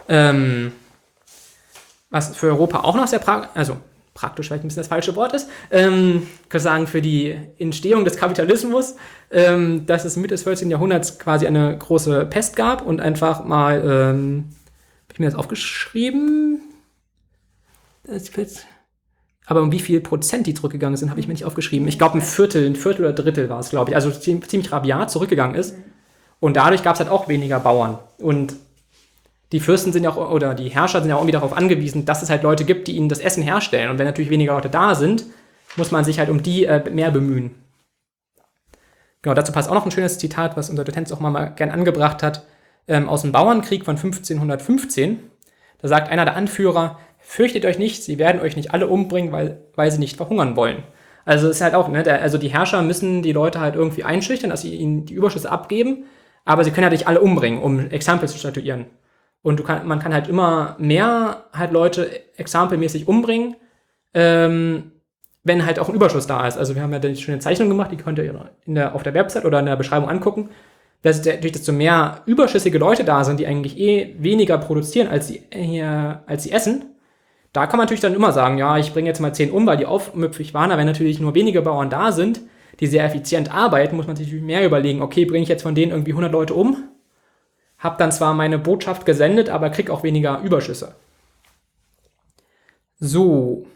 Ähm, 0.09 0.73
was 2.09 2.35
für 2.35 2.47
Europa 2.47 2.81
auch 2.81 2.95
noch 2.95 3.07
sehr 3.07 3.19
praktisch, 3.19 3.49
also 3.55 3.77
praktisch 4.13 4.47
vielleicht 4.47 4.63
ein 4.63 4.67
bisschen 4.67 4.81
das 4.81 4.87
falsche 4.87 5.15
Wort 5.15 5.33
ist, 5.33 5.49
ähm, 5.71 6.27
kann 6.49 6.61
sagen, 6.61 6.87
für 6.87 7.01
die 7.01 7.35
Entstehung 7.57 8.05
des 8.05 8.17
Kapitalismus, 8.17 8.95
ähm, 9.31 9.85
dass 9.85 10.05
es 10.05 10.15
Mitte 10.17 10.35
des 10.35 10.43
14. 10.43 10.69
Jahrhunderts 10.69 11.17
quasi 11.19 11.47
eine 11.47 11.77
große 11.77 12.25
Pest 12.25 12.55
gab 12.55 12.85
und 12.85 13.01
einfach 13.01 13.43
mal, 13.43 13.79
ähm, 13.79 14.45
habe 15.05 15.13
ich 15.13 15.19
mir 15.19 15.25
das 15.25 15.35
aufgeschrieben? 15.35 16.61
aber 19.45 19.61
um 19.61 19.71
wie 19.71 19.79
viel 19.79 19.99
Prozent 19.99 20.47
die 20.47 20.53
zurückgegangen 20.53 20.97
sind, 20.97 21.09
habe 21.09 21.19
ich 21.19 21.27
mir 21.27 21.33
nicht 21.33 21.45
aufgeschrieben. 21.45 21.87
Ich 21.87 21.97
glaube, 21.97 22.17
ein 22.17 22.21
Viertel, 22.21 22.65
ein 22.65 22.75
Viertel 22.75 23.05
oder 23.05 23.13
Drittel 23.13 23.49
war 23.49 23.59
es, 23.59 23.69
glaube 23.69 23.91
ich. 23.91 23.95
Also 23.95 24.11
ziemlich 24.11 24.71
rabiat 24.71 25.11
zurückgegangen 25.11 25.55
ist. 25.55 25.75
Und 26.39 26.55
dadurch 26.55 26.83
gab 26.83 26.95
es 26.95 26.99
halt 26.99 27.09
auch 27.09 27.27
weniger 27.27 27.59
Bauern. 27.59 27.99
Und 28.17 28.55
die 29.53 29.59
Fürsten 29.59 29.93
sind 29.93 30.03
ja 30.03 30.09
auch, 30.09 30.31
oder 30.31 30.55
die 30.55 30.69
Herrscher 30.69 30.99
sind 30.99 31.09
ja 31.09 31.15
auch 31.15 31.19
irgendwie 31.19 31.33
darauf 31.33 31.55
angewiesen, 31.55 32.05
dass 32.05 32.23
es 32.23 32.31
halt 32.31 32.41
Leute 32.41 32.65
gibt, 32.65 32.87
die 32.87 32.97
ihnen 32.97 33.07
das 33.07 33.19
Essen 33.19 33.43
herstellen. 33.43 33.91
Und 33.91 33.99
wenn 33.99 34.07
natürlich 34.07 34.31
weniger 34.31 34.53
Leute 34.53 34.69
da 34.69 34.95
sind, 34.95 35.25
muss 35.75 35.91
man 35.91 36.03
sich 36.03 36.17
halt 36.17 36.29
um 36.29 36.41
die 36.41 36.65
äh, 36.65 36.89
mehr 36.89 37.11
bemühen. 37.11 37.51
Genau, 39.21 39.35
dazu 39.35 39.51
passt 39.51 39.69
auch 39.69 39.75
noch 39.75 39.85
ein 39.85 39.91
schönes 39.91 40.17
Zitat, 40.17 40.57
was 40.57 40.71
unser 40.71 40.83
Dozenz 40.83 41.11
auch 41.11 41.19
mal, 41.19 41.29
mal 41.29 41.45
gern 41.45 41.69
angebracht 41.69 42.23
hat, 42.23 42.45
ähm, 42.87 43.07
aus 43.07 43.21
dem 43.21 43.31
Bauernkrieg 43.31 43.85
von 43.85 43.95
1515. 43.95 45.19
Da 45.81 45.87
sagt 45.87 46.09
einer 46.09 46.25
der 46.25 46.35
Anführer, 46.35 46.99
fürchtet 47.19 47.63
euch 47.65 47.77
nicht, 47.77 48.03
sie 48.03 48.17
werden 48.17 48.41
euch 48.41 48.55
nicht 48.55 48.73
alle 48.73 48.87
umbringen, 48.87 49.31
weil, 49.31 49.61
weil 49.75 49.91
sie 49.91 49.99
nicht 49.99 50.17
verhungern 50.17 50.55
wollen. 50.55 50.81
Also 51.25 51.47
ist 51.47 51.61
halt 51.61 51.75
auch, 51.75 51.89
ne, 51.89 52.01
der, 52.01 52.23
also 52.23 52.39
die 52.39 52.49
Herrscher 52.49 52.81
müssen 52.81 53.21
die 53.21 53.31
Leute 53.31 53.59
halt 53.59 53.75
irgendwie 53.75 54.03
einschüchtern, 54.03 54.49
dass 54.49 54.61
sie 54.61 54.75
ihnen 54.75 55.05
die 55.05 55.13
Überschüsse 55.13 55.51
abgeben, 55.51 56.05
aber 56.43 56.63
sie 56.63 56.71
können 56.71 56.85
ja 56.85 56.89
nicht 56.89 57.07
alle 57.07 57.21
umbringen, 57.21 57.61
um 57.61 57.91
Exempel 57.91 58.27
zu 58.27 58.39
statuieren. 58.39 58.87
Und 59.43 59.59
du 59.59 59.63
kann, 59.63 59.85
man 59.85 59.99
kann 59.99 60.13
halt 60.13 60.27
immer 60.27 60.75
mehr 60.79 61.43
halt 61.53 61.71
Leute 61.71 62.09
exempelmäßig 62.37 63.07
umbringen, 63.07 63.55
ähm, 64.13 64.93
wenn 65.43 65.65
halt 65.65 65.79
auch 65.79 65.89
ein 65.89 65.95
Überschuss 65.95 66.25
da 66.25 66.47
ist. 66.47 66.57
Also 66.57 66.75
wir 66.75 66.81
haben 66.81 66.93
ja 66.93 66.99
die 66.99 67.15
schöne 67.17 67.39
Zeichnung 67.39 67.67
gemacht, 67.67 67.91
die 67.91 67.97
könnt 67.97 68.17
ihr 68.17 68.49
in 68.65 68.75
der, 68.75 68.95
auf 68.95 69.03
der 69.03 69.13
Website 69.13 69.43
oder 69.43 69.59
in 69.59 69.65
der 69.65 69.75
Beschreibung 69.75 70.09
angucken. 70.09 70.49
Dass 71.01 71.21
dadurch, 71.21 71.51
desto 71.51 71.73
mehr 71.73 72.21
überschüssige 72.25 72.77
Leute 72.77 73.03
da 73.03 73.25
sind, 73.25 73.37
die 73.37 73.45
eigentlich 73.45 73.77
eh 73.77 74.15
weniger 74.19 74.57
produzieren, 74.57 75.09
als 75.09 75.27
sie, 75.27 75.43
äh, 75.51 75.83
als 75.83 76.43
sie 76.43 76.51
essen, 76.53 76.85
da 77.51 77.67
kann 77.67 77.77
man 77.77 77.85
natürlich 77.85 78.01
dann 78.01 78.15
immer 78.15 78.31
sagen, 78.31 78.57
ja, 78.57 78.77
ich 78.77 78.93
bringe 78.93 79.09
jetzt 79.09 79.19
mal 79.19 79.33
zehn 79.33 79.51
um, 79.51 79.67
weil 79.67 79.75
die 79.75 79.85
aufmüpfig 79.85 80.53
waren, 80.53 80.71
aber 80.71 80.79
wenn 80.79 80.87
natürlich 80.87 81.19
nur 81.19 81.35
wenige 81.35 81.61
Bauern 81.61 81.89
da 81.89 82.13
sind, 82.13 82.39
die 82.79 82.87
sehr 82.87 83.03
effizient 83.03 83.53
arbeiten, 83.53 83.97
muss 83.97 84.07
man 84.07 84.15
sich 84.15 84.31
mehr 84.31 84.65
überlegen, 84.65 85.01
okay, 85.01 85.25
bringe 85.25 85.43
ich 85.43 85.49
jetzt 85.49 85.61
von 85.61 85.75
denen 85.75 85.91
irgendwie 85.91 86.11
100 86.11 86.31
Leute 86.31 86.53
um 86.53 86.85
habe 87.83 87.97
dann 87.97 88.13
zwar 88.13 88.33
meine 88.33 88.57
Botschaft 88.57 89.05
gesendet, 89.05 89.49
aber 89.49 89.69
krieg 89.69 89.89
auch 89.89 90.03
weniger 90.03 90.39
Überschüsse. 90.39 90.95
So. 92.97 93.67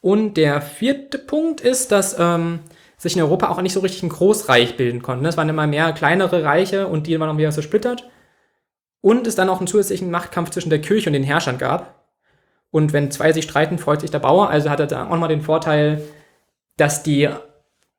Und 0.00 0.34
der 0.34 0.60
vierte 0.60 1.18
Punkt 1.18 1.60
ist, 1.60 1.92
dass 1.92 2.18
ähm, 2.18 2.58
sich 2.96 3.14
in 3.14 3.22
Europa 3.22 3.48
auch 3.48 3.62
nicht 3.62 3.72
so 3.72 3.80
richtig 3.80 4.02
ein 4.02 4.08
Großreich 4.08 4.76
bilden 4.76 5.02
konnte. 5.02 5.28
Es 5.28 5.36
waren 5.36 5.48
immer 5.48 5.68
mehr 5.68 5.92
kleinere 5.92 6.42
Reiche 6.42 6.88
und 6.88 7.06
die 7.06 7.18
waren 7.18 7.30
auch 7.30 7.38
wieder 7.38 7.52
zersplittert. 7.52 8.10
Und 9.00 9.28
es 9.28 9.36
dann 9.36 9.48
auch 9.48 9.58
einen 9.58 9.68
zusätzlichen 9.68 10.10
Machtkampf 10.10 10.50
zwischen 10.50 10.70
der 10.70 10.80
Kirche 10.80 11.08
und 11.08 11.12
den 11.12 11.22
Herrschern 11.22 11.58
gab. 11.58 12.06
Und 12.72 12.92
wenn 12.92 13.12
zwei 13.12 13.32
sich 13.32 13.44
streiten, 13.44 13.78
freut 13.78 14.00
sich 14.00 14.10
der 14.10 14.18
Bauer. 14.18 14.50
Also 14.50 14.68
hat 14.68 14.80
er 14.80 14.88
da 14.88 15.08
auch 15.08 15.16
mal 15.16 15.28
den 15.28 15.42
Vorteil, 15.42 16.02
dass 16.76 17.04
die 17.04 17.28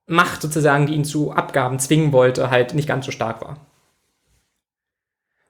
Macht 0.06 0.42
sozusagen, 0.42 0.88
die 0.88 0.96
ihn 0.96 1.06
zu 1.06 1.32
Abgaben 1.32 1.80
zwingen 1.80 2.12
wollte, 2.12 2.52
halt 2.52 2.74
nicht 2.74 2.88
ganz 2.88 3.06
so 3.06 3.12
stark 3.12 3.42
war. 3.42 3.69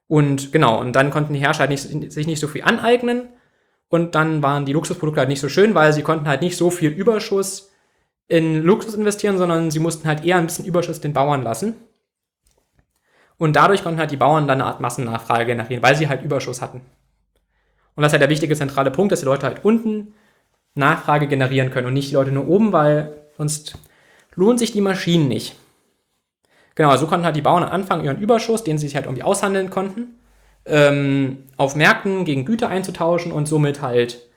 Und 0.09 0.51
genau, 0.51 0.81
und 0.81 0.93
dann 0.93 1.11
konnten 1.11 1.33
die 1.33 1.39
Herrscher 1.39 1.59
halt 1.59 1.69
nicht, 1.69 2.11
sich 2.11 2.25
nicht 2.25 2.39
so 2.39 2.47
viel 2.47 2.63
aneignen. 2.63 3.29
Und 3.89 4.15
dann 4.15 4.41
waren 4.41 4.65
die 4.65 4.73
Luxusprodukte 4.73 5.19
halt 5.19 5.29
nicht 5.29 5.39
so 5.39 5.49
schön, 5.49 5.75
weil 5.75 5.93
sie 5.93 6.01
konnten 6.01 6.27
halt 6.27 6.41
nicht 6.41 6.57
so 6.57 6.71
viel 6.71 6.89
Überschuss 6.89 7.71
in 8.27 8.63
Luxus 8.63 8.95
investieren, 8.95 9.37
sondern 9.37 9.69
sie 9.69 9.77
mussten 9.77 10.07
halt 10.07 10.25
eher 10.25 10.37
ein 10.37 10.47
bisschen 10.47 10.65
Überschuss 10.65 10.99
den 10.99 11.13
Bauern 11.13 11.43
lassen. 11.43 11.75
Und 13.37 13.55
dadurch 13.55 13.83
konnten 13.83 13.99
halt 13.99 14.09
die 14.09 14.17
Bauern 14.17 14.47
dann 14.47 14.61
eine 14.61 14.69
Art 14.69 14.81
Massennachfrage 14.81 15.45
generieren, 15.45 15.83
weil 15.83 15.95
sie 15.95 16.09
halt 16.09 16.23
Überschuss 16.23 16.61
hatten. 16.61 16.81
Und 17.95 18.01
das 18.01 18.09
ist 18.09 18.13
halt 18.13 18.23
der 18.23 18.29
wichtige 18.29 18.55
zentrale 18.55 18.89
Punkt, 18.89 19.11
dass 19.11 19.19
die 19.19 19.25
Leute 19.25 19.45
halt 19.45 19.63
unten 19.63 20.15
Nachfrage 20.73 21.27
generieren 21.27 21.69
können 21.69 21.85
und 21.85 21.93
nicht 21.93 22.09
die 22.09 22.15
Leute 22.15 22.31
nur 22.31 22.47
oben, 22.47 22.73
weil 22.73 23.15
sonst 23.37 23.77
lohnt 24.33 24.57
sich 24.57 24.71
die 24.71 24.81
Maschinen 24.81 25.27
nicht. 25.27 25.55
Genau, 26.79 26.95
so 26.95 27.07
konnten 27.07 27.25
halt 27.25 27.35
die 27.35 27.41
Bauern 27.41 27.63
anfangen, 27.63 28.05
ihren 28.05 28.21
Überschuss, 28.21 28.63
den 28.63 28.77
sie 28.77 28.87
sich 28.87 28.95
halt 28.95 29.05
irgendwie 29.05 29.23
aushandeln 29.23 29.69
konnten, 29.69 30.17
ähm, 30.65 31.39
auf 31.57 31.75
Märkten 31.75 32.23
gegen 32.23 32.45
Güter 32.45 32.69
einzutauschen 32.69 33.33
und 33.33 33.49
somit 33.49 33.81
halt 33.81 34.29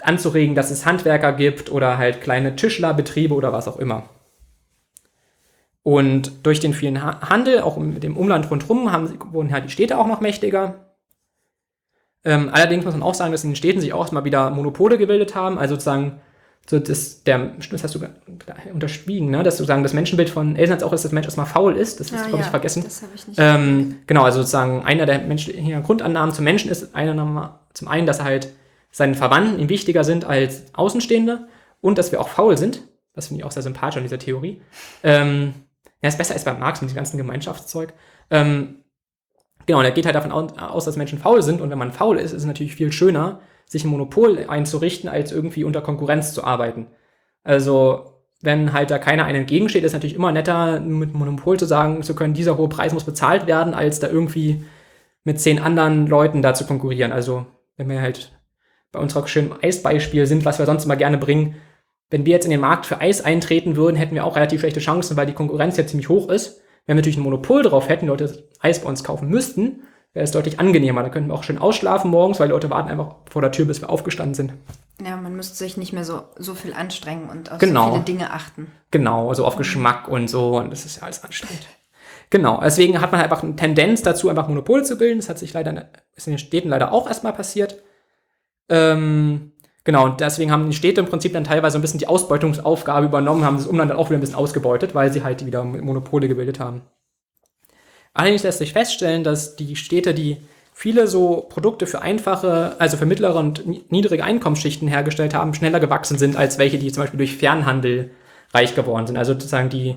anzuregen, 0.00 0.54
dass 0.54 0.70
es 0.70 0.86
Handwerker 0.86 1.34
gibt 1.34 1.70
oder 1.70 1.98
halt 1.98 2.22
kleine 2.22 2.56
Tischlerbetriebe 2.56 3.34
oder 3.34 3.52
was 3.52 3.68
auch 3.68 3.76
immer. 3.76 4.04
Und 5.82 6.46
durch 6.46 6.60
den 6.60 6.72
vielen 6.72 7.02
Handel, 7.02 7.60
auch 7.60 7.76
mit 7.76 8.02
dem 8.02 8.16
Umland 8.16 8.50
rundherum, 8.50 8.90
haben, 8.90 9.18
wurden 9.30 9.52
halt 9.52 9.66
die 9.66 9.70
Städte 9.70 9.98
auch 9.98 10.06
noch 10.06 10.22
mächtiger. 10.22 10.96
Ähm, 12.24 12.48
allerdings 12.50 12.86
muss 12.86 12.94
man 12.94 13.02
auch 13.02 13.12
sagen, 13.12 13.32
dass 13.32 13.44
in 13.44 13.50
den 13.50 13.56
Städten 13.56 13.82
sich 13.82 13.92
auch 13.92 14.00
erstmal 14.00 14.24
wieder 14.24 14.48
Monopole 14.48 14.96
gebildet 14.96 15.34
haben, 15.34 15.58
also 15.58 15.74
sozusagen 15.74 16.22
so 16.68 16.80
das, 16.80 17.22
der, 17.22 17.52
das 17.70 17.84
hast 17.84 17.94
du 17.94 18.00
unterschwiegen, 18.72 19.30
ne? 19.30 19.42
dass 19.44 19.56
sozusagen 19.56 19.84
das 19.84 19.92
Menschenbild 19.92 20.28
von 20.28 20.56
Elsnatz 20.56 20.82
auch 20.82 20.92
ist, 20.92 21.04
dass 21.04 21.10
der 21.10 21.14
Mensch 21.14 21.26
erstmal 21.26 21.46
faul 21.46 21.76
ist. 21.76 22.00
Das 22.00 22.10
hast 22.10 22.20
ah, 22.20 22.24
du, 22.24 22.28
glaube 22.30 22.40
ja, 22.40 22.46
ich, 22.46 22.50
vergessen. 22.50 22.82
Das 22.82 23.02
habe 23.02 23.12
ich 23.14 23.28
nicht. 23.28 23.38
Ähm, 23.40 23.98
genau, 24.06 24.24
also 24.24 24.40
sozusagen 24.40 24.84
einer 24.84 25.06
der 25.06 25.20
menschlichen 25.20 25.82
Grundannahmen 25.84 26.34
zum 26.34 26.44
Menschen 26.44 26.70
ist 26.70 26.94
einer, 26.94 27.60
zum 27.72 27.88
einen, 27.88 28.06
dass 28.06 28.18
er 28.18 28.24
halt 28.24 28.48
seinen 28.90 29.14
Verwandten 29.14 29.60
ihm 29.60 29.68
wichtiger 29.68 30.02
sind 30.02 30.24
als 30.24 30.64
Außenstehende 30.72 31.46
und 31.80 31.98
dass 31.98 32.10
wir 32.10 32.20
auch 32.20 32.28
faul 32.28 32.58
sind. 32.58 32.82
Das 33.14 33.28
finde 33.28 33.40
ich 33.40 33.44
auch 33.44 33.52
sehr 33.52 33.62
sympathisch 33.62 33.98
an 33.98 34.02
dieser 34.02 34.18
Theorie. 34.18 34.60
Ähm, 35.04 35.54
ja, 36.02 36.08
ist 36.08 36.18
besser 36.18 36.34
als 36.34 36.44
bei 36.44 36.52
Marx 36.52 36.82
mit 36.82 36.90
dem 36.90 36.96
ganzen 36.96 37.16
Gemeinschaftszeug. 37.16 37.92
Ähm, 38.30 38.76
genau, 39.66 39.78
und 39.78 39.84
er 39.84 39.92
geht 39.92 40.04
halt 40.04 40.16
davon 40.16 40.32
aus, 40.32 40.84
dass 40.84 40.96
Menschen 40.96 41.18
faul 41.18 41.42
sind 41.42 41.60
und 41.60 41.70
wenn 41.70 41.78
man 41.78 41.92
faul 41.92 42.18
ist, 42.18 42.32
ist 42.32 42.42
es 42.42 42.44
natürlich 42.44 42.74
viel 42.74 42.90
schöner, 42.90 43.40
sich 43.66 43.84
ein 43.84 43.88
Monopol 43.88 44.46
einzurichten, 44.48 45.08
als 45.08 45.32
irgendwie 45.32 45.64
unter 45.64 45.80
Konkurrenz 45.80 46.32
zu 46.32 46.44
arbeiten. 46.44 46.86
Also, 47.42 48.12
wenn 48.42 48.72
halt 48.72 48.90
da 48.90 48.98
keiner 48.98 49.24
einem 49.24 49.40
entgegensteht, 49.40 49.84
ist 49.84 49.92
natürlich 49.92 50.14
immer 50.14 50.32
netter, 50.32 50.80
mit 50.80 51.14
Monopol 51.14 51.58
zu 51.58 51.66
sagen 51.66 52.02
zu 52.02 52.14
können, 52.14 52.34
dieser 52.34 52.58
hohe 52.58 52.68
Preis 52.68 52.92
muss 52.92 53.04
bezahlt 53.04 53.46
werden, 53.46 53.74
als 53.74 53.98
da 53.98 54.08
irgendwie 54.08 54.64
mit 55.24 55.40
zehn 55.40 55.58
anderen 55.58 56.06
Leuten 56.06 56.42
da 56.42 56.54
zu 56.54 56.66
konkurrieren. 56.66 57.12
Also, 57.12 57.46
wenn 57.76 57.88
wir 57.88 58.00
halt 58.00 58.32
bei 58.92 59.00
unserer 59.00 59.26
schönen 59.26 59.52
Eisbeispiel 59.60 60.26
sind, 60.26 60.44
was 60.44 60.58
wir 60.58 60.66
sonst 60.66 60.84
immer 60.84 60.96
gerne 60.96 61.18
bringen, 61.18 61.56
wenn 62.10 62.24
wir 62.24 62.32
jetzt 62.32 62.44
in 62.44 62.50
den 62.50 62.60
Markt 62.60 62.86
für 62.86 63.00
Eis 63.00 63.20
eintreten 63.20 63.76
würden, 63.76 63.96
hätten 63.96 64.14
wir 64.14 64.24
auch 64.24 64.36
relativ 64.36 64.60
schlechte 64.60 64.80
Chancen, 64.80 65.16
weil 65.16 65.26
die 65.26 65.32
Konkurrenz 65.32 65.76
ja 65.76 65.86
ziemlich 65.86 66.08
hoch 66.08 66.28
ist. 66.28 66.60
Wenn 66.86 66.94
wir 66.94 67.00
natürlich 67.00 67.16
ein 67.16 67.24
Monopol 67.24 67.62
drauf 67.62 67.88
hätten, 67.88 68.06
Leute 68.06 68.48
Eis 68.60 68.80
bei 68.80 68.88
uns 68.88 69.02
kaufen 69.02 69.28
müssten, 69.28 69.82
wäre 70.16 70.24
es 70.24 70.30
deutlich 70.30 70.58
angenehmer. 70.58 71.02
Da 71.02 71.10
könnten 71.10 71.28
wir 71.28 71.34
auch 71.34 71.44
schön 71.44 71.58
ausschlafen 71.58 72.10
morgens, 72.10 72.40
weil 72.40 72.48
die 72.48 72.52
Leute 72.52 72.70
warten 72.70 72.88
einfach 72.88 73.16
vor 73.30 73.42
der 73.42 73.52
Tür, 73.52 73.66
bis 73.66 73.82
wir 73.82 73.90
aufgestanden 73.90 74.32
sind. 74.32 74.54
Ja, 75.04 75.14
man 75.18 75.36
müsste 75.36 75.54
sich 75.56 75.76
nicht 75.76 75.92
mehr 75.92 76.04
so, 76.04 76.22
so 76.38 76.54
viel 76.54 76.72
anstrengen 76.72 77.28
und 77.28 77.52
auf 77.52 77.58
genau. 77.58 77.88
so 77.88 77.92
viele 77.92 78.04
Dinge 78.04 78.32
achten. 78.32 78.72
Genau, 78.90 79.28
also 79.28 79.44
auf 79.44 79.56
Geschmack 79.56 80.08
und 80.08 80.28
so. 80.28 80.56
Und 80.56 80.70
das 80.70 80.86
ist 80.86 80.96
ja 80.96 81.02
alles 81.02 81.22
anstrengend. 81.22 81.66
Genau, 82.30 82.62
deswegen 82.62 82.98
hat 83.02 83.12
man 83.12 83.20
halt 83.20 83.30
einfach 83.30 83.44
eine 83.44 83.56
Tendenz 83.56 84.00
dazu, 84.00 84.30
einfach 84.30 84.48
Monopole 84.48 84.84
zu 84.84 84.96
bilden. 84.96 85.18
Das 85.18 85.28
hat 85.28 85.38
sich 85.38 85.52
leider 85.52 85.90
ist 86.14 86.26
in 86.26 86.32
den 86.32 86.38
Städten 86.38 86.70
leider 86.70 86.92
auch 86.92 87.06
erstmal 87.06 87.34
passiert. 87.34 87.82
Ähm, 88.70 89.52
genau, 89.84 90.06
und 90.06 90.20
deswegen 90.22 90.50
haben 90.50 90.70
die 90.70 90.76
Städte 90.76 91.02
im 91.02 91.08
Prinzip 91.08 91.34
dann 91.34 91.44
teilweise 91.44 91.76
ein 91.76 91.82
bisschen 91.82 92.00
die 92.00 92.08
Ausbeutungsaufgabe 92.08 93.04
übernommen, 93.04 93.44
haben 93.44 93.58
das 93.58 93.66
Umland 93.66 93.90
dann 93.90 93.98
auch 93.98 94.08
wieder 94.08 94.16
ein 94.16 94.22
bisschen 94.22 94.36
ausgebeutet, 94.36 94.94
weil 94.94 95.12
sie 95.12 95.22
halt 95.22 95.44
wieder 95.44 95.62
Monopole 95.62 96.26
gebildet 96.26 96.58
haben. 96.58 96.80
Allerdings 98.16 98.42
lässt 98.42 98.58
sich 98.58 98.72
feststellen, 98.72 99.24
dass 99.24 99.56
die 99.56 99.76
Städte, 99.76 100.14
die 100.14 100.38
viele 100.72 101.06
so 101.06 101.46
Produkte 101.50 101.86
für 101.86 102.00
einfache, 102.00 102.76
also 102.78 102.96
für 102.96 103.04
mittlere 103.04 103.36
und 103.38 103.92
niedrige 103.92 104.24
Einkommensschichten 104.24 104.88
hergestellt 104.88 105.34
haben, 105.34 105.52
schneller 105.52 105.80
gewachsen 105.80 106.16
sind 106.16 106.34
als 106.36 106.58
welche, 106.58 106.78
die 106.78 106.90
zum 106.90 107.02
Beispiel 107.02 107.18
durch 107.18 107.36
Fernhandel 107.36 108.10
reich 108.54 108.74
geworden 108.74 109.06
sind. 109.06 109.18
Also 109.18 109.34
sozusagen 109.34 109.68
die 109.68 109.96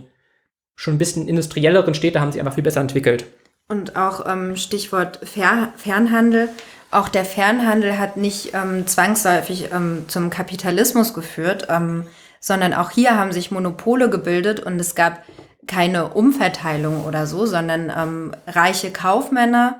schon 0.75 0.95
ein 0.95 0.97
bisschen 0.97 1.29
industrielleren 1.29 1.93
Städte 1.93 2.19
haben 2.19 2.33
sich 2.33 2.41
einfach 2.41 2.55
viel 2.55 2.63
besser 2.63 2.81
entwickelt. 2.81 3.25
Und 3.69 3.95
auch 3.95 4.25
ähm, 4.27 4.57
Stichwort 4.57 5.19
Fer 5.23 5.71
Fernhandel. 5.77 6.49
Auch 6.91 7.07
der 7.07 7.23
Fernhandel 7.23 7.97
hat 7.99 8.17
nicht 8.17 8.53
ähm, 8.53 8.85
zwangsläufig 8.85 9.69
ähm, 9.71 10.05
zum 10.07 10.29
Kapitalismus 10.29 11.13
geführt, 11.13 11.67
ähm, 11.69 12.07
sondern 12.41 12.73
auch 12.73 12.91
hier 12.91 13.17
haben 13.17 13.31
sich 13.31 13.51
Monopole 13.51 14.09
gebildet 14.09 14.59
und 14.59 14.79
es 14.79 14.95
gab 14.95 15.23
keine 15.69 16.09
Umverteilung 16.09 17.05
oder 17.05 17.27
so, 17.27 17.45
sondern 17.45 17.91
ähm, 17.95 18.31
reiche 18.47 18.91
Kaufmänner 18.91 19.79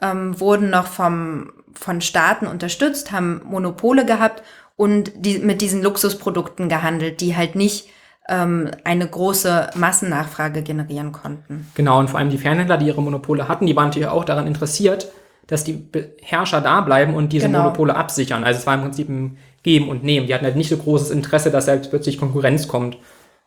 ähm, 0.00 0.38
wurden 0.38 0.70
noch 0.70 0.86
vom, 0.86 1.50
von 1.72 2.00
Staaten 2.00 2.46
unterstützt, 2.46 3.10
haben 3.10 3.40
Monopole 3.44 4.04
gehabt 4.04 4.42
und 4.76 5.12
die, 5.16 5.38
mit 5.38 5.62
diesen 5.62 5.82
Luxusprodukten 5.82 6.68
gehandelt, 6.68 7.20
die 7.20 7.36
halt 7.36 7.54
nicht 7.54 7.88
ähm, 8.28 8.70
eine 8.84 9.06
große 9.06 9.70
Massennachfrage 9.74 10.62
generieren 10.62 11.12
konnten. 11.12 11.66
Genau, 11.74 11.98
und 11.98 12.10
vor 12.10 12.20
allem 12.20 12.30
die 12.30 12.38
Fernhändler, 12.38 12.76
die 12.76 12.86
ihre 12.86 13.02
Monopole 13.02 13.48
hatten, 13.48 13.66
die 13.66 13.74
waren 13.74 13.86
natürlich 13.86 14.08
auch 14.08 14.24
daran 14.24 14.46
interessiert, 14.46 15.08
dass 15.46 15.64
die 15.64 15.88
Herrscher 16.22 16.60
da 16.60 16.82
bleiben 16.82 17.14
und 17.14 17.32
diese 17.32 17.46
genau. 17.46 17.62
Monopole 17.62 17.96
absichern. 17.96 18.44
Also 18.44 18.60
es 18.60 18.66
war 18.66 18.74
im 18.74 18.82
Prinzip 18.82 19.08
ein 19.08 19.38
Geben 19.62 19.88
und 19.88 20.04
Nehmen. 20.04 20.26
Die 20.26 20.34
hatten 20.34 20.44
halt 20.44 20.56
nicht 20.56 20.68
so 20.68 20.76
großes 20.76 21.10
Interesse, 21.10 21.50
dass 21.50 21.66
halt 21.66 21.90
plötzlich 21.90 22.18
Konkurrenz 22.18 22.68
kommt, 22.68 22.98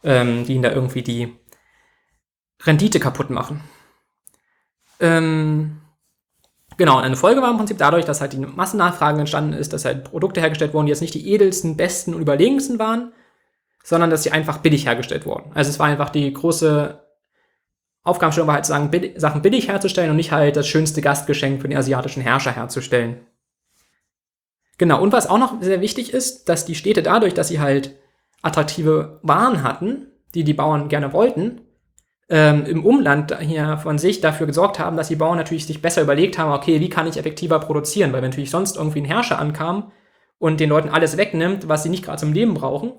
ähm, 0.04 0.46
die 0.46 0.54
ihnen 0.54 0.64
da 0.64 0.72
irgendwie 0.72 1.02
die 1.02 1.34
Rendite 2.66 3.00
kaputt 3.00 3.30
machen. 3.30 3.62
Ähm, 5.00 5.82
Genau, 6.78 6.98
und 6.98 7.04
eine 7.04 7.16
Folge 7.16 7.42
war 7.42 7.52
im 7.52 7.58
Prinzip 7.58 7.78
dadurch, 7.78 8.06
dass 8.06 8.22
halt 8.22 8.34
die 8.34 8.40
Massennachfrage 8.40 9.20
entstanden 9.20 9.54
ist, 9.54 9.74
dass 9.74 9.86
halt 9.86 10.06
Produkte 10.06 10.42
hergestellt 10.42 10.74
wurden, 10.74 10.88
die 10.88 10.92
jetzt 10.92 11.02
nicht 11.02 11.14
die 11.14 11.32
edelsten, 11.32 11.78
besten 11.78 12.14
und 12.14 12.22
überlegensten 12.22 12.80
waren, 12.80 13.14
sondern 13.84 14.10
dass 14.10 14.24
sie 14.24 14.32
einfach 14.32 14.60
billig 14.60 14.86
hergestellt 14.86 15.26
wurden. 15.26 15.52
Also 15.54 15.70
es 15.70 15.80
war 15.80 15.88
einfach 15.88 16.10
die 16.10 16.32
große 16.32 17.00
Aufgabenstellung 18.04 18.48
war 18.48 18.56
halt 18.56 18.66
zu 18.66 18.72
sagen, 18.72 18.92
billig, 18.92 19.14
Sachen 19.18 19.42
billig 19.42 19.70
herzustellen 19.70 20.10
und 20.10 20.18
nicht 20.18 20.32
halt 20.32 20.58
das 20.58 20.68
schönste 20.68 21.02
Gastgeschenk 21.02 21.62
für 21.62 21.70
den 21.70 21.78
asiatischen 21.78 22.22
Herrscher 22.22 22.52
herzustellen. 22.52 23.26
Genau, 24.78 25.02
und 25.02 25.14
was 25.14 25.28
auch 25.28 25.38
noch 25.38 25.62
sehr 25.62 25.80
wichtig 25.80 26.14
ist, 26.14 26.50
dass 26.50 26.66
die 26.66 26.76
Städte 26.76 27.04
dadurch, 27.04 27.34
dass 27.34 27.48
sie 27.48 27.60
halt 27.60 27.96
attraktive 28.42 29.20
Waren 29.24 29.64
hatten, 29.64 30.08
die 30.34 30.44
die 30.44 30.54
Bauern 30.54 30.90
gerne 30.90 31.14
wollten, 31.14 31.62
ähm, 32.30 32.66
im 32.66 32.86
Umland 32.86 33.38
hier 33.40 33.78
von 33.78 33.98
sich 33.98 34.22
dafür 34.22 34.48
gesorgt 34.48 34.80
haben, 34.80 34.98
dass 34.98 35.10
die 35.10 35.16
Bauern 35.16 35.38
natürlich 35.38 35.66
sich 35.66 35.82
besser 35.82 36.02
überlegt 36.02 36.38
haben, 36.38 36.52
okay, 36.52 36.80
wie 36.80 36.90
kann 36.90 37.08
ich 37.08 37.18
effektiver 37.18 37.60
produzieren? 37.60 38.14
Weil 38.14 38.22
wenn 38.22 38.30
natürlich 38.30 38.52
sonst 38.52 38.78
irgendwie 38.78 39.02
ein 39.02 39.06
Herrscher 39.06 39.40
ankam 39.40 39.92
und 40.40 40.60
den 40.60 40.70
Leuten 40.70 40.90
alles 40.90 41.18
wegnimmt, 41.18 41.68
was 41.68 41.84
sie 41.84 41.90
nicht 41.90 42.04
gerade 42.04 42.20
zum 42.20 42.34
Leben 42.34 42.54
brauchen, 42.54 42.94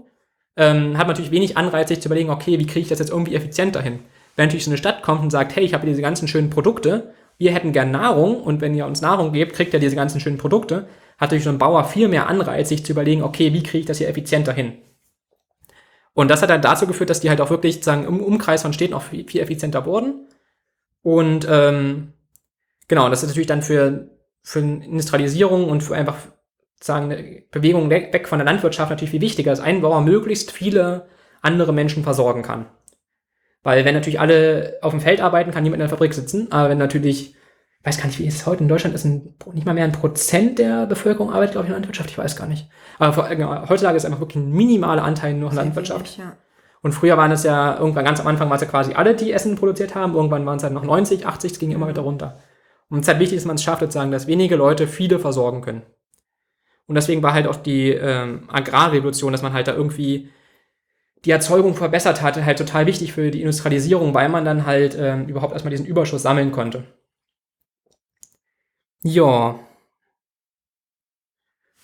ähm, 0.57 0.97
hat 0.99 1.07
man 1.07 1.09
natürlich 1.09 1.31
wenig 1.31 1.57
Anreiz, 1.57 1.89
sich 1.89 2.01
zu 2.01 2.09
überlegen, 2.09 2.31
okay, 2.31 2.59
wie 2.59 2.67
kriege 2.67 2.81
ich 2.81 2.89
das 2.89 2.99
jetzt 2.99 3.11
irgendwie 3.11 3.35
effizienter 3.35 3.83
hin? 3.83 4.01
Wenn 4.37 4.47
natürlich 4.47 4.65
so 4.65 4.71
eine 4.71 4.79
Stadt 4.79 5.03
kommt 5.03 5.23
und 5.23 5.31
sagt, 5.31 5.57
hey, 5.57 5.65
ich 5.65 5.75
habe 5.75 5.87
diese 5.87 6.03
ganzen 6.03 6.29
schönen 6.29 6.51
Produkte, 6.51 7.15
wir 7.39 7.53
hätten 7.53 7.73
gern 7.73 7.91
Nahrung 7.91 8.41
und 8.41 8.61
wenn 8.61 8.75
ihr 8.75 8.87
uns 8.87 9.01
Nahrung 9.01 9.33
gebt, 9.33 9.55
kriegt 9.55 9.75
ihr 9.75 9.81
diese 9.81 9.97
ganzen 9.97 10.21
schönen 10.21 10.39
Produkte, 10.39 10.87
hat 11.19 11.31
natürlich 11.31 11.45
so 11.45 11.51
ein 11.51 11.59
Bauer 11.59 11.85
viel 11.85 12.09
mehr 12.09 12.29
Anreiz, 12.29 12.69
sich 12.69 12.85
zu 12.85 12.93
überlegen, 12.93 13.23
okay, 13.23 13.53
wie 13.53 13.63
kriege 13.63 13.81
ich 13.81 13.87
das 13.87 13.99
hier 13.99 14.09
effizienter 14.09 14.53
hin? 14.53 14.75
Und 16.15 16.31
das 16.31 16.43
hat 16.43 16.51
dann 16.51 16.63
dazu 16.63 16.87
geführt, 16.87 17.11
dass 17.11 17.21
die 17.21 17.29
halt 17.29 17.41
auch 17.41 17.51
wirklich 17.51 17.75
sozusagen 17.75 18.05
im 18.05 18.21
Umkreis 18.21 18.63
von 18.63 18.73
Städten 18.73 18.95
auch 18.95 19.03
viel, 19.03 19.27
effizienter 19.41 19.85
wurden. 19.85 20.29
Und 21.03 21.47
ähm, 21.51 22.13
genau, 22.89 23.09
das 23.09 23.23
ist 23.23 23.29
natürlich 23.29 23.49
dann 23.49 23.63
für, 23.63 24.11
für 24.43 24.61
Industrialisierung 24.61 25.69
und 25.69 25.83
für 25.83 25.97
einfach 25.97 26.17
sagen 26.81 27.11
eine 27.11 27.43
Bewegung 27.51 27.91
weg 27.91 28.29
von 28.29 28.39
der 28.39 28.47
Landwirtschaft 28.47 28.91
natürlich 28.91 29.11
viel 29.11 29.21
wichtiger, 29.21 29.51
dass 29.51 29.61
ein 29.61 29.83
Bauer 29.83 30.01
möglichst 30.03 30.53
viele 30.53 31.09
andere 31.43 31.73
Menschen 31.73 32.05
versorgen 32.05 32.43
kann. 32.43 32.67
Weil 33.63 33.85
wenn 33.85 33.95
natürlich 33.95 34.21
alle 34.21 34.79
auf 34.83 34.93
dem 34.93 35.01
Feld 35.01 35.21
arbeiten, 35.21 35.51
kann 35.51 35.63
niemand 35.63 35.81
in 35.81 35.89
der 35.89 35.89
Fabrik 35.89 36.15
sitzen. 36.15 36.53
Aber 36.53 36.69
wenn 36.69 36.79
natürlich 36.79 37.35
weiß 37.85 37.99
gar 37.99 38.07
nicht, 38.07 38.19
wie 38.19 38.27
ist 38.27 38.37
es 38.37 38.47
heute 38.47 38.63
in 38.63 38.69
Deutschland, 38.69 38.95
ist 38.95 39.05
ein, 39.05 39.35
nicht 39.53 39.67
mal 39.67 39.75
mehr 39.75 39.85
ein 39.85 39.93
Prozent 39.93 40.59
der 40.59 40.87
Bevölkerung 40.87 41.31
arbeitet, 41.31 41.53
glaube 41.53 41.67
ich, 41.67 41.69
in 41.69 41.73
der 41.73 41.81
Landwirtschaft, 41.81 42.11
ich 42.11 42.19
weiß 42.19 42.35
gar 42.35 42.47
nicht. 42.47 42.69
Aber 42.99 43.29
genau, 43.29 43.69
heutzutage 43.69 43.97
ist 43.97 44.07
einfach 44.07 44.21
wirklich 44.21 44.43
ein 44.43 44.53
minimaler 44.53 45.05
Anteil 45.05 45.35
nur 45.35 45.51
in 45.51 45.57
Landwirtschaft. 45.57 46.19
Wenig, 46.19 46.19
ja. 46.19 46.37
Und 46.81 46.93
früher 46.93 47.17
waren 47.17 47.31
es 47.31 47.45
ja, 47.45 47.79
irgendwann 47.79 48.05
ganz 48.05 48.21
am 48.21 48.27
Anfang 48.27 48.49
waren 48.49 48.57
es 48.57 48.63
ja 48.63 48.69
quasi 48.69 48.95
alle, 48.95 49.15
die 49.15 49.33
Essen 49.33 49.57
produziert 49.57 49.95
haben, 49.95 50.15
irgendwann 50.15 50.45
waren 50.47 50.57
es 50.57 50.63
halt 50.63 50.73
noch 50.73 50.85
90, 50.85 51.27
80, 51.27 51.53
es 51.53 51.59
ging 51.59 51.71
immer 51.71 51.87
weiter 51.87 52.03
runter. 52.03 52.39
Und 52.89 52.99
es 52.99 53.05
ist 53.05 53.09
halt 53.09 53.21
wichtig, 53.21 53.39
dass 53.39 53.47
man 53.47 53.57
es 53.57 53.63
schafft, 53.63 53.81
sozusagen, 53.81 54.11
dass 54.11 54.27
wenige 54.27 54.57
Leute 54.57 54.87
viele 54.87 55.19
versorgen 55.19 55.61
können. 55.61 55.83
Und 56.87 56.95
deswegen 56.95 57.23
war 57.23 57.33
halt 57.33 57.47
auch 57.47 57.57
die 57.57 57.91
ähm, 57.91 58.49
Agrarrevolution, 58.49 59.33
dass 59.33 59.43
man 59.43 59.55
halt 59.55 59.69
da 59.69 59.75
irgendwie 59.75 60.31
die 61.25 61.31
Erzeugung 61.31 61.75
verbessert 61.75 62.21
hatte, 62.21 62.45
halt 62.45 62.59
total 62.59 62.87
wichtig 62.87 63.15
für 63.15 63.31
die 63.31 63.41
Industrialisierung, 63.41 64.13
weil 64.13 64.29
man 64.29 64.45
dann 64.45 64.67
halt 64.67 64.97
ähm, 64.99 65.27
überhaupt 65.27 65.55
erstmal 65.55 65.71
diesen 65.71 65.87
Überschuss 65.87 66.23
sammeln 66.23 66.53
konnte. 66.53 66.85
Ja. 69.05 69.59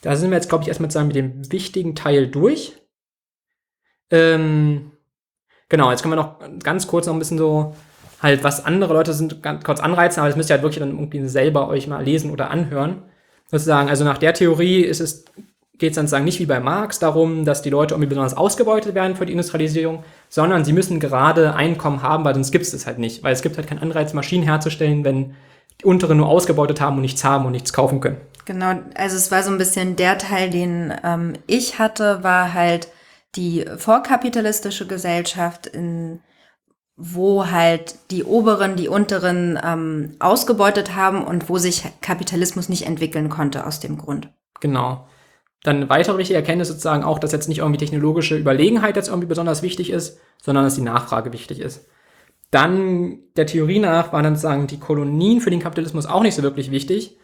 Da 0.03 0.17
sind 0.17 0.31
wir 0.31 0.37
jetzt, 0.37 0.49
glaube 0.49 0.63
ich, 0.63 0.69
erstmal 0.69 1.05
mit 1.05 1.15
dem 1.15 1.53
wichtigen 1.53 1.95
Teil 1.95 2.27
durch. 2.27 2.73
Ähm, 4.11 4.93
genau, 5.69 5.91
jetzt 5.91 6.03
können 6.03 6.13
wir 6.13 6.17
noch 6.17 6.41
ganz 6.63 6.87
kurz 6.87 7.07
noch 7.07 7.13
ein 7.13 7.19
bisschen 7.19 7.39
so 7.39 7.77
halt, 8.23 8.43
was 8.43 8.65
andere 8.65 8.95
Leute 8.95 9.13
sind, 9.13 9.43
ganz 9.43 9.65
kurz 9.65 9.81
anreizen, 9.81 10.21
aber 10.21 10.29
das 10.29 10.37
müsst 10.37 10.51
ihr 10.51 10.55
halt 10.55 10.63
wirklich 10.63 10.81
dann 10.81 10.91
irgendwie 10.91 11.27
selber 11.29 11.69
euch 11.69 11.87
mal 11.87 12.03
lesen 12.03 12.31
oder 12.31 12.51
anhören. 12.51 13.03
Sozusagen, 13.51 13.89
also 13.91 14.05
nach 14.05 14.19
der 14.19 14.33
Theorie 14.33 14.81
ist 14.81 15.01
es, 15.01 15.27
geht 15.79 15.91
es 15.91 15.97
dann 15.97 16.07
sozusagen 16.07 16.25
nicht 16.25 16.41
wie 16.41 16.47
bei 16.47 16.61
Marx 16.61 16.99
darum, 16.99 17.45
dass 17.45 17.63
die 17.63 17.71
Leute 17.71 17.95
irgendwie 17.95 18.09
besonders 18.09 18.37
ausgebeutet 18.37 18.95
werden 18.95 19.17
für 19.17 19.27
die 19.27 19.33
Industrialisierung, 19.33 20.05
sondern 20.31 20.65
sie 20.65 20.73
müssen 20.73 21.01
gerade 21.01 21.55
Einkommen 21.55 22.03
haben, 22.03 22.25
weil 22.25 22.35
sonst 22.35 22.53
gibt 22.53 22.65
es 22.65 22.71
das 22.71 22.87
halt 22.87 22.99
nicht. 22.99 23.23
Weil 23.23 23.33
es 23.33 23.43
gibt 23.43 23.57
halt 23.59 23.67
keinen 23.67 23.81
Anreiz, 23.81 24.15
Maschinen 24.15 24.45
herzustellen, 24.45 25.05
wenn 25.05 25.35
die 25.81 25.85
unteren 25.85 26.19
nur 26.19 26.29
ausgebeutet 26.29 26.81
haben 26.81 26.97
und 26.97 27.03
nichts 27.03 27.25
haben 27.25 27.47
und 27.47 27.53
nichts 27.53 27.73
kaufen 27.73 28.01
können. 28.01 28.21
Genau, 28.45 28.81
also 28.95 29.17
es 29.17 29.31
war 29.31 29.43
so 29.43 29.51
ein 29.51 29.59
bisschen 29.59 29.97
der 29.97 30.19
Teil, 30.19 30.51
den 30.51 30.93
ähm, 31.05 31.35
ich 31.47 31.79
hatte, 31.79 32.23
war 32.23 32.53
halt 32.53 32.89
die 33.37 33.65
vorkapitalistische 33.77 34.87
Gesellschaft, 34.87 35.67
in, 35.67 36.21
wo 36.97 37.47
halt 37.47 37.95
die 38.11 38.25
oberen, 38.25 38.77
die 38.77 38.89
unteren 38.89 39.59
ähm, 39.63 40.17
ausgebeutet 40.19 40.97
haben 40.97 41.25
und 41.25 41.49
wo 41.49 41.59
sich 41.59 41.85
Kapitalismus 42.01 42.69
nicht 42.69 42.87
entwickeln 42.87 43.29
konnte 43.29 43.67
aus 43.67 43.81
dem 43.81 43.99
Grund. 43.99 44.29
Genau. 44.61 45.07
Dann 45.63 45.77
eine 45.77 45.89
weitere 45.89 46.19
wichtige 46.19 46.39
Erkenntnis 46.39 46.69
sozusagen 46.69 47.05
auch, 47.05 47.19
dass 47.19 47.33
jetzt 47.33 47.49
nicht 47.49 47.59
irgendwie 47.59 47.79
technologische 47.79 48.37
Überlegenheit 48.37 48.97
jetzt 48.97 49.09
irgendwie 49.09 49.29
besonders 49.29 49.63
wichtig 49.63 49.91
ist, 49.91 50.19
sondern 50.43 50.65
dass 50.65 50.75
die 50.75 50.81
Nachfrage 50.81 51.33
wichtig 51.33 51.61
ist. 51.61 51.87
Dann 52.51 53.19
der 53.37 53.47
Theorie 53.47 53.79
nach 53.79 54.13
waren 54.13 54.25
dann 54.25 54.35
sozusagen 54.35 54.67
die 54.67 54.81
Kolonien 54.81 55.41
für 55.41 55.51
den 55.51 55.61
Kapitalismus 55.61 56.07
auch 56.07 56.23
nicht 56.23 56.35
so 56.35 56.43
wirklich 56.43 56.71
wichtig, 56.71 57.17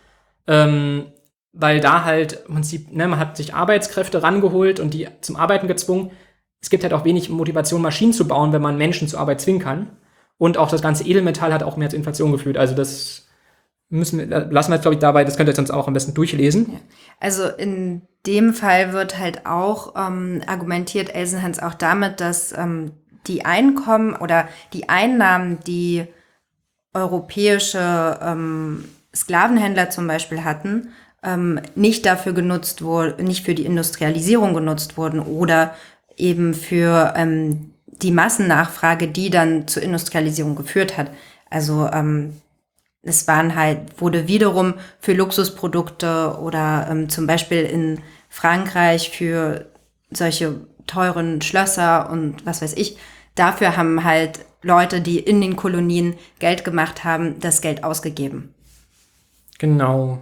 ähm, 0.46 1.06
weil 1.52 1.80
da 1.80 2.04
halt 2.04 2.44
im 2.46 2.54
Prinzip, 2.54 2.92
ne, 2.92 3.08
man 3.08 3.18
hat 3.18 3.36
sich 3.36 3.54
Arbeitskräfte 3.54 4.22
rangeholt 4.22 4.78
und 4.78 4.94
die 4.94 5.08
zum 5.22 5.36
Arbeiten 5.36 5.68
gezwungen. 5.68 6.10
Es 6.60 6.70
gibt 6.70 6.84
halt 6.84 6.92
auch 6.92 7.04
wenig 7.04 7.28
Motivation, 7.28 7.82
Maschinen 7.82 8.12
zu 8.12 8.28
bauen, 8.28 8.52
wenn 8.52 8.62
man 8.62 8.78
Menschen 8.78 9.08
zur 9.08 9.20
Arbeit 9.20 9.40
zwingen 9.40 9.60
kann. 9.60 9.90
Und 10.38 10.58
auch 10.58 10.68
das 10.68 10.82
ganze 10.82 11.04
Edelmetall 11.04 11.52
hat 11.52 11.62
auch 11.62 11.76
mehr 11.76 11.88
zur 11.88 11.96
Inflation 11.98 12.30
geführt. 12.30 12.58
Also 12.58 12.74
das 12.74 13.26
müssen 13.88 14.18
wir, 14.18 14.26
lassen 14.26 14.70
wir 14.70 14.76
jetzt, 14.76 14.82
glaube 14.82 14.94
ich, 14.94 15.00
dabei, 15.00 15.24
das 15.24 15.36
könnt 15.36 15.48
ihr 15.48 15.54
sonst 15.54 15.70
auch 15.70 15.86
am 15.86 15.94
besten 15.94 16.14
durchlesen. 16.14 16.80
Also 17.20 17.46
in 17.46 18.02
dem 18.26 18.52
Fall 18.52 18.92
wird 18.92 19.18
halt 19.18 19.46
auch 19.46 19.94
ähm, 19.96 20.42
argumentiert 20.46 21.14
Elsenhans 21.14 21.58
auch 21.60 21.74
damit, 21.74 22.20
dass 22.20 22.52
ähm, 22.52 22.92
die 23.26 23.44
Einkommen 23.44 24.14
oder 24.14 24.48
die 24.72 24.88
Einnahmen, 24.88 25.58
die 25.66 26.06
europäische 26.92 28.18
ähm, 28.22 28.84
Sklavenhändler 29.14 29.90
zum 29.90 30.06
Beispiel 30.06 30.44
hatten, 30.44 30.88
ähm, 31.22 31.60
nicht 31.74 32.06
dafür 32.06 32.32
genutzt 32.32 32.82
wurden, 32.82 33.26
nicht 33.26 33.44
für 33.44 33.54
die 33.54 33.66
Industrialisierung 33.66 34.54
genutzt 34.54 34.96
wurden 34.96 35.20
oder 35.20 35.74
eben 36.16 36.54
für 36.54 37.14
ähm, 37.16 37.72
die 37.86 38.10
Massennachfrage, 38.10 39.08
die 39.08 39.30
dann 39.30 39.68
zur 39.68 39.82
Industrialisierung 39.82 40.54
geführt 40.54 40.96
hat. 40.96 41.10
Also 41.50 41.88
ähm, 41.92 42.40
es 43.02 43.26
waren 43.28 43.54
halt, 43.54 44.00
wurde 44.00 44.28
wiederum 44.28 44.74
für 45.00 45.12
Luxusprodukte 45.12 46.38
oder 46.40 46.88
ähm, 46.90 47.08
zum 47.08 47.26
Beispiel 47.26 47.62
in 47.62 48.00
Frankreich 48.28 49.10
für 49.10 49.66
solche 50.10 50.60
teuren 50.86 51.40
Schlösser 51.42 52.10
und 52.10 52.44
was 52.44 52.62
weiß 52.62 52.74
ich, 52.74 52.98
dafür 53.36 53.76
haben 53.76 54.02
halt 54.02 54.40
Leute, 54.62 55.00
die 55.00 55.20
in 55.20 55.40
den 55.40 55.54
Kolonien 55.54 56.14
Geld 56.40 56.64
gemacht 56.64 57.04
haben, 57.04 57.38
das 57.38 57.60
Geld 57.60 57.84
ausgegeben. 57.84 58.52
Genau. 59.58 60.18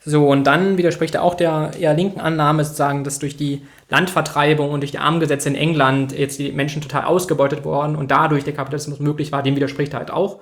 So, 0.00 0.28
und 0.28 0.44
dann 0.44 0.78
widerspricht 0.78 1.16
er 1.16 1.22
auch 1.22 1.34
der 1.34 1.72
eher 1.78 1.92
linken 1.92 2.20
Annahme, 2.20 2.64
sozusagen, 2.64 3.02
dass 3.02 3.18
durch 3.18 3.36
die 3.36 3.66
Landvertreibung 3.90 4.70
und 4.70 4.80
durch 4.80 4.92
die 4.92 4.98
Armengesetze 4.98 5.48
in 5.48 5.56
England 5.56 6.16
jetzt 6.16 6.38
die 6.38 6.52
Menschen 6.52 6.80
total 6.80 7.04
ausgebeutet 7.04 7.64
worden 7.64 7.96
und 7.96 8.10
dadurch 8.10 8.44
der 8.44 8.54
Kapitalismus 8.54 9.00
möglich 9.00 9.32
war, 9.32 9.42
dem 9.42 9.56
widerspricht 9.56 9.92
er 9.92 9.98
halt 9.98 10.10
auch. 10.10 10.40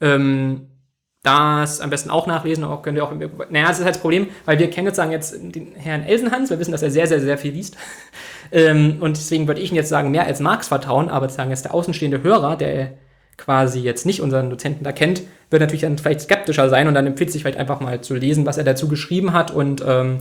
Ähm, 0.00 0.68
das 1.24 1.80
am 1.80 1.90
besten 1.90 2.10
auch 2.10 2.26
nachlesen, 2.26 2.64
auch 2.64 2.82
könnt 2.82 2.98
ihr 2.98 3.04
auch, 3.04 3.12
naja, 3.50 3.68
das 3.68 3.78
ist 3.78 3.84
halt 3.84 3.94
das 3.94 4.02
Problem, 4.02 4.28
weil 4.44 4.58
wir 4.58 4.68
kennen 4.70 4.86
sozusagen 4.86 5.10
jetzt 5.10 5.34
den 5.34 5.74
Herrn 5.74 6.02
Elsenhans, 6.04 6.50
wir 6.50 6.58
wissen, 6.58 6.72
dass 6.72 6.82
er 6.82 6.90
sehr, 6.90 7.06
sehr, 7.06 7.20
sehr 7.20 7.38
viel 7.38 7.52
liest. 7.52 7.76
Ähm, 8.52 8.98
und 9.00 9.16
deswegen 9.16 9.46
würde 9.46 9.60
ich 9.60 9.70
ihn 9.70 9.76
jetzt 9.76 9.88
sagen, 9.88 10.10
mehr 10.10 10.26
als 10.26 10.40
Marx 10.40 10.68
vertrauen, 10.68 11.08
aber 11.08 11.26
sozusagen 11.26 11.50
jetzt 11.50 11.64
der 11.64 11.74
außenstehende 11.74 12.22
Hörer, 12.22 12.56
der 12.56 12.92
quasi 13.36 13.80
jetzt 13.80 14.06
nicht 14.06 14.20
unseren 14.20 14.50
Dozenten 14.50 14.84
da 14.84 14.92
kennt, 14.92 15.22
wird 15.50 15.60
natürlich 15.60 15.82
dann 15.82 15.98
vielleicht 15.98 16.22
skeptischer 16.22 16.68
sein 16.68 16.88
und 16.88 16.94
dann 16.94 17.06
empfiehlt 17.06 17.32
sich 17.32 17.42
vielleicht 17.42 17.58
einfach 17.58 17.80
mal 17.80 18.00
zu 18.00 18.14
lesen, 18.14 18.46
was 18.46 18.58
er 18.58 18.64
dazu 18.64 18.88
geschrieben 18.88 19.32
hat 19.32 19.50
und 19.50 19.84
ähm, 19.86 20.20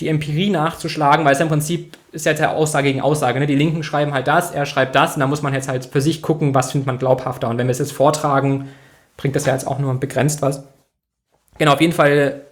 die 0.00 0.08
Empirie 0.08 0.50
nachzuschlagen, 0.50 1.24
weil 1.24 1.34
es 1.34 1.40
im 1.40 1.48
Prinzip 1.48 1.96
ist 2.12 2.26
ja 2.26 2.34
der 2.34 2.52
Aussage 2.52 2.88
gegen 2.88 3.00
Aussage. 3.00 3.40
Ne? 3.40 3.46
Die 3.46 3.56
Linken 3.56 3.82
schreiben 3.82 4.12
halt 4.12 4.28
das, 4.28 4.52
er 4.52 4.66
schreibt 4.66 4.94
das 4.94 5.14
und 5.14 5.20
da 5.20 5.26
muss 5.26 5.42
man 5.42 5.54
jetzt 5.54 5.68
halt 5.68 5.86
für 5.86 6.00
sich 6.00 6.22
gucken, 6.22 6.54
was 6.54 6.72
findet 6.72 6.86
man 6.86 6.98
glaubhafter. 6.98 7.48
Und 7.48 7.58
wenn 7.58 7.66
wir 7.66 7.72
es 7.72 7.78
jetzt 7.78 7.92
vortragen, 7.92 8.68
bringt 9.16 9.34
das 9.34 9.46
ja 9.46 9.54
jetzt 9.54 9.66
auch 9.66 9.78
nur 9.78 9.92
begrenzt 9.98 10.42
was. 10.42 10.64
Genau, 11.58 11.72
auf 11.72 11.80
jeden 11.80 11.92
Fall 11.92 12.42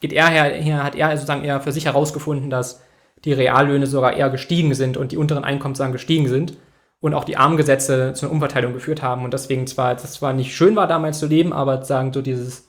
geht 0.00 0.12
er 0.12 0.28
her, 0.28 0.84
hat 0.84 0.94
er 0.94 1.10
sozusagen 1.16 1.44
eher 1.44 1.60
für 1.60 1.72
sich 1.72 1.86
herausgefunden, 1.86 2.50
dass 2.50 2.82
die 3.24 3.32
Reallöhne 3.32 3.86
sogar 3.86 4.14
eher 4.14 4.30
gestiegen 4.30 4.74
sind 4.74 4.96
und 4.96 5.12
die 5.12 5.16
unteren 5.16 5.44
Einkommen 5.44 5.74
sozusagen 5.74 5.92
gestiegen 5.92 6.28
sind 6.28 6.56
und 7.00 7.14
auch 7.14 7.24
die 7.24 7.36
Armengesetze 7.36 8.12
zu 8.14 8.26
einer 8.26 8.32
Umverteilung 8.32 8.72
geführt 8.72 9.02
haben 9.02 9.24
und 9.24 9.34
deswegen 9.34 9.66
zwar, 9.66 9.94
das 9.94 10.14
zwar 10.14 10.32
nicht 10.32 10.54
schön 10.54 10.76
war 10.76 10.86
damals 10.86 11.18
zu 11.18 11.26
leben, 11.26 11.52
aber 11.52 11.76
sozusagen 11.76 12.12
so 12.12 12.22
dieses 12.22 12.68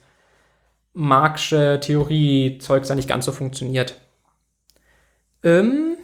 Marxische 0.93 1.79
Theorie-Zeugs 1.81 2.87
da 2.87 2.95
nicht 2.95 3.09
ganz 3.09 3.25
so 3.25 3.33
funktioniert. 3.33 3.99
Ähm, 5.43 5.97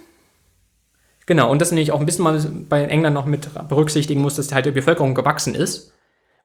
genau, 1.26 1.49
und 1.49 1.62
das 1.62 1.72
nämlich 1.72 1.93
auch 1.93 1.99
ein 1.99 2.06
bisschen 2.06 2.24
mal 2.24 2.39
bei 2.68 2.84
England 2.84 3.14
noch 3.14 3.26
mit 3.26 3.49
berücksichtigen 3.70 4.22
muss, 4.22 4.36
dass 4.36 4.54
halt 4.54 4.66
die 4.66 4.72
Bevölkerung 4.72 5.16
gewachsen 5.16 5.56
ist 5.56 5.93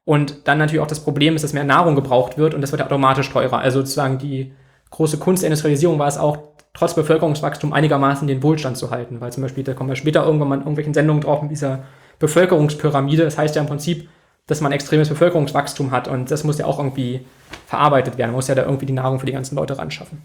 und 0.07 0.47
dann 0.47 0.57
natürlich 0.57 0.81
auch 0.81 0.87
das 0.87 1.01
Problem 1.01 1.35
ist, 1.35 1.43
dass 1.43 1.51
mehr 1.51 1.65
Nahrung 1.65 1.95
gebraucht 1.95 2.37
wird 2.37 2.53
und 2.53 2.61
das 2.61 2.71
wird 2.71 2.81
automatisch 2.81 3.29
teurer. 3.29 3.59
Also 3.59 3.79
sozusagen 3.79 4.17
die 4.17 4.53
große 4.89 5.17
Kunst 5.19 5.43
der 5.43 5.49
Industrialisierung 5.49 5.99
war 5.99 6.07
es 6.07 6.17
auch, 6.17 6.37
trotz 6.77 6.93
Bevölkerungswachstum 6.93 7.73
einigermaßen 7.73 8.27
den 8.27 8.43
Wohlstand 8.43 8.77
zu 8.77 8.91
halten. 8.91 9.19
Weil 9.19 9.31
zum 9.31 9.43
Beispiel, 9.43 9.63
da 9.63 9.73
kommen 9.73 9.89
wir 9.89 9.95
später 9.95 10.23
irgendwann 10.25 10.49
mal 10.49 10.55
in 10.55 10.61
irgendwelchen 10.61 10.93
Sendungen 10.93 11.21
drauf 11.21 11.41
mit 11.41 11.51
dieser 11.51 11.83
Bevölkerungspyramide. 12.19 13.23
Das 13.23 13.37
heißt 13.37 13.55
ja 13.55 13.61
im 13.61 13.67
Prinzip, 13.67 14.09
dass 14.45 14.61
man 14.61 14.71
extremes 14.71 15.09
Bevölkerungswachstum 15.09 15.91
hat 15.91 16.07
und 16.07 16.31
das 16.31 16.43
muss 16.43 16.57
ja 16.57 16.65
auch 16.65 16.79
irgendwie 16.79 17.25
verarbeitet 17.65 18.17
werden. 18.17 18.29
Man 18.31 18.37
muss 18.37 18.47
ja 18.47 18.55
da 18.55 18.63
irgendwie 18.63 18.85
die 18.85 18.93
Nahrung 18.93 19.19
für 19.19 19.25
die 19.25 19.33
ganzen 19.33 19.55
Leute 19.55 19.77
ran 19.77 19.91
schaffen. 19.91 20.21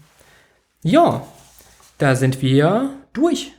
Ja, 0.81 1.23
da 1.97 2.15
sind 2.15 2.41
wir 2.41 2.91
durch. 3.11 3.51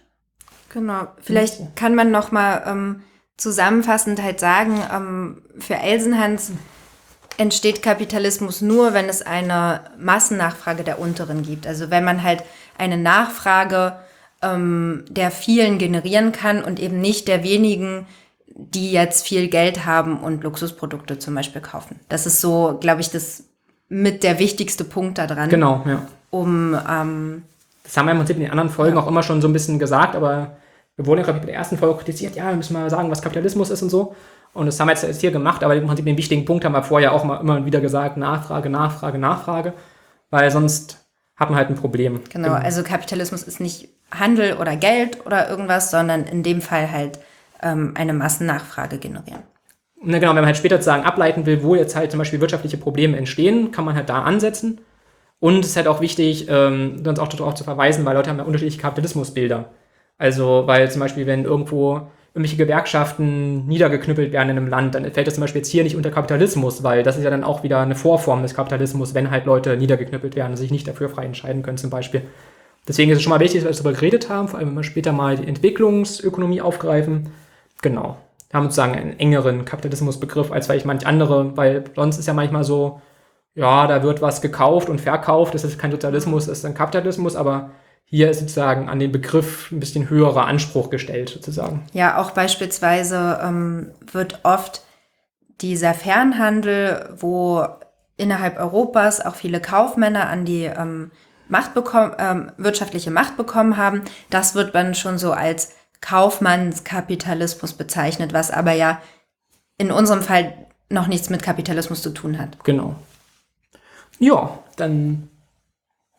Genau. 0.70 1.09
Vielleicht 1.20 1.76
kann 1.76 1.95
man 1.95 2.11
noch 2.11 2.32
mal 2.32 2.62
ähm, 2.66 3.03
zusammenfassend 3.36 4.22
halt 4.22 4.40
sagen, 4.40 4.80
ähm, 4.92 5.42
für 5.59 5.76
Elsenhans 5.76 6.53
entsteht 7.36 7.82
Kapitalismus 7.82 8.61
nur, 8.61 8.95
wenn 8.95 9.09
es 9.09 9.22
eine 9.22 9.80
Massennachfrage 9.99 10.84
der 10.84 10.99
Unteren 10.99 11.42
gibt. 11.42 11.66
Also 11.66 11.90
wenn 11.90 12.05
man 12.05 12.22
halt 12.22 12.42
eine 12.79 12.99
Nachfrage 12.99 13.97
ähm, 14.43 15.05
der 15.09 15.31
vielen 15.31 15.79
generieren 15.79 16.33
kann 16.33 16.62
und 16.62 16.81
eben 16.81 17.01
nicht 17.01 17.29
der 17.29 17.43
wenigen, 17.43 18.07
die 18.47 18.93
jetzt 18.93 19.27
viel 19.27 19.49
Geld 19.49 19.85
haben 19.85 20.20
und 20.20 20.45
Luxusprodukte 20.45 21.18
zum 21.18 21.35
Beispiel 21.35 21.61
kaufen. 21.61 21.99
Das 22.09 22.27
ist 22.27 22.41
so, 22.41 22.77
glaube 22.81 23.01
ich, 23.01 23.11
das 23.11 23.45
mit 23.89 24.22
der 24.22 24.39
wichtigste 24.39 24.85
Punkt 24.85 25.18
da 25.18 25.27
dran. 25.27 25.49
Genau, 25.49 25.83
ja. 25.87 26.03
Um 26.31 26.77
ähm, 26.89 27.43
das 27.85 27.97
haben 27.97 28.07
wir 28.07 28.12
im 28.12 28.18
Prinzip 28.18 28.37
in 28.37 28.43
den 28.43 28.51
anderen 28.51 28.70
Folgen 28.70 28.97
ja. 28.97 29.03
auch 29.03 29.07
immer 29.07 29.22
schon 29.22 29.41
so 29.41 29.49
ein 29.49 29.53
bisschen 29.53 29.79
gesagt, 29.79 30.16
aber 30.16 30.57
wir 30.97 31.07
wurden 31.07 31.18
ja, 31.18 31.25
glaube 31.25 31.39
ich, 31.39 31.45
bei 31.45 31.51
der 31.51 31.57
ersten 31.57 31.77
Folge 31.77 31.99
kritisiert, 31.99 32.35
ja, 32.37 32.49
wir 32.49 32.57
müssen 32.57 32.72
mal 32.72 32.89
sagen, 32.89 33.11
was 33.11 33.22
Kapitalismus 33.22 33.70
ist 33.70 33.83
und 33.83 33.91
so. 33.91 34.14
Und 34.53 34.66
das 34.66 34.79
haben 34.79 34.89
wir 34.89 34.95
jetzt 34.95 35.20
hier 35.20 35.33
gemacht, 35.33 35.64
aber 35.64 35.75
im 35.75 35.87
Prinzip 35.87 36.07
den 36.07 36.16
wichtigen 36.16 36.45
Punkt 36.45 36.64
haben 36.64 36.72
wir 36.72 36.83
vorher 36.83 37.12
auch 37.12 37.25
mal 37.25 37.41
immer 37.41 37.66
wieder 37.66 37.81
gesagt, 37.81 38.16
Nachfrage, 38.16 38.70
Nachfrage, 38.70 39.18
Nachfrage, 39.18 39.72
weil 40.31 40.51
sonst 40.51 41.03
hat 41.37 41.51
man 41.51 41.59
halt 41.59 41.68
ein 41.68 41.74
Problem. 41.74 42.20
Genau, 42.30 42.53
also 42.53 42.82
Kapitalismus 42.82 43.43
ist 43.43 43.61
nicht 43.61 43.89
Handel 44.11 44.57
oder 44.57 44.76
Geld 44.76 45.26
oder 45.26 45.49
irgendwas, 45.49 45.91
sondern 45.91 46.24
in 46.24 46.43
dem 46.43 46.61
Fall 46.61 46.91
halt 46.91 47.18
ähm, 47.62 47.93
eine 47.97 48.12
Massennachfrage 48.12 48.99
generieren. 48.99 49.43
Na 50.03 50.18
genau, 50.18 50.30
wenn 50.30 50.37
man 50.37 50.47
halt 50.47 50.57
später 50.57 50.76
sozusagen 50.76 51.05
ableiten 51.05 51.47
will, 51.47 51.62
wo 51.62 51.74
jetzt 51.74 51.97
halt 51.97 52.11
zum 52.11 52.18
Beispiel 52.18 52.41
wirtschaftliche 52.41 52.76
Probleme 52.76 53.16
entstehen, 53.16 53.72
kann 53.72 53.85
man 53.85 53.95
halt 53.95 54.11
da 54.11 54.22
ansetzen. 54.22 54.80
Und 55.41 55.61
es 55.61 55.70
ist 55.70 55.76
halt 55.76 55.89
auch 55.89 56.01
wichtig, 56.01 56.47
ähm, 56.49 57.03
uns 57.07 57.18
auch 57.18 57.28
darauf 57.28 57.55
zu 57.55 57.64
verweisen, 57.64 58.05
weil 58.05 58.14
Leute 58.14 58.30
haben 58.30 58.39
ja 58.39 58.45
unterschiedliche 58.45 58.80
Kapitalismusbilder. 58.80 59.70
Also, 60.18 60.64
weil 60.66 60.91
zum 60.91 61.01
Beispiel, 61.01 61.26
wenn 61.26 61.45
irgendwo 61.45 62.09
irgendwelche 62.35 62.57
Gewerkschaften 62.57 63.64
niedergeknüppelt 63.66 64.32
werden 64.32 64.51
in 64.51 64.57
einem 64.57 64.66
Land, 64.66 64.97
dann 64.97 65.11
fällt 65.12 65.28
das 65.28 65.35
zum 65.35 65.43
Beispiel 65.43 65.61
jetzt 65.61 65.70
hier 65.70 65.85
nicht 65.85 65.95
unter 65.95 66.11
Kapitalismus, 66.11 66.82
weil 66.82 67.05
das 67.05 67.16
ist 67.16 67.22
ja 67.22 67.30
dann 67.30 67.45
auch 67.45 67.62
wieder 67.62 67.80
eine 67.80 67.95
Vorform 67.95 68.43
des 68.43 68.55
Kapitalismus, 68.55 69.14
wenn 69.14 69.30
halt 69.30 69.47
Leute 69.47 69.76
niedergeknüppelt 69.76 70.35
werden 70.35 70.51
und 70.51 70.57
sich 70.57 70.72
nicht 70.72 70.89
dafür 70.89 71.09
frei 71.09 71.26
entscheiden 71.26 71.62
können 71.62 71.78
zum 71.78 71.91
Beispiel. 71.91 72.22
Deswegen 72.89 73.12
ist 73.12 73.18
es 73.18 73.22
schon 73.22 73.30
mal 73.30 73.39
wichtig, 73.39 73.62
dass 73.62 73.78
wir 73.78 73.85
darüber 73.85 73.99
geredet 73.99 74.28
haben, 74.28 74.49
vor 74.49 74.59
allem 74.59 74.68
wenn 74.68 74.74
wir 74.74 74.82
später 74.82 75.12
mal 75.12 75.37
die 75.37 75.47
Entwicklungsökonomie 75.47 76.61
aufgreifen. 76.61 77.30
Genau. 77.82 78.16
Wir 78.51 78.59
haben 78.59 78.64
sozusagen 78.64 78.95
einen 78.95 79.18
engeren 79.18 79.64
Kapitalismusbegriff 79.64 80.51
als 80.51 80.66
vielleicht 80.66 80.87
manch 80.87 81.07
andere, 81.07 81.57
weil 81.57 81.85
sonst 81.95 82.18
ist 82.18 82.26
ja 82.26 82.35
manchmal 82.35 82.64
so, 82.64 83.01
ja, 83.55 83.87
da 83.87 84.03
wird 84.03 84.22
was 84.22 84.41
gekauft 84.41 84.89
und 84.89 85.01
verkauft, 85.01 85.55
das 85.55 85.62
ist 85.62 85.78
kein 85.78 85.93
Sozialismus, 85.93 86.47
das 86.47 86.59
ist 86.59 86.64
ein 86.64 86.74
Kapitalismus, 86.74 87.37
aber 87.37 87.70
hier 88.14 88.30
ist 88.30 88.38
sozusagen 88.38 88.88
an 88.88 89.00
den 89.00 89.10
Begriff 89.10 89.72
ein 89.72 89.80
bisschen 89.80 90.08
höherer 90.08 90.46
Anspruch 90.46 90.88
gestellt, 90.88 91.30
sozusagen. 91.30 91.84
Ja, 91.94 92.18
auch 92.18 92.30
beispielsweise 92.30 93.40
ähm, 93.42 93.90
wird 94.12 94.44
oft 94.44 94.82
dieser 95.60 95.94
Fernhandel, 95.94 97.12
wo 97.18 97.66
innerhalb 98.16 98.56
Europas 98.56 99.20
auch 99.20 99.34
viele 99.34 99.60
Kaufmänner 99.60 100.28
an 100.28 100.44
die 100.44 100.66
ähm, 100.66 101.10
Macht 101.48 101.74
bekommen, 101.74 102.12
ähm, 102.18 102.52
wirtschaftliche 102.56 103.10
Macht 103.10 103.36
bekommen 103.36 103.76
haben, 103.76 104.02
das 104.30 104.54
wird 104.54 104.76
dann 104.76 104.94
schon 104.94 105.18
so 105.18 105.32
als 105.32 105.72
Kaufmannskapitalismus 106.00 107.72
bezeichnet, 107.72 108.32
was 108.32 108.52
aber 108.52 108.74
ja 108.74 109.00
in 109.76 109.90
unserem 109.90 110.22
Fall 110.22 110.54
noch 110.88 111.08
nichts 111.08 111.30
mit 111.30 111.42
Kapitalismus 111.42 112.00
zu 112.00 112.10
tun 112.10 112.38
hat. 112.38 112.62
Genau. 112.62 112.94
Ja, 114.20 114.60
dann 114.76 115.30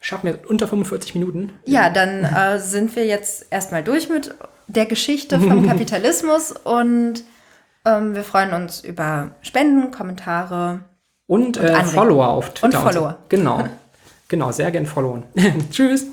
schaffen 0.06 0.28
wir 0.28 0.40
unter 0.48 0.68
45 0.68 1.16
Minuten. 1.16 1.54
Ja, 1.66 1.90
dann 1.90 2.24
äh, 2.24 2.60
sind 2.60 2.96
wir 2.96 3.08
jetzt 3.08 3.48
erstmal 3.50 3.84
durch 3.84 4.08
mit 4.08 4.36
der 4.68 4.86
Geschichte 4.86 5.40
vom 5.40 5.68
Kapitalismus 5.68 6.52
und 6.52 7.24
ähm, 7.86 8.14
wir 8.14 8.24
freuen 8.24 8.54
uns 8.54 8.82
über 8.82 9.32
Spenden, 9.42 9.90
Kommentare 9.90 10.82
und, 11.26 11.58
und 11.58 11.64
äh, 11.64 11.84
Follower 11.84 12.28
auf 12.28 12.54
Twitter. 12.54 12.78
Und 12.78 12.84
Follower. 12.84 13.18
Genau. 13.30 13.68
genau, 14.28 14.52
sehr 14.52 14.70
gern 14.70 14.86
followen. 14.86 15.24
Tschüss. 15.72 16.06